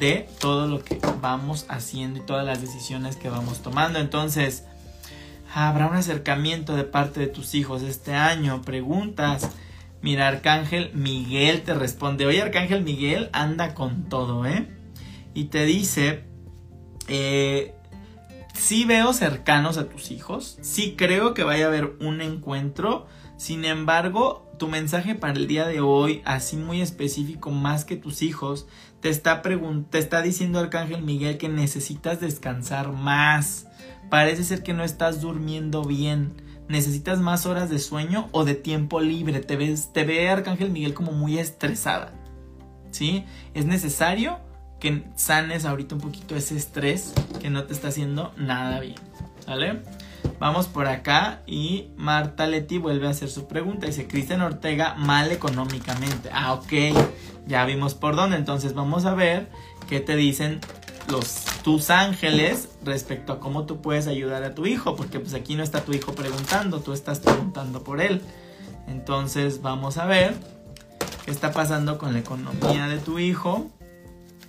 de 0.00 0.28
todo 0.40 0.66
lo 0.66 0.82
que 0.82 0.98
vamos 1.20 1.64
haciendo 1.68 2.18
y 2.18 2.22
todas 2.22 2.44
las 2.44 2.60
decisiones 2.60 3.14
que 3.14 3.30
vamos 3.30 3.62
tomando. 3.62 4.00
Entonces, 4.00 4.64
¿habrá 5.54 5.86
un 5.86 5.94
acercamiento 5.94 6.74
de 6.74 6.82
parte 6.82 7.20
de 7.20 7.28
tus 7.28 7.54
hijos 7.54 7.82
este 7.82 8.14
año? 8.14 8.62
Preguntas. 8.62 9.50
Mira, 10.02 10.26
Arcángel 10.26 10.90
Miguel 10.92 11.62
te 11.62 11.72
responde. 11.72 12.26
Oye, 12.26 12.42
Arcángel 12.42 12.82
Miguel 12.82 13.30
anda 13.32 13.74
con 13.74 14.08
todo, 14.08 14.44
¿eh? 14.44 14.68
Y 15.34 15.44
te 15.44 15.64
dice 15.64 16.24
eh, 17.06 17.73
sí 18.54 18.84
veo 18.84 19.12
cercanos 19.12 19.76
a 19.76 19.88
tus 19.88 20.10
hijos, 20.10 20.58
sí 20.62 20.94
creo 20.96 21.34
que 21.34 21.44
vaya 21.44 21.66
a 21.66 21.68
haber 21.68 21.96
un 22.00 22.20
encuentro, 22.20 23.06
sin 23.36 23.64
embargo, 23.64 24.50
tu 24.58 24.68
mensaje 24.68 25.14
para 25.14 25.34
el 25.34 25.46
día 25.46 25.66
de 25.66 25.80
hoy, 25.80 26.22
así 26.24 26.56
muy 26.56 26.80
específico, 26.80 27.50
más 27.50 27.84
que 27.84 27.96
tus 27.96 28.22
hijos, 28.22 28.66
te 29.00 29.10
está, 29.10 29.42
te 29.42 29.98
está 29.98 30.22
diciendo 30.22 30.60
Arcángel 30.60 31.02
Miguel 31.02 31.36
que 31.36 31.48
necesitas 31.48 32.20
descansar 32.20 32.92
más. 32.92 33.66
Parece 34.08 34.44
ser 34.44 34.62
que 34.62 34.72
no 34.72 34.84
estás 34.84 35.20
durmiendo 35.20 35.84
bien. 35.84 36.40
¿Necesitas 36.68 37.20
más 37.20 37.44
horas 37.44 37.68
de 37.68 37.78
sueño 37.78 38.28
o 38.32 38.44
de 38.44 38.54
tiempo 38.54 39.00
libre? 39.00 39.40
Te, 39.40 39.56
ves, 39.56 39.92
te 39.92 40.04
ve 40.04 40.30
Arcángel 40.30 40.70
Miguel 40.70 40.94
como 40.94 41.12
muy 41.12 41.38
estresada. 41.38 42.14
¿Sí? 42.90 43.24
Es 43.52 43.66
necesario 43.66 44.38
que 44.84 45.02
sanes 45.16 45.64
ahorita 45.64 45.94
un 45.94 46.02
poquito 46.02 46.36
ese 46.36 46.58
estrés 46.58 47.14
que 47.40 47.48
no 47.48 47.64
te 47.64 47.72
está 47.72 47.88
haciendo 47.88 48.34
nada 48.36 48.80
bien. 48.80 48.96
¿Vale? 49.46 49.80
Vamos 50.38 50.66
por 50.66 50.88
acá 50.88 51.40
y 51.46 51.88
Marta 51.96 52.46
Leti 52.46 52.76
vuelve 52.76 53.06
a 53.06 53.10
hacer 53.10 53.30
su 53.30 53.48
pregunta. 53.48 53.86
Dice, 53.86 54.06
Cristian 54.06 54.42
Ortega 54.42 54.92
mal 54.96 55.32
económicamente. 55.32 56.28
Ah, 56.30 56.52
ok. 56.52 56.72
Ya 57.46 57.64
vimos 57.64 57.94
por 57.94 58.14
dónde. 58.14 58.36
Entonces 58.36 58.74
vamos 58.74 59.06
a 59.06 59.14
ver 59.14 59.48
qué 59.88 60.00
te 60.00 60.16
dicen 60.16 60.60
los 61.08 61.46
tus 61.62 61.88
ángeles 61.88 62.68
respecto 62.84 63.32
a 63.32 63.40
cómo 63.40 63.64
tú 63.64 63.80
puedes 63.80 64.06
ayudar 64.06 64.44
a 64.44 64.54
tu 64.54 64.66
hijo. 64.66 64.96
Porque 64.96 65.18
pues 65.18 65.32
aquí 65.32 65.54
no 65.54 65.62
está 65.62 65.80
tu 65.80 65.94
hijo 65.94 66.14
preguntando, 66.14 66.80
tú 66.80 66.92
estás 66.92 67.20
preguntando 67.20 67.82
por 67.82 68.02
él. 68.02 68.20
Entonces 68.86 69.62
vamos 69.62 69.96
a 69.96 70.04
ver 70.04 70.34
qué 71.24 71.30
está 71.30 71.52
pasando 71.52 71.96
con 71.96 72.12
la 72.12 72.18
economía 72.18 72.86
de 72.86 72.98
tu 72.98 73.18
hijo 73.18 73.70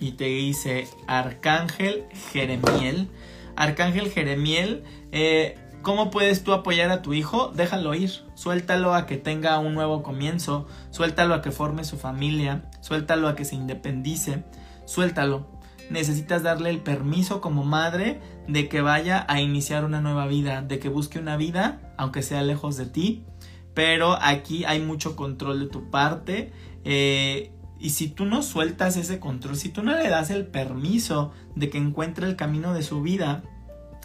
y 0.00 0.12
te 0.12 0.24
dice 0.24 0.88
Arcángel 1.06 2.04
Jeremiel. 2.32 3.08
Arcángel 3.56 4.10
Jeremiel, 4.10 4.84
eh, 5.12 5.58
¿cómo 5.82 6.10
puedes 6.10 6.44
tú 6.44 6.52
apoyar 6.52 6.90
a 6.90 7.02
tu 7.02 7.14
hijo? 7.14 7.52
Déjalo 7.54 7.94
ir, 7.94 8.10
suéltalo 8.34 8.94
a 8.94 9.06
que 9.06 9.16
tenga 9.16 9.58
un 9.58 9.74
nuevo 9.74 10.02
comienzo, 10.02 10.66
suéltalo 10.90 11.34
a 11.34 11.42
que 11.42 11.50
forme 11.50 11.84
su 11.84 11.96
familia, 11.96 12.68
suéltalo 12.80 13.28
a 13.28 13.34
que 13.34 13.44
se 13.44 13.54
independice, 13.54 14.44
suéltalo. 14.84 15.46
Necesitas 15.88 16.42
darle 16.42 16.70
el 16.70 16.80
permiso 16.80 17.40
como 17.40 17.64
madre 17.64 18.20
de 18.48 18.68
que 18.68 18.80
vaya 18.80 19.24
a 19.28 19.40
iniciar 19.40 19.84
una 19.84 20.00
nueva 20.00 20.26
vida, 20.26 20.60
de 20.60 20.78
que 20.78 20.88
busque 20.88 21.18
una 21.18 21.36
vida, 21.36 21.94
aunque 21.96 22.22
sea 22.22 22.42
lejos 22.42 22.76
de 22.76 22.86
ti. 22.86 23.24
Pero 23.72 24.18
aquí 24.20 24.64
hay 24.64 24.80
mucho 24.80 25.16
control 25.16 25.60
de 25.60 25.66
tu 25.66 25.90
parte. 25.90 26.52
Eh, 26.84 27.52
y 27.78 27.90
si 27.90 28.08
tú 28.08 28.24
no 28.24 28.42
sueltas 28.42 28.96
ese 28.96 29.20
control, 29.20 29.56
si 29.56 29.68
tú 29.68 29.82
no 29.82 29.94
le 29.94 30.08
das 30.08 30.30
el 30.30 30.46
permiso 30.46 31.32
de 31.54 31.68
que 31.68 31.78
encuentre 31.78 32.26
el 32.26 32.36
camino 32.36 32.72
de 32.72 32.82
su 32.82 33.02
vida, 33.02 33.42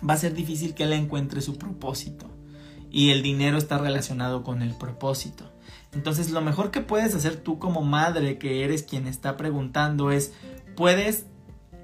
va 0.07 0.15
a 0.15 0.17
ser 0.17 0.33
difícil 0.33 0.73
que 0.73 0.83
él 0.83 0.93
encuentre 0.93 1.41
su 1.41 1.57
propósito. 1.57 2.29
Y 2.89 3.11
el 3.11 3.23
dinero 3.23 3.57
está 3.57 3.77
relacionado 3.77 4.43
con 4.43 4.61
el 4.61 4.73
propósito. 4.75 5.49
Entonces 5.93 6.31
lo 6.31 6.41
mejor 6.41 6.71
que 6.71 6.81
puedes 6.81 7.15
hacer 7.15 7.37
tú 7.37 7.59
como 7.59 7.81
madre, 7.81 8.37
que 8.37 8.65
eres 8.65 8.83
quien 8.83 9.07
está 9.07 9.37
preguntando, 9.37 10.11
es, 10.11 10.33
puedes 10.75 11.27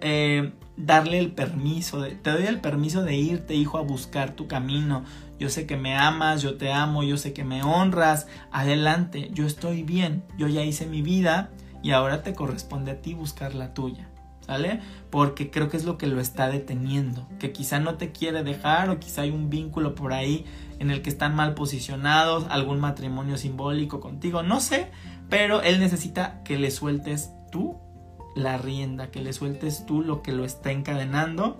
eh, 0.01 0.51
darle 0.75 1.19
el 1.19 1.31
permiso, 1.31 2.03
te 2.03 2.31
doy 2.31 2.43
el 2.43 2.59
permiso 2.59 3.03
de 3.03 3.15
irte, 3.15 3.55
hijo, 3.55 3.77
a 3.77 3.81
buscar 3.81 4.35
tu 4.35 4.47
camino. 4.47 5.05
Yo 5.39 5.49
sé 5.49 5.65
que 5.65 5.77
me 5.77 5.95
amas, 5.95 6.41
yo 6.41 6.57
te 6.57 6.73
amo, 6.73 7.03
yo 7.03 7.15
sé 7.15 7.31
que 7.31 7.45
me 7.45 7.63
honras. 7.63 8.27
Adelante, 8.51 9.29
yo 9.33 9.45
estoy 9.45 9.83
bien, 9.83 10.25
yo 10.37 10.49
ya 10.49 10.63
hice 10.63 10.85
mi 10.85 11.01
vida 11.01 11.51
y 11.83 11.91
ahora 11.91 12.23
te 12.23 12.33
corresponde 12.33 12.91
a 12.91 13.01
ti 13.01 13.13
buscar 13.13 13.55
la 13.55 13.73
tuya. 13.73 14.09
¿Sale? 14.41 14.79
Porque 15.09 15.51
creo 15.51 15.67
que 15.67 15.75
es 15.75 15.83
lo 15.83 15.97
que 15.97 16.07
lo 16.07 16.21
está 16.21 16.47
deteniendo, 16.47 17.27
que 17.37 17.51
quizá 17.51 17.81
no 17.81 17.95
te 17.95 18.13
quiere 18.13 18.43
dejar 18.43 18.89
o 18.89 18.97
quizá 18.97 19.23
hay 19.23 19.31
un 19.31 19.49
vínculo 19.49 19.93
por 19.93 20.13
ahí 20.13 20.45
en 20.79 20.89
el 20.89 21.01
que 21.01 21.09
están 21.09 21.35
mal 21.35 21.53
posicionados, 21.53 22.45
algún 22.49 22.79
matrimonio 22.79 23.37
simbólico 23.37 23.99
contigo, 23.99 24.43
no 24.43 24.61
sé, 24.61 24.89
pero 25.29 25.61
él 25.63 25.81
necesita 25.81 26.43
que 26.45 26.57
le 26.57 26.71
sueltes 26.71 27.31
tú 27.51 27.77
la 28.37 28.57
rienda, 28.57 29.11
que 29.11 29.21
le 29.21 29.33
sueltes 29.33 29.85
tú 29.85 30.01
lo 30.01 30.21
que 30.21 30.31
lo 30.31 30.45
está 30.45 30.71
encadenando 30.71 31.59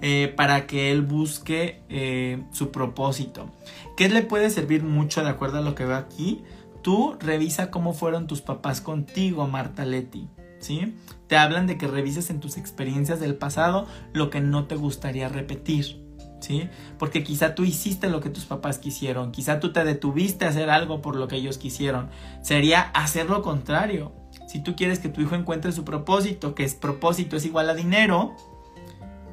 eh, 0.00 0.32
para 0.36 0.66
que 0.66 0.92
él 0.92 1.02
busque 1.02 1.82
eh, 1.88 2.44
su 2.52 2.70
propósito. 2.70 3.50
¿Qué 3.96 4.08
le 4.08 4.22
puede 4.22 4.50
servir 4.50 4.84
mucho 4.84 5.22
de 5.22 5.30
acuerdo 5.30 5.58
a 5.58 5.62
lo 5.62 5.74
que 5.74 5.84
veo 5.84 5.96
aquí? 5.96 6.44
Tú 6.88 7.16
revisa 7.20 7.70
cómo 7.70 7.92
fueron 7.92 8.26
tus 8.26 8.40
papás 8.40 8.80
contigo, 8.80 9.46
Marta 9.46 9.84
Leti. 9.84 10.30
¿Sí? 10.58 10.96
Te 11.26 11.36
hablan 11.36 11.66
de 11.66 11.76
que 11.76 11.86
revises 11.86 12.30
en 12.30 12.40
tus 12.40 12.56
experiencias 12.56 13.20
del 13.20 13.34
pasado 13.34 13.86
lo 14.14 14.30
que 14.30 14.40
no 14.40 14.64
te 14.64 14.74
gustaría 14.74 15.28
repetir. 15.28 16.02
¿Sí? 16.40 16.70
Porque 16.98 17.22
quizá 17.22 17.54
tú 17.54 17.66
hiciste 17.66 18.08
lo 18.08 18.22
que 18.22 18.30
tus 18.30 18.46
papás 18.46 18.78
quisieron, 18.78 19.32
quizá 19.32 19.60
tú 19.60 19.70
te 19.70 19.84
detuviste 19.84 20.46
a 20.46 20.48
hacer 20.48 20.70
algo 20.70 21.02
por 21.02 21.14
lo 21.14 21.28
que 21.28 21.36
ellos 21.36 21.58
quisieron. 21.58 22.08
Sería 22.40 22.80
hacer 22.80 23.28
lo 23.28 23.42
contrario, 23.42 24.14
Si 24.46 24.62
tú 24.62 24.74
quieres 24.74 24.98
que 24.98 25.10
tu 25.10 25.20
hijo 25.20 25.34
encuentre 25.34 25.72
su 25.72 25.84
propósito, 25.84 26.54
que 26.54 26.64
es 26.64 26.74
propósito 26.74 27.36
es 27.36 27.44
igual 27.44 27.68
a 27.68 27.74
dinero, 27.74 28.34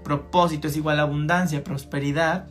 propósito 0.04 0.68
es 0.68 0.76
igual 0.76 1.00
a 1.00 1.04
abundancia, 1.04 1.64
prosperidad, 1.64 2.50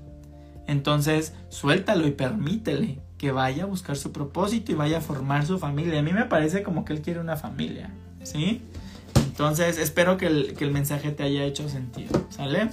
entonces 0.66 1.34
suéltalo 1.50 2.06
y 2.06 2.12
permítele 2.12 3.03
que 3.18 3.32
vaya 3.32 3.64
a 3.64 3.66
buscar 3.66 3.96
su 3.96 4.12
propósito 4.12 4.72
y 4.72 4.74
vaya 4.74 4.98
a 4.98 5.00
formar 5.00 5.46
su 5.46 5.58
familia. 5.58 5.98
A 6.00 6.02
mí 6.02 6.12
me 6.12 6.24
parece 6.24 6.62
como 6.62 6.84
que 6.84 6.92
él 6.92 7.02
quiere 7.02 7.20
una 7.20 7.36
familia, 7.36 7.90
¿sí? 8.22 8.62
Entonces 9.16 9.78
espero 9.78 10.16
que 10.16 10.26
el, 10.26 10.54
que 10.54 10.64
el 10.64 10.70
mensaje 10.70 11.10
te 11.10 11.22
haya 11.22 11.44
hecho 11.44 11.68
sentido, 11.68 12.26
¿sale? 12.30 12.68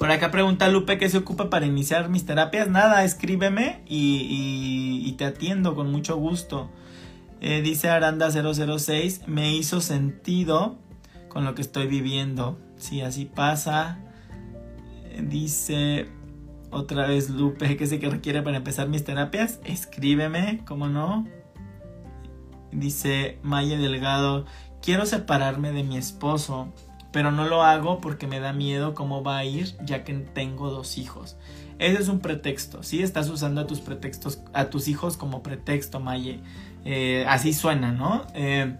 Por 0.00 0.10
acá 0.10 0.30
pregunta 0.30 0.66
Lupe 0.68 0.96
qué 0.96 1.10
se 1.10 1.18
ocupa 1.18 1.50
para 1.50 1.66
iniciar 1.66 2.08
mis 2.08 2.24
terapias. 2.24 2.70
Nada, 2.70 3.04
escríbeme 3.04 3.82
y, 3.86 5.14
te 5.18 5.26
atiendo 5.26 5.74
con 5.74 5.92
mucho 5.92 6.16
gusto. 6.16 6.70
Eh, 7.42 7.60
dice 7.60 7.90
Aranda006, 7.90 9.26
me 9.26 9.54
hizo 9.54 9.82
sentido 9.82 10.78
con 11.28 11.44
lo 11.44 11.54
que 11.54 11.60
estoy 11.60 11.86
viviendo. 11.86 12.58
Si 12.78 13.02
así 13.02 13.26
pasa. 13.26 13.98
Dice 15.22 16.08
otra 16.70 17.06
vez 17.06 17.30
Lupe, 17.30 17.76
¿qué 17.76 17.86
sé 17.86 17.98
que 17.98 18.08
requiere 18.08 18.42
para 18.42 18.56
empezar 18.56 18.88
mis 18.88 19.04
terapias? 19.04 19.60
Escríbeme, 19.64 20.60
¿cómo 20.66 20.88
no? 20.88 21.26
Dice 22.72 23.38
Maya 23.42 23.78
Delgado, 23.78 24.46
quiero 24.80 25.06
separarme 25.06 25.72
de 25.72 25.82
mi 25.82 25.96
esposo 25.96 26.72
pero 27.12 27.32
no 27.32 27.46
lo 27.46 27.62
hago 27.62 28.00
porque 28.00 28.26
me 28.26 28.40
da 28.40 28.52
miedo 28.52 28.94
cómo 28.94 29.22
va 29.22 29.38
a 29.38 29.44
ir 29.44 29.76
ya 29.84 30.04
que 30.04 30.14
tengo 30.14 30.70
dos 30.70 30.98
hijos. 30.98 31.36
Ese 31.78 32.00
es 32.00 32.08
un 32.08 32.20
pretexto, 32.20 32.82
¿sí? 32.82 33.02
Estás 33.02 33.28
usando 33.30 33.62
a 33.62 33.66
tus 33.66 33.80
pretextos, 33.80 34.42
a 34.52 34.66
tus 34.66 34.86
hijos 34.86 35.16
como 35.16 35.42
pretexto, 35.42 35.98
Maye. 35.98 36.40
Eh, 36.84 37.24
así 37.28 37.52
suena, 37.52 37.90
¿no? 37.90 38.26
Eh, 38.34 38.76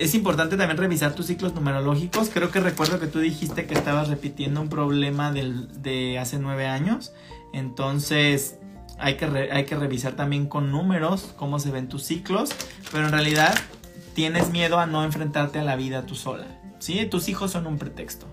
es 0.00 0.14
importante 0.14 0.56
también 0.56 0.78
revisar 0.78 1.14
tus 1.14 1.26
ciclos 1.26 1.54
numerológicos. 1.54 2.30
Creo 2.30 2.50
que 2.50 2.58
recuerdo 2.58 2.98
que 2.98 3.06
tú 3.06 3.18
dijiste 3.18 3.66
que 3.66 3.74
estabas 3.74 4.08
repitiendo 4.08 4.62
un 4.62 4.70
problema 4.70 5.30
de 5.30 6.18
hace 6.18 6.38
nueve 6.38 6.66
años. 6.66 7.12
Entonces 7.52 8.56
hay 8.98 9.16
que, 9.18 9.26
hay 9.26 9.66
que 9.66 9.76
revisar 9.76 10.14
también 10.14 10.46
con 10.46 10.70
números 10.70 11.34
cómo 11.36 11.58
se 11.58 11.70
ven 11.70 11.88
tus 11.88 12.04
ciclos. 12.04 12.50
Pero 12.90 13.04
en 13.04 13.12
realidad 13.12 13.54
tienes 14.14 14.48
miedo 14.48 14.78
a 14.78 14.86
no 14.86 15.04
enfrentarte 15.04 15.58
a 15.58 15.64
la 15.64 15.76
vida 15.76 16.06
tú 16.06 16.14
sola. 16.14 16.46
¿sí? 16.78 17.04
Tus 17.04 17.28
hijos 17.28 17.50
son 17.50 17.66
un 17.66 17.76
pretexto, 17.76 18.26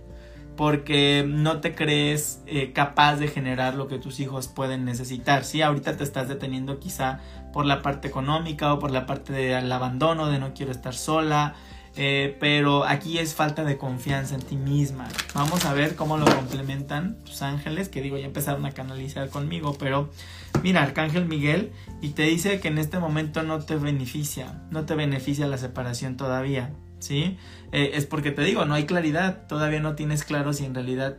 porque 0.56 1.26
no 1.28 1.60
te 1.60 1.76
crees 1.76 2.42
eh, 2.46 2.72
capaz 2.72 3.18
de 3.18 3.28
generar 3.28 3.76
lo 3.76 3.90
que 3.90 4.00
tus 4.00 4.22
hijos 4.22 4.48
pueden 4.48 4.86
necesitar, 4.86 5.44
¿sí? 5.44 5.62
Ahorita 5.62 5.98
te 5.98 6.06
estás 6.06 6.30
deteniendo 6.30 6.80
quizá 6.80 7.20
por 7.58 7.66
la 7.66 7.82
parte 7.82 8.08
económica 8.08 8.72
o 8.72 8.78
por 8.78 8.92
la 8.92 9.08
parte 9.08 9.34
del 9.34 9.72
abandono, 9.72 10.28
de 10.28 10.38
no 10.38 10.54
quiero 10.54 10.72
estar 10.72 10.94
sola, 10.94 11.56
eh, 11.96 12.38
pero 12.40 12.84
aquí 12.84 13.18
es 13.18 13.34
falta 13.34 13.64
de 13.64 13.80
confianza 13.80 14.36
en 14.36 14.44
ti 14.44 14.56
misma. 14.56 15.08
Vamos 15.34 15.66
a 15.66 15.74
ver 15.74 15.96
cómo 15.96 16.20
lo 16.20 16.28
complementan 16.28 17.18
tus 17.24 17.42
ángeles, 17.42 17.90
que 17.90 18.04
digo, 18.04 18.16
ya 18.16 18.28
empezaron 18.28 18.64
a 18.68 18.74
canalizar 18.74 19.32
conmigo, 19.32 19.76
pero 19.80 20.12
mira, 20.62 20.84
Arcángel 20.84 21.26
Miguel, 21.26 21.72
y 22.00 22.10
te 22.10 22.22
dice 22.22 22.60
que 22.60 22.68
en 22.68 22.78
este 22.78 23.00
momento 23.00 23.42
no 23.42 23.58
te 23.58 23.76
beneficia, 23.78 24.62
no 24.70 24.86
te 24.86 24.94
beneficia 24.94 25.48
la 25.48 25.58
separación 25.58 26.16
todavía. 26.16 26.70
¿sí? 27.00 27.38
Eh, 27.72 27.92
es 27.96 28.06
porque 28.06 28.30
te 28.30 28.44
digo, 28.44 28.66
no 28.66 28.76
hay 28.76 28.86
claridad, 28.86 29.48
todavía 29.48 29.80
no 29.80 29.96
tienes 29.96 30.24
claro 30.24 30.54
si 30.54 30.66
en 30.66 30.76
realidad 30.76 31.18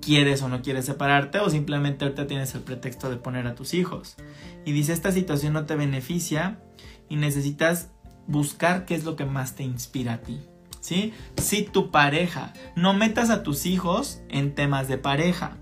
quieres 0.00 0.42
o 0.42 0.48
no 0.48 0.62
quieres 0.62 0.86
separarte 0.86 1.38
o 1.38 1.50
simplemente 1.50 2.04
ahorita 2.04 2.26
tienes 2.26 2.54
el 2.54 2.62
pretexto 2.62 3.10
de 3.10 3.16
poner 3.16 3.46
a 3.46 3.54
tus 3.54 3.74
hijos. 3.74 4.16
Y 4.64 4.72
dice, 4.72 4.92
esta 4.92 5.12
situación 5.12 5.52
no 5.52 5.66
te 5.66 5.76
beneficia 5.76 6.58
y 7.08 7.16
necesitas 7.16 7.90
buscar 8.26 8.84
qué 8.84 8.94
es 8.94 9.04
lo 9.04 9.16
que 9.16 9.24
más 9.24 9.54
te 9.54 9.62
inspira 9.62 10.14
a 10.14 10.20
ti. 10.20 10.40
¿Sí? 10.80 11.12
Si 11.36 11.62
tu 11.62 11.90
pareja, 11.90 12.54
no 12.74 12.94
metas 12.94 13.28
a 13.28 13.42
tus 13.42 13.66
hijos 13.66 14.22
en 14.30 14.54
temas 14.54 14.88
de 14.88 14.96
pareja. 14.96 15.58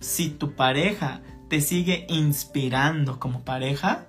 Si 0.00 0.28
tu 0.28 0.54
pareja 0.54 1.22
te 1.48 1.60
sigue 1.60 2.06
inspirando 2.08 3.18
como 3.18 3.42
pareja, 3.42 4.06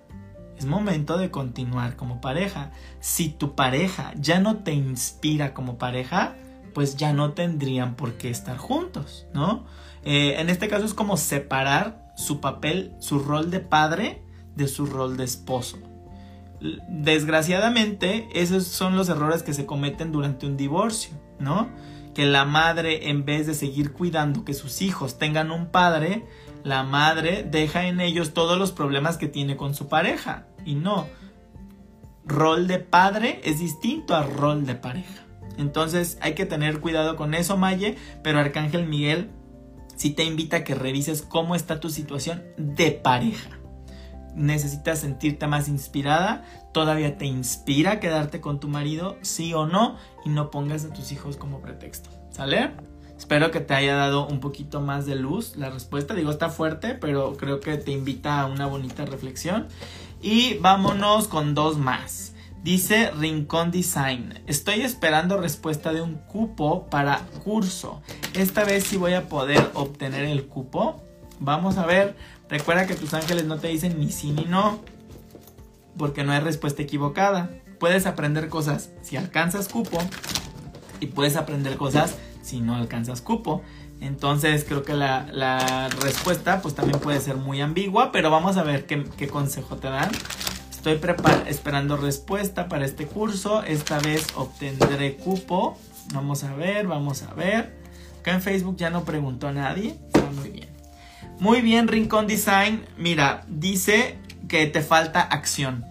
es 0.58 0.66
momento 0.66 1.18
de 1.18 1.32
continuar 1.32 1.96
como 1.96 2.22
pareja. 2.22 2.72
Si 3.00 3.30
tu 3.30 3.56
pareja 3.56 4.14
ya 4.16 4.40
no 4.40 4.58
te 4.58 4.74
inspira 4.74 5.54
como 5.54 5.78
pareja, 5.78 6.36
pues 6.74 6.96
ya 6.96 7.14
no 7.14 7.34
tendrían 7.34 7.96
por 7.96 8.14
qué 8.14 8.30
estar 8.30 8.58
juntos, 8.58 9.28
¿no? 9.34 9.66
Eh, 10.04 10.36
en 10.40 10.50
este 10.50 10.68
caso 10.68 10.86
es 10.86 10.94
como 10.94 11.18
separar 11.18 12.14
su 12.16 12.40
papel, 12.40 12.94
su 13.00 13.20
rol 13.20 13.52
de 13.52 13.60
padre 13.60 14.24
de 14.56 14.68
su 14.68 14.86
rol 14.86 15.18
de 15.18 15.24
esposo. 15.24 15.78
Desgraciadamente, 16.90 18.28
esos 18.34 18.66
son 18.68 18.96
los 18.96 19.10
errores 19.10 19.44
que 19.44 19.54
se 19.54 19.66
cometen 19.66 20.12
durante 20.12 20.46
un 20.46 20.58
divorcio, 20.58 21.14
¿no? 21.40 21.70
Que 22.14 22.26
la 22.26 22.46
madre, 22.46 23.10
en 23.10 23.26
vez 23.26 23.48
de 23.48 23.54
seguir 23.54 23.94
cuidando 23.94 24.46
que 24.46 24.54
sus 24.54 24.82
hijos 24.82 25.18
tengan 25.18 25.52
un 25.52 25.68
padre, 25.68 26.26
la 26.64 26.84
madre 26.84 27.48
deja 27.50 27.88
en 27.88 28.00
ellos 28.00 28.34
todos 28.34 28.60
los 28.60 28.72
problemas 28.72 29.18
que 29.18 29.28
tiene 29.28 29.58
con 29.58 29.74
su 29.74 29.88
pareja. 29.88 30.46
Y 30.66 30.76
no, 30.76 31.08
rol 32.26 32.68
de 32.68 32.80
padre 32.80 33.42
es 33.44 33.60
distinto 33.60 34.16
a 34.16 34.24
rol 34.24 34.66
de 34.66 34.76
pareja. 34.76 35.26
Entonces 35.58 36.18
hay 36.22 36.34
que 36.34 36.46
tener 36.46 36.80
cuidado 36.80 37.16
con 37.16 37.34
eso, 37.34 37.58
Maye, 37.58 37.98
pero 38.24 38.40
Arcángel 38.40 38.88
Miguel 38.88 39.30
sí 39.96 40.12
te 40.12 40.24
invita 40.24 40.58
a 40.58 40.64
que 40.64 40.76
revises 40.76 41.22
cómo 41.22 41.56
está 41.56 41.80
tu 41.80 41.90
situación 41.90 42.44
de 42.58 42.92
pareja. 42.92 43.52
Necesitas 44.36 45.00
sentirte 45.00 45.46
más 45.46 45.68
inspirada, 45.68 46.46
todavía 46.74 47.18
te 47.18 47.26
inspira 47.26 48.00
quedarte 48.00 48.40
con 48.40 48.60
tu 48.60 48.68
marido, 48.68 49.18
sí 49.22 49.54
o 49.54 49.68
no, 49.68 49.98
y 50.26 50.30
no 50.30 50.50
pongas 50.52 50.86
a 50.86 50.94
tus 50.94 51.12
hijos 51.12 51.36
como 51.38 51.62
pretexto. 51.62 52.10
¿Sale? 52.32 52.72
Espero 53.18 53.52
que 53.52 53.60
te 53.60 53.76
haya 53.76 53.96
dado 53.96 54.26
un 54.26 54.40
poquito 54.40 54.82
más 54.82 55.06
de 55.06 55.16
luz 55.16 55.56
la 55.56 55.70
respuesta. 55.70 56.16
Digo, 56.16 56.32
está 56.32 56.50
fuerte, 56.50 56.96
pero 56.96 57.38
creo 57.38 57.60
que 57.60 57.78
te 57.78 57.92
invita 57.92 58.42
a 58.42 58.48
una 58.48 58.66
bonita 58.66 59.06
reflexión. 59.06 59.68
Y 60.24 60.56
vámonos 60.56 61.28
con 61.28 61.54
dos 61.54 61.78
más. 61.78 62.31
Dice 62.64 63.10
Rincón 63.12 63.72
Design. 63.72 64.40
Estoy 64.46 64.82
esperando 64.82 65.38
respuesta 65.38 65.94
de 65.94 66.02
un 66.02 66.16
cupo 66.16 66.86
para 66.92 67.26
curso. 67.44 68.02
Esta 68.34 68.64
vez 68.64 68.84
sí 68.84 68.98
voy 68.98 69.14
a 69.14 69.28
poder 69.28 69.72
obtener 69.74 70.26
el 70.26 70.46
cupo. 70.46 71.02
Vamos 71.40 71.78
a 71.78 71.88
ver. 71.88 72.16
Recuerda 72.50 72.86
que 72.86 72.94
tus 72.94 73.16
ángeles 73.16 73.46
no 73.46 73.58
te 73.58 73.70
dicen 73.70 74.00
ni 74.00 74.12
sí 74.12 74.32
ni 74.32 74.46
no. 74.46 74.80
Porque 75.98 76.24
no 76.24 76.34
hay 76.34 76.40
respuesta 76.40 76.84
equivocada. 76.84 77.50
Puedes 77.80 78.06
aprender 78.06 78.48
cosas 78.48 78.92
si 79.02 79.18
alcanzas 79.18 79.68
cupo. 79.68 79.98
Y 81.00 81.08
puedes 81.08 81.38
aprender 81.38 81.78
cosas 81.78 82.16
si 82.44 82.62
no 82.62 82.76
alcanzas 82.76 83.22
cupo. 83.22 83.64
Entonces 84.02 84.66
creo 84.68 84.84
que 84.84 84.94
la, 84.94 85.90
respuesta 86.02 86.62
pues 86.62 86.76
también 86.76 87.00
puede 87.00 87.20
ser 87.22 87.38
muy 87.38 87.62
ambigua, 87.62 88.12
pero 88.12 88.32
vamos 88.32 88.58
a 88.58 88.64
ver 88.64 88.86
qué, 88.86 89.28
consejo 89.28 89.78
te 89.78 89.90
dan. 89.90 90.12
Estoy 90.84 91.00
esperando 91.46 91.96
respuesta 91.96 92.68
para 92.68 92.86
este 92.86 93.06
curso. 93.06 93.62
Esta 93.62 94.00
vez 94.00 94.26
obtendré 94.34 95.16
cupo. 95.16 95.78
Vamos 96.12 96.44
a 96.44 96.56
ver, 96.56 96.88
vamos 96.88 97.22
a 97.22 97.36
ver. 97.36 97.78
Acá 98.20 98.34
en 98.34 98.42
Facebook 98.42 98.78
ya 98.78 98.90
no 98.90 99.04
preguntó 99.06 99.50
a 99.50 99.52
nadie. 99.52 99.96
Está 100.08 100.32
muy 100.32 100.50
bien. 100.50 100.70
Muy 101.38 101.62
bien, 101.62 101.88
Rincón 101.88 102.26
Design. 102.26 102.84
Mira, 102.98 103.46
dice 103.48 104.18
que 104.48 104.66
te 104.66 104.82
falta 104.82 105.22
acción. 105.22 105.86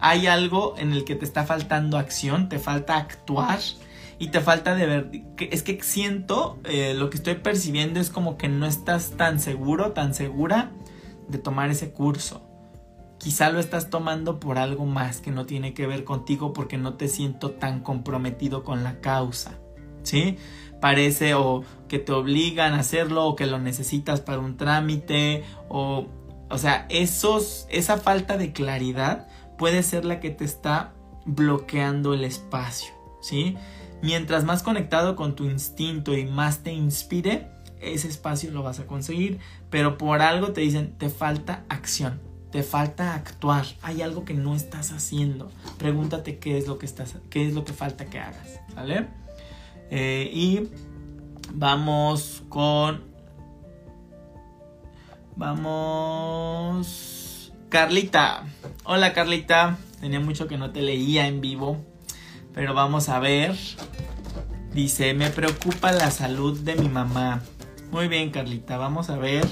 Hay 0.00 0.26
algo 0.26 0.74
en 0.76 0.90
el 0.90 1.04
que 1.04 1.14
te 1.14 1.24
está 1.24 1.44
faltando 1.44 1.96
acción, 1.96 2.48
te 2.48 2.58
falta 2.58 2.96
actuar 2.96 3.60
y 4.18 4.30
te 4.30 4.40
falta 4.40 4.74
de 4.74 4.86
ver. 4.86 5.10
es 5.38 5.62
que 5.62 5.80
siento, 5.84 6.58
eh, 6.64 6.94
lo 6.94 7.10
que 7.10 7.16
estoy 7.16 7.36
percibiendo 7.36 8.00
es 8.00 8.10
como 8.10 8.36
que 8.38 8.48
no 8.48 8.66
estás 8.66 9.12
tan 9.12 9.38
seguro, 9.38 9.92
tan 9.92 10.14
segura 10.14 10.72
de 11.28 11.38
tomar 11.38 11.70
ese 11.70 11.92
curso. 11.92 12.51
Quizá 13.22 13.50
lo 13.50 13.60
estás 13.60 13.88
tomando 13.88 14.40
por 14.40 14.58
algo 14.58 14.84
más 14.84 15.20
que 15.20 15.30
no 15.30 15.46
tiene 15.46 15.74
que 15.74 15.86
ver 15.86 16.04
contigo 16.04 16.52
porque 16.52 16.76
no 16.76 16.94
te 16.94 17.08
siento 17.08 17.52
tan 17.52 17.80
comprometido 17.80 18.64
con 18.64 18.82
la 18.82 19.00
causa. 19.00 19.60
¿Sí? 20.02 20.36
Parece 20.80 21.34
o 21.34 21.62
que 21.86 22.00
te 22.00 22.10
obligan 22.10 22.74
a 22.74 22.80
hacerlo 22.80 23.24
o 23.26 23.36
que 23.36 23.46
lo 23.46 23.60
necesitas 23.60 24.20
para 24.20 24.40
un 24.40 24.56
trámite 24.56 25.44
o 25.68 26.08
o 26.52 26.58
sea, 26.58 26.84
esos 26.90 27.66
esa 27.70 27.96
falta 27.96 28.36
de 28.36 28.52
claridad 28.52 29.26
puede 29.56 29.82
ser 29.82 30.04
la 30.04 30.20
que 30.20 30.28
te 30.28 30.44
está 30.44 30.92
bloqueando 31.24 32.12
el 32.12 32.24
espacio, 32.24 32.92
¿sí? 33.22 33.56
Mientras 34.02 34.44
más 34.44 34.62
conectado 34.62 35.16
con 35.16 35.34
tu 35.34 35.44
instinto 35.44 36.14
y 36.14 36.26
más 36.26 36.62
te 36.62 36.70
inspire, 36.70 37.48
ese 37.80 38.08
espacio 38.08 38.50
lo 38.50 38.62
vas 38.62 38.80
a 38.80 38.86
conseguir. 38.86 39.38
Pero 39.70 39.96
por 39.96 40.20
algo 40.20 40.52
te 40.52 40.60
dicen, 40.60 40.92
te 40.98 41.08
falta 41.08 41.64
acción, 41.70 42.20
te 42.52 42.62
falta 42.62 43.14
actuar. 43.14 43.64
Hay 43.82 44.02
algo 44.02 44.24
que 44.24 44.34
no 44.34 44.54
estás 44.54 44.92
haciendo. 44.92 45.50
Pregúntate 45.78 46.38
qué 46.38 46.58
es 46.58 46.68
lo 46.68 46.78
que 46.78 46.86
estás, 46.86 47.16
qué 47.30 47.48
es 47.48 47.54
lo 47.54 47.64
que 47.64 47.72
falta 47.72 48.04
que 48.04 48.20
hagas, 48.20 48.60
¿vale? 48.76 49.08
Eh, 49.90 50.30
y 50.32 50.68
vamos 51.54 52.42
con, 52.48 53.02
vamos, 55.34 56.32
Carlita. 57.70 58.44
Hola 58.84 59.14
Carlita, 59.14 59.78
tenía 60.00 60.20
mucho 60.20 60.46
que 60.46 60.58
no 60.58 60.70
te 60.70 60.82
leía 60.82 61.26
en 61.26 61.40
vivo, 61.40 61.78
pero 62.52 62.74
vamos 62.74 63.08
a 63.08 63.18
ver. 63.18 63.56
Dice, 64.74 65.14
me 65.14 65.30
preocupa 65.30 65.90
la 65.92 66.10
salud 66.10 66.60
de 66.60 66.76
mi 66.76 66.88
mamá. 66.88 67.42
Muy 67.90 68.08
bien 68.08 68.30
Carlita, 68.30 68.76
vamos 68.76 69.08
a 69.10 69.16
ver 69.16 69.46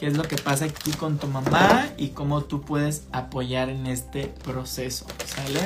qué 0.00 0.06
es 0.06 0.16
lo 0.16 0.22
que 0.22 0.36
pasa 0.36 0.64
aquí 0.64 0.92
con 0.92 1.18
tu 1.18 1.26
mamá 1.26 1.90
y 1.98 2.08
cómo 2.08 2.44
tú 2.44 2.62
puedes 2.62 3.06
apoyar 3.12 3.68
en 3.68 3.86
este 3.86 4.28
proceso, 4.28 5.04
¿sale? 5.26 5.60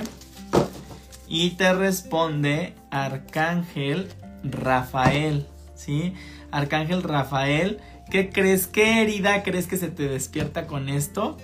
Y 1.29 1.51
te 1.51 1.73
responde 1.73 2.75
Arcángel 2.91 4.09
Rafael, 4.43 5.47
¿sí? 5.77 6.15
Arcángel 6.51 7.05
Rafael, 7.05 7.79
¿qué 8.11 8.29
crees? 8.31 8.67
¿Qué 8.67 9.03
herida 9.03 9.45
crees 9.45 9.69
que 9.69 9.77
se 9.77 9.89
te 9.89 10.09
despierta 10.09 10.67
con 10.67 10.89
esto? 10.89 11.37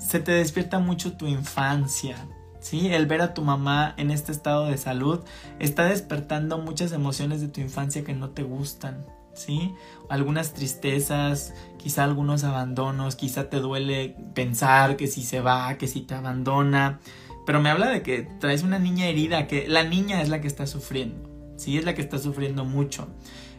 Se 0.00 0.18
te 0.18 0.32
despierta 0.32 0.80
mucho 0.80 1.12
tu 1.12 1.28
infancia, 1.28 2.16
¿sí? 2.58 2.88
El 2.88 3.06
ver 3.06 3.20
a 3.20 3.34
tu 3.34 3.42
mamá 3.42 3.94
en 3.98 4.10
este 4.10 4.32
estado 4.32 4.66
de 4.66 4.78
salud 4.78 5.20
está 5.60 5.84
despertando 5.84 6.58
muchas 6.58 6.90
emociones 6.90 7.40
de 7.40 7.46
tu 7.46 7.60
infancia 7.60 8.02
que 8.02 8.14
no 8.14 8.30
te 8.30 8.42
gustan, 8.42 9.06
¿sí? 9.36 9.74
Algunas 10.08 10.54
tristezas, 10.54 11.54
quizá 11.78 12.04
algunos 12.04 12.42
abandonos, 12.42 13.14
quizá 13.14 13.48
te 13.48 13.58
duele 13.58 14.16
pensar 14.34 14.96
que 14.96 15.06
si 15.06 15.22
se 15.22 15.40
va, 15.40 15.76
que 15.78 15.86
si 15.86 16.00
te 16.00 16.14
abandona, 16.14 16.98
pero 17.44 17.60
me 17.60 17.70
habla 17.70 17.88
de 17.88 18.02
que 18.02 18.28
traes 18.40 18.62
una 18.62 18.78
niña 18.78 19.06
herida, 19.06 19.46
que 19.46 19.68
la 19.68 19.84
niña 19.84 20.20
es 20.20 20.28
la 20.28 20.40
que 20.40 20.48
está 20.48 20.66
sufriendo, 20.66 21.30
¿sí? 21.56 21.78
Es 21.78 21.84
la 21.84 21.94
que 21.94 22.02
está 22.02 22.18
sufriendo 22.18 22.64
mucho. 22.64 23.08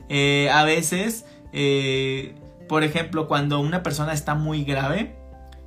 Eh, 0.09 0.49
a 0.51 0.63
veces, 0.63 1.25
eh, 1.53 2.35
por 2.67 2.83
ejemplo, 2.83 3.27
cuando 3.27 3.59
una 3.59 3.83
persona 3.83 4.13
está 4.13 4.35
muy 4.35 4.63
grave, 4.63 5.15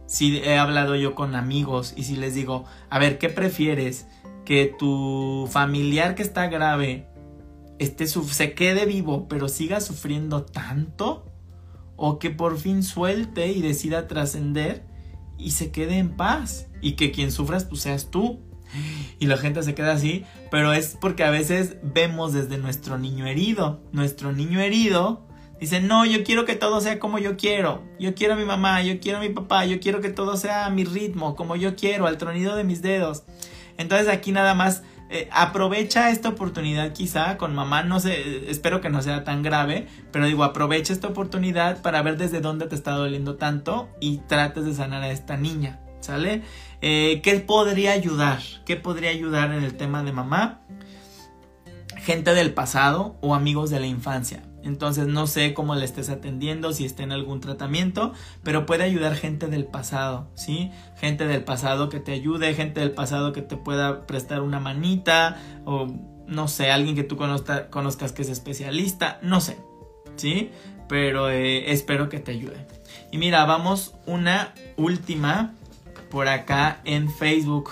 si 0.07 0.39
he 0.39 0.59
hablado 0.59 0.97
yo 0.97 1.15
con 1.15 1.35
amigos 1.35 1.95
y 1.97 2.03
si 2.03 2.17
les 2.17 2.35
digo, 2.35 2.65
a 2.91 2.99
ver, 2.99 3.19
¿qué 3.19 3.29
prefieres? 3.29 4.07
Que 4.45 4.67
tu 4.67 5.49
familiar 5.51 6.15
que 6.15 6.23
está 6.23 6.49
grave 6.49 7.07
esté, 7.81 8.07
se 8.07 8.55
quede 8.55 8.85
vivo 8.85 9.27
pero 9.27 9.49
siga 9.49 9.81
sufriendo 9.81 10.45
tanto 10.45 11.27
o 11.97 12.19
que 12.19 12.31
por 12.31 12.59
fin 12.59 12.83
suelte 12.83 13.49
y 13.49 13.63
decida 13.63 14.07
trascender 14.07 14.87
y 15.39 15.53
se 15.53 15.71
quede 15.73 15.99
en 15.99 16.11
paz 16.17 16.69
y 16.81 16.93
que 16.93 17.11
quien 17.11 17.33
sufras 17.33 17.65
pues 17.65 17.83
seas 17.83 18.11
tú. 18.11 18.41
Y 19.19 19.27
la 19.27 19.37
gente 19.37 19.63
se 19.65 19.75
queda 19.75 19.93
así, 19.93 20.25
pero 20.51 20.73
es 20.73 20.97
porque 21.01 21.25
a 21.25 21.31
veces 21.31 21.77
vemos 21.83 22.33
desde 22.33 22.57
nuestro 22.57 22.99
niño 22.99 23.27
herido. 23.27 23.83
Nuestro 23.91 24.33
niño 24.33 24.61
herido 24.61 25.27
dice, 25.59 25.81
no, 25.81 26.07
yo 26.07 26.23
quiero 26.23 26.45
que 26.45 26.55
todo 26.55 26.81
sea 26.81 27.01
como 27.01 27.19
yo 27.19 27.37
quiero. 27.37 27.83
Yo 27.99 28.15
quiero 28.15 28.35
a 28.35 28.37
mi 28.37 28.45
mamá, 28.45 28.81
yo 28.83 29.01
quiero 29.01 29.19
a 29.19 29.23
mi 29.23 29.31
papá, 29.31 29.65
yo 29.65 29.81
quiero 29.81 30.01
que 30.01 30.11
todo 30.11 30.37
sea 30.37 30.67
a 30.67 30.71
mi 30.71 30.85
ritmo, 30.85 31.35
como 31.35 31.57
yo 31.57 31.75
quiero, 31.75 32.07
al 32.07 32.17
tronido 32.17 32.55
de 32.55 32.63
mis 32.63 32.81
dedos. 32.81 33.25
Entonces 33.77 34.09
aquí 34.09 34.31
nada 34.31 34.55
más 34.55 34.85
eh, 35.13 35.29
aprovecha 35.33 36.11
esta 36.11 36.29
oportunidad 36.29 36.93
quizá 36.93 37.37
con 37.37 37.53
mamá, 37.53 37.83
no 37.83 37.99
sé, 37.99 38.49
espero 38.49 38.81
que 38.81 38.91
no 38.91 39.03
sea 39.03 39.25
tan 39.25 39.43
grave, 39.43 39.89
pero 40.13 40.25
digo, 40.27 40.45
aprovecha 40.45 40.93
esta 40.93 41.09
oportunidad 41.09 41.83
para 41.83 42.01
ver 42.03 42.17
desde 42.17 42.41
dónde 42.41 42.69
te 42.69 42.77
está 42.77 42.93
doliendo 42.93 43.35
tanto 43.35 43.89
y 43.99 44.19
trates 44.19 44.65
de 44.65 44.73
sanar 44.73 45.03
a 45.03 45.11
esta 45.11 45.37
niña, 45.37 45.81
¿sale? 45.99 46.43
Eh, 46.81 47.21
¿Qué 47.25 47.41
podría 47.41 47.91
ayudar? 47.91 48.39
¿Qué 48.65 48.77
podría 48.77 49.11
ayudar 49.11 49.53
en 49.53 49.65
el 49.65 49.77
tema 49.77 50.05
de 50.05 50.13
mamá? 50.13 50.61
Gente 51.97 52.33
del 52.33 52.55
pasado 52.55 53.17
o 53.21 53.35
amigos 53.35 53.71
de 53.71 53.81
la 53.81 53.87
infancia. 53.87 54.45
Entonces 54.63 55.07
no 55.07 55.27
sé 55.27 55.55
cómo 55.55 55.75
le 55.75 55.85
estés 55.85 56.11
atendiendo, 56.11 56.73
si 56.73 56.85
está 56.85 57.03
en 57.03 57.13
algún 57.13 57.41
tratamiento, 57.41 58.13
pero 58.43 58.67
puede 58.67 58.85
ayudar 58.85 59.15
gente 59.15 59.47
del 59.47 59.65
pasado, 59.65 60.29
¿sí? 60.35 60.71
Gente 60.97 61.27
del 61.27 61.45
pasado 61.45 61.89
que 61.89 62.01
te 62.01 62.13
ayude, 62.13 62.55
gente 62.55 62.81
del 62.81 62.93
pasado 62.93 63.33
que 63.33 63.43
te 63.43 63.57
pueda 63.57 64.07
prestar 64.07 64.43
una 64.43 64.61
manita 64.61 65.41
o 65.65 65.89
no 66.27 66.47
sé, 66.47 66.71
alguien 66.71 66.95
que 66.95 67.03
tú 67.03 67.17
conozcas 67.17 68.13
que 68.13 68.23
es 68.23 68.29
especialista, 68.29 69.19
no 69.23 69.41
sé, 69.41 69.57
¿sí? 70.17 70.51
Pero 70.89 71.31
eh, 71.31 71.73
espero 71.73 72.09
que 72.09 72.21
te 72.21 72.33
ayude. 72.33 72.67
Y 73.11 73.19
mira, 73.19 73.45
vamos 73.47 73.95
una 74.07 74.55
última 74.77 75.55
por 76.11 76.29
acá 76.29 76.81
en 76.85 77.11
Facebook. 77.11 77.71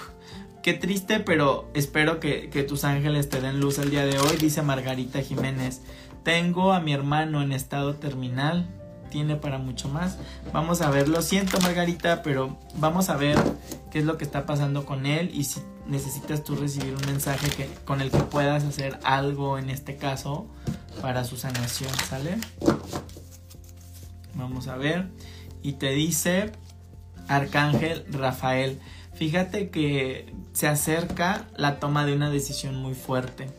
Qué 0.62 0.74
triste, 0.74 1.20
pero 1.20 1.70
espero 1.74 2.20
que 2.20 2.66
tus 2.68 2.84
ángeles 2.84 3.28
te 3.28 3.41
den 3.41 3.61
luz 3.61 3.78
el 3.78 3.91
día 3.91 4.05
de 4.05 4.18
hoy, 4.18 4.36
dice 4.36 4.62
Margarita 4.62 5.20
Jiménez. 5.20 5.82
Tengo 6.29 6.74
a 6.74 6.81
mi 6.81 6.93
hermano 6.93 7.41
en 7.41 7.53
estado 7.53 7.95
terminal. 7.95 8.68
Tiene 9.11 9.37
para 9.37 9.57
mucho 9.57 9.89
más. 9.89 10.18
Vamos 10.53 10.83
a 10.83 10.91
ver. 10.91 11.09
Lo 11.09 11.22
siento, 11.22 11.59
Margarita, 11.61 12.20
pero 12.22 12.59
vamos 12.76 13.09
a 13.09 13.16
ver 13.16 13.39
qué 13.91 14.01
es 14.01 14.05
lo 14.05 14.18
que 14.18 14.24
está 14.24 14.45
pasando 14.45 14.85
con 14.85 15.07
él 15.07 15.31
y 15.33 15.45
si 15.45 15.62
necesitas 15.87 16.45
tú 16.45 16.55
recibir 16.55 16.95
un 16.95 17.07
mensaje 17.07 17.49
que, 17.49 17.70
con 17.87 18.03
el 18.03 18.11
que 18.11 18.18
puedas 18.18 18.64
hacer 18.64 18.99
algo 19.05 19.57
en 19.57 19.70
este 19.70 19.97
caso 19.97 20.47
para 21.01 21.24
su 21.24 21.39
sanación, 21.39 21.95
¿sale? 22.11 22.37
Vamos 24.35 24.68
a 24.68 24.76
ver. 24.76 25.09
Y 25.62 25.72
te 25.72 25.93
dice 25.93 26.53
Arcángel 27.26 28.05
Rafael. 28.12 28.81
Fíjate 29.14 29.70
que 29.70 30.35
se 30.53 30.68
acerca 30.68 31.49
la 31.57 31.81
toma 31.81 32.05
de 32.05 32.12
una 32.12 32.29
decisión 32.29 32.76
muy 32.76 32.93
fuerte. 32.93 33.51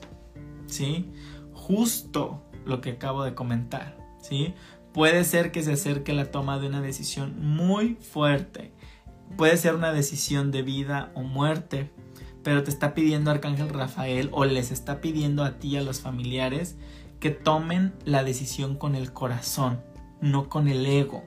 ¿Sí? 0.68 1.12
Justo 1.52 2.44
lo 2.66 2.82
que 2.82 2.92
acabo 2.92 3.24
de 3.24 3.36
comentar, 3.36 3.98
¿sí? 4.22 4.54
Puede 4.94 5.24
ser 5.24 5.52
que 5.52 5.64
se 5.64 5.74
acerque 5.74 6.14
la 6.14 6.26
toma 6.26 6.60
de 6.60 6.68
una 6.68 6.82
decisión 6.82 7.36
muy 7.40 7.96
fuerte. 7.96 8.74
Puede 9.38 9.58
ser 9.58 9.76
una 9.76 9.94
decisión 9.94 10.52
de 10.52 10.64
vida 10.64 11.12
o 11.14 11.22
muerte, 11.22 11.92
pero 12.44 12.64
te 12.64 12.72
está 12.72 12.94
pidiendo 12.96 13.30
Arcángel 13.30 13.70
Rafael 13.70 14.30
o 14.32 14.46
les 14.46 14.72
está 14.72 15.02
pidiendo 15.02 15.44
a 15.44 15.60
ti 15.60 15.78
a 15.78 15.84
los 15.84 16.02
familiares 16.02 16.78
que 17.20 17.30
tomen 17.30 17.94
la 18.06 18.24
decisión 18.24 18.76
con 18.76 18.96
el 18.96 19.14
corazón, 19.14 19.82
no 20.22 20.50
con 20.50 20.68
el 20.68 20.86
ego. 20.86 21.24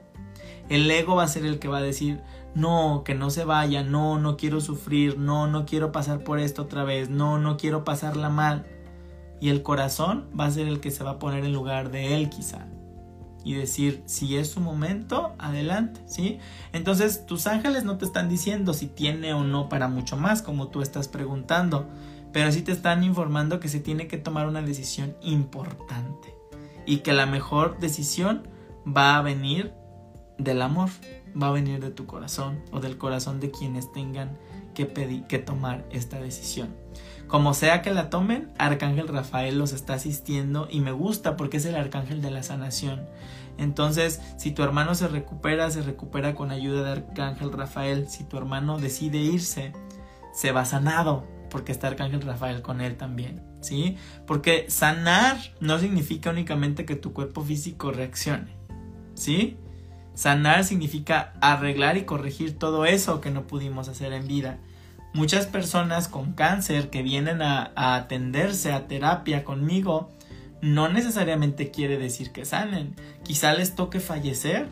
El 0.69 0.89
ego 0.89 1.15
va 1.15 1.23
a 1.23 1.27
ser 1.27 1.45
el 1.45 1.59
que 1.59 1.67
va 1.67 1.77
a 1.77 1.83
decir, 1.83 2.19
no, 2.55 3.03
que 3.05 3.15
no 3.15 3.29
se 3.29 3.45
vaya, 3.45 3.83
no, 3.83 4.19
no 4.19 4.37
quiero 4.37 4.59
sufrir, 4.59 5.17
no, 5.17 5.47
no 5.47 5.65
quiero 5.65 5.91
pasar 5.91 6.23
por 6.23 6.39
esto 6.39 6.63
otra 6.63 6.83
vez, 6.83 7.09
no, 7.09 7.37
no 7.37 7.57
quiero 7.57 7.83
pasarla 7.83 8.29
mal 8.29 8.65
y 9.43 9.49
el 9.49 9.61
corazón 9.61 10.29
va 10.39 10.45
a 10.45 10.51
ser 10.51 10.69
el 10.69 10.79
que 10.79 10.89
se 10.89 11.03
va 11.03 11.11
a 11.11 11.19
poner 11.19 11.43
en 11.43 11.51
lugar 11.51 11.91
de 11.91 12.15
él 12.15 12.29
quizá 12.29 12.65
y 13.43 13.55
decir 13.55 14.01
si 14.05 14.37
es 14.37 14.49
su 14.49 14.61
momento, 14.61 15.35
adelante, 15.37 15.99
¿sí? 16.05 16.39
Entonces 16.71 17.25
tus 17.25 17.45
ángeles 17.45 17.83
no 17.83 17.97
te 17.97 18.05
están 18.05 18.29
diciendo 18.29 18.73
si 18.73 18.87
tiene 18.87 19.33
o 19.33 19.43
no 19.43 19.67
para 19.67 19.89
mucho 19.89 20.15
más 20.15 20.41
como 20.41 20.69
tú 20.69 20.81
estás 20.81 21.09
preguntando, 21.09 21.89
pero 22.31 22.53
sí 22.53 22.61
te 22.61 22.71
están 22.71 23.03
informando 23.03 23.59
que 23.59 23.67
se 23.67 23.81
tiene 23.81 24.07
que 24.07 24.17
tomar 24.17 24.47
una 24.47 24.61
decisión 24.61 25.13
importante 25.21 26.33
y 26.85 26.99
que 26.99 27.11
la 27.11 27.25
mejor 27.25 27.79
decisión 27.79 28.47
va 28.87 29.17
a 29.17 29.21
venir 29.21 29.73
del 30.37 30.61
amor, 30.61 30.87
va 31.35 31.49
a 31.49 31.51
venir 31.51 31.81
de 31.81 31.91
tu 31.91 32.05
corazón 32.05 32.61
o 32.71 32.79
del 32.79 32.97
corazón 32.97 33.41
de 33.41 33.51
quienes 33.51 33.91
tengan 33.91 34.37
que, 34.73 34.85
pedir, 34.85 35.25
que 35.25 35.39
tomar 35.39 35.85
esta 35.91 36.21
decisión. 36.21 36.82
Como 37.27 37.53
sea 37.53 37.81
que 37.81 37.91
la 37.91 38.09
tomen, 38.09 38.51
Arcángel 38.57 39.07
Rafael 39.07 39.57
los 39.57 39.73
está 39.73 39.95
asistiendo 39.95 40.67
y 40.69 40.81
me 40.81 40.91
gusta 40.91 41.35
porque 41.35 41.57
es 41.57 41.65
el 41.65 41.75
arcángel 41.75 42.21
de 42.21 42.31
la 42.31 42.43
sanación. 42.43 43.07
Entonces, 43.57 44.21
si 44.37 44.51
tu 44.51 44.63
hermano 44.63 44.95
se 44.95 45.07
recupera, 45.07 45.69
se 45.71 45.81
recupera 45.81 46.35
con 46.35 46.51
ayuda 46.51 46.83
de 46.83 46.91
Arcángel 46.91 47.51
Rafael. 47.51 48.07
Si 48.09 48.23
tu 48.23 48.37
hermano 48.37 48.79
decide 48.79 49.17
irse, 49.17 49.73
se 50.33 50.51
va 50.51 50.65
sanado 50.65 51.27
porque 51.49 51.71
está 51.71 51.87
Arcángel 51.87 52.21
Rafael 52.21 52.63
con 52.63 52.81
él 52.81 52.97
también, 52.97 53.43
¿sí? 53.61 53.95
Porque 54.25 54.65
sanar 54.69 55.37
no 55.59 55.77
significa 55.77 56.31
únicamente 56.31 56.83
que 56.83 56.95
tu 56.95 57.13
cuerpo 57.13 57.43
físico 57.43 57.91
reaccione, 57.91 58.57
¿sí? 59.13 59.57
Sanar 60.15 60.63
significa 60.63 61.33
arreglar 61.41 61.97
y 61.97 62.05
corregir 62.05 62.57
todo 62.57 62.85
eso 62.85 63.21
que 63.21 63.29
no 63.29 63.45
pudimos 63.45 63.87
hacer 63.87 64.13
en 64.13 64.27
vida. 64.27 64.57
Muchas 65.13 65.45
personas 65.45 66.07
con 66.07 66.33
cáncer 66.33 66.89
que 66.89 67.03
vienen 67.03 67.43
a, 67.43 67.71
atenderse 67.75 68.71
a 68.71 68.87
terapia 68.87 69.43
conmigo 69.43 70.09
no 70.61 70.89
necesariamente 70.89 71.69
quiere 71.69 71.97
decir 71.97 72.31
que 72.31 72.45
sanen. 72.45 72.95
Quizá 73.23 73.53
les 73.53 73.75
toque 73.75 73.99
fallecer, 73.99 74.67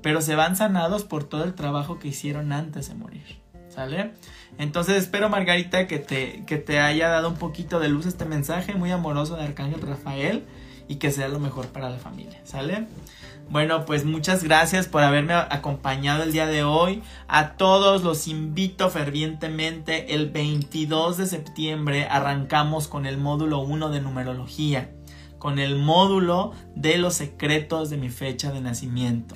pero 0.00 0.20
se 0.22 0.36
van 0.36 0.54
sanados 0.54 1.04
por 1.04 1.24
todo 1.24 1.42
el 1.42 1.54
trabajo 1.54 1.98
que 1.98 2.08
hicieron 2.08 2.52
antes 2.52 2.88
de 2.88 2.94
morir. 2.94 3.40
¿Sale? 3.68 4.12
Entonces 4.58 4.96
espero 4.96 5.28
Margarita 5.28 5.86
que 5.86 5.98
te, 5.98 6.44
que 6.44 6.56
te 6.56 6.80
haya 6.80 7.08
dado 7.08 7.28
un 7.28 7.36
poquito 7.36 7.80
de 7.80 7.88
luz 7.88 8.06
este 8.06 8.24
mensaje 8.24 8.74
muy 8.74 8.90
amoroso 8.90 9.36
de 9.36 9.44
Arcángel 9.44 9.80
Rafael 9.80 10.44
y 10.88 10.96
que 10.96 11.10
sea 11.10 11.28
lo 11.28 11.40
mejor 11.40 11.68
para 11.68 11.88
la 11.88 11.98
familia. 11.98 12.40
¿Sale? 12.44 12.86
Bueno, 13.50 13.84
pues 13.84 14.04
muchas 14.04 14.44
gracias 14.44 14.86
por 14.86 15.02
haberme 15.02 15.34
acompañado 15.34 16.22
el 16.22 16.30
día 16.30 16.46
de 16.46 16.62
hoy. 16.62 17.02
A 17.26 17.54
todos 17.54 18.04
los 18.04 18.28
invito 18.28 18.90
fervientemente. 18.90 20.14
El 20.14 20.30
22 20.30 21.16
de 21.16 21.26
septiembre 21.26 22.06
arrancamos 22.08 22.86
con 22.86 23.06
el 23.06 23.18
módulo 23.18 23.58
1 23.58 23.88
de 23.88 24.00
numerología, 24.00 24.92
con 25.38 25.58
el 25.58 25.80
módulo 25.80 26.52
de 26.76 26.98
los 26.98 27.14
secretos 27.14 27.90
de 27.90 27.96
mi 27.96 28.08
fecha 28.08 28.52
de 28.52 28.60
nacimiento. 28.60 29.34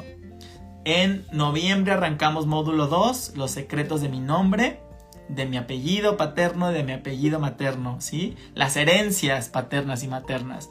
En 0.84 1.26
noviembre 1.32 1.94
arrancamos 1.94 2.46
módulo 2.46 2.86
2, 2.86 3.32
los 3.34 3.50
secretos 3.50 4.00
de 4.00 4.10
mi 4.10 4.20
nombre, 4.20 4.80
de 5.28 5.44
mi 5.46 5.56
apellido 5.56 6.16
paterno 6.16 6.70
y 6.70 6.74
de 6.74 6.84
mi 6.84 6.92
apellido 6.92 7.40
materno, 7.40 8.00
¿sí? 8.00 8.36
Las 8.54 8.76
herencias 8.76 9.48
paternas 9.48 10.04
y 10.04 10.08
maternas. 10.08 10.70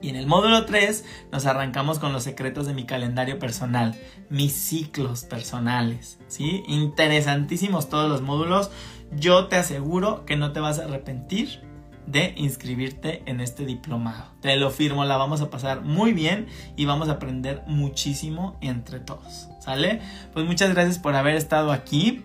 Y 0.00 0.08
en 0.08 0.16
el 0.16 0.26
módulo 0.26 0.64
3 0.64 1.04
nos 1.30 1.46
arrancamos 1.46 1.98
con 1.98 2.12
los 2.12 2.22
secretos 2.22 2.66
de 2.66 2.74
mi 2.74 2.84
calendario 2.84 3.38
personal, 3.38 3.94
mis 4.30 4.52
ciclos 4.52 5.24
personales, 5.24 6.18
¿sí? 6.26 6.62
Interesantísimos 6.68 7.88
todos 7.88 8.08
los 8.08 8.22
módulos. 8.22 8.70
Yo 9.12 9.48
te 9.48 9.56
aseguro 9.56 10.24
que 10.24 10.36
no 10.36 10.52
te 10.52 10.60
vas 10.60 10.78
a 10.78 10.84
arrepentir 10.84 11.60
de 12.06 12.34
inscribirte 12.36 13.22
en 13.26 13.40
este 13.40 13.64
diplomado. 13.64 14.24
Te 14.40 14.56
lo 14.56 14.70
firmo, 14.70 15.04
la 15.04 15.16
vamos 15.16 15.40
a 15.42 15.50
pasar 15.50 15.82
muy 15.82 16.12
bien 16.12 16.46
y 16.76 16.84
vamos 16.84 17.08
a 17.08 17.12
aprender 17.12 17.62
muchísimo 17.66 18.56
entre 18.60 19.00
todos. 19.00 19.48
¿Sale? 19.60 20.00
Pues 20.32 20.46
muchas 20.46 20.70
gracias 20.70 20.98
por 20.98 21.14
haber 21.14 21.36
estado 21.36 21.72
aquí 21.72 22.24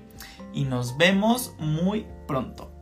y 0.53 0.63
nos 0.63 0.97
vemos 0.97 1.53
muy 1.59 2.05
pronto. 2.27 2.74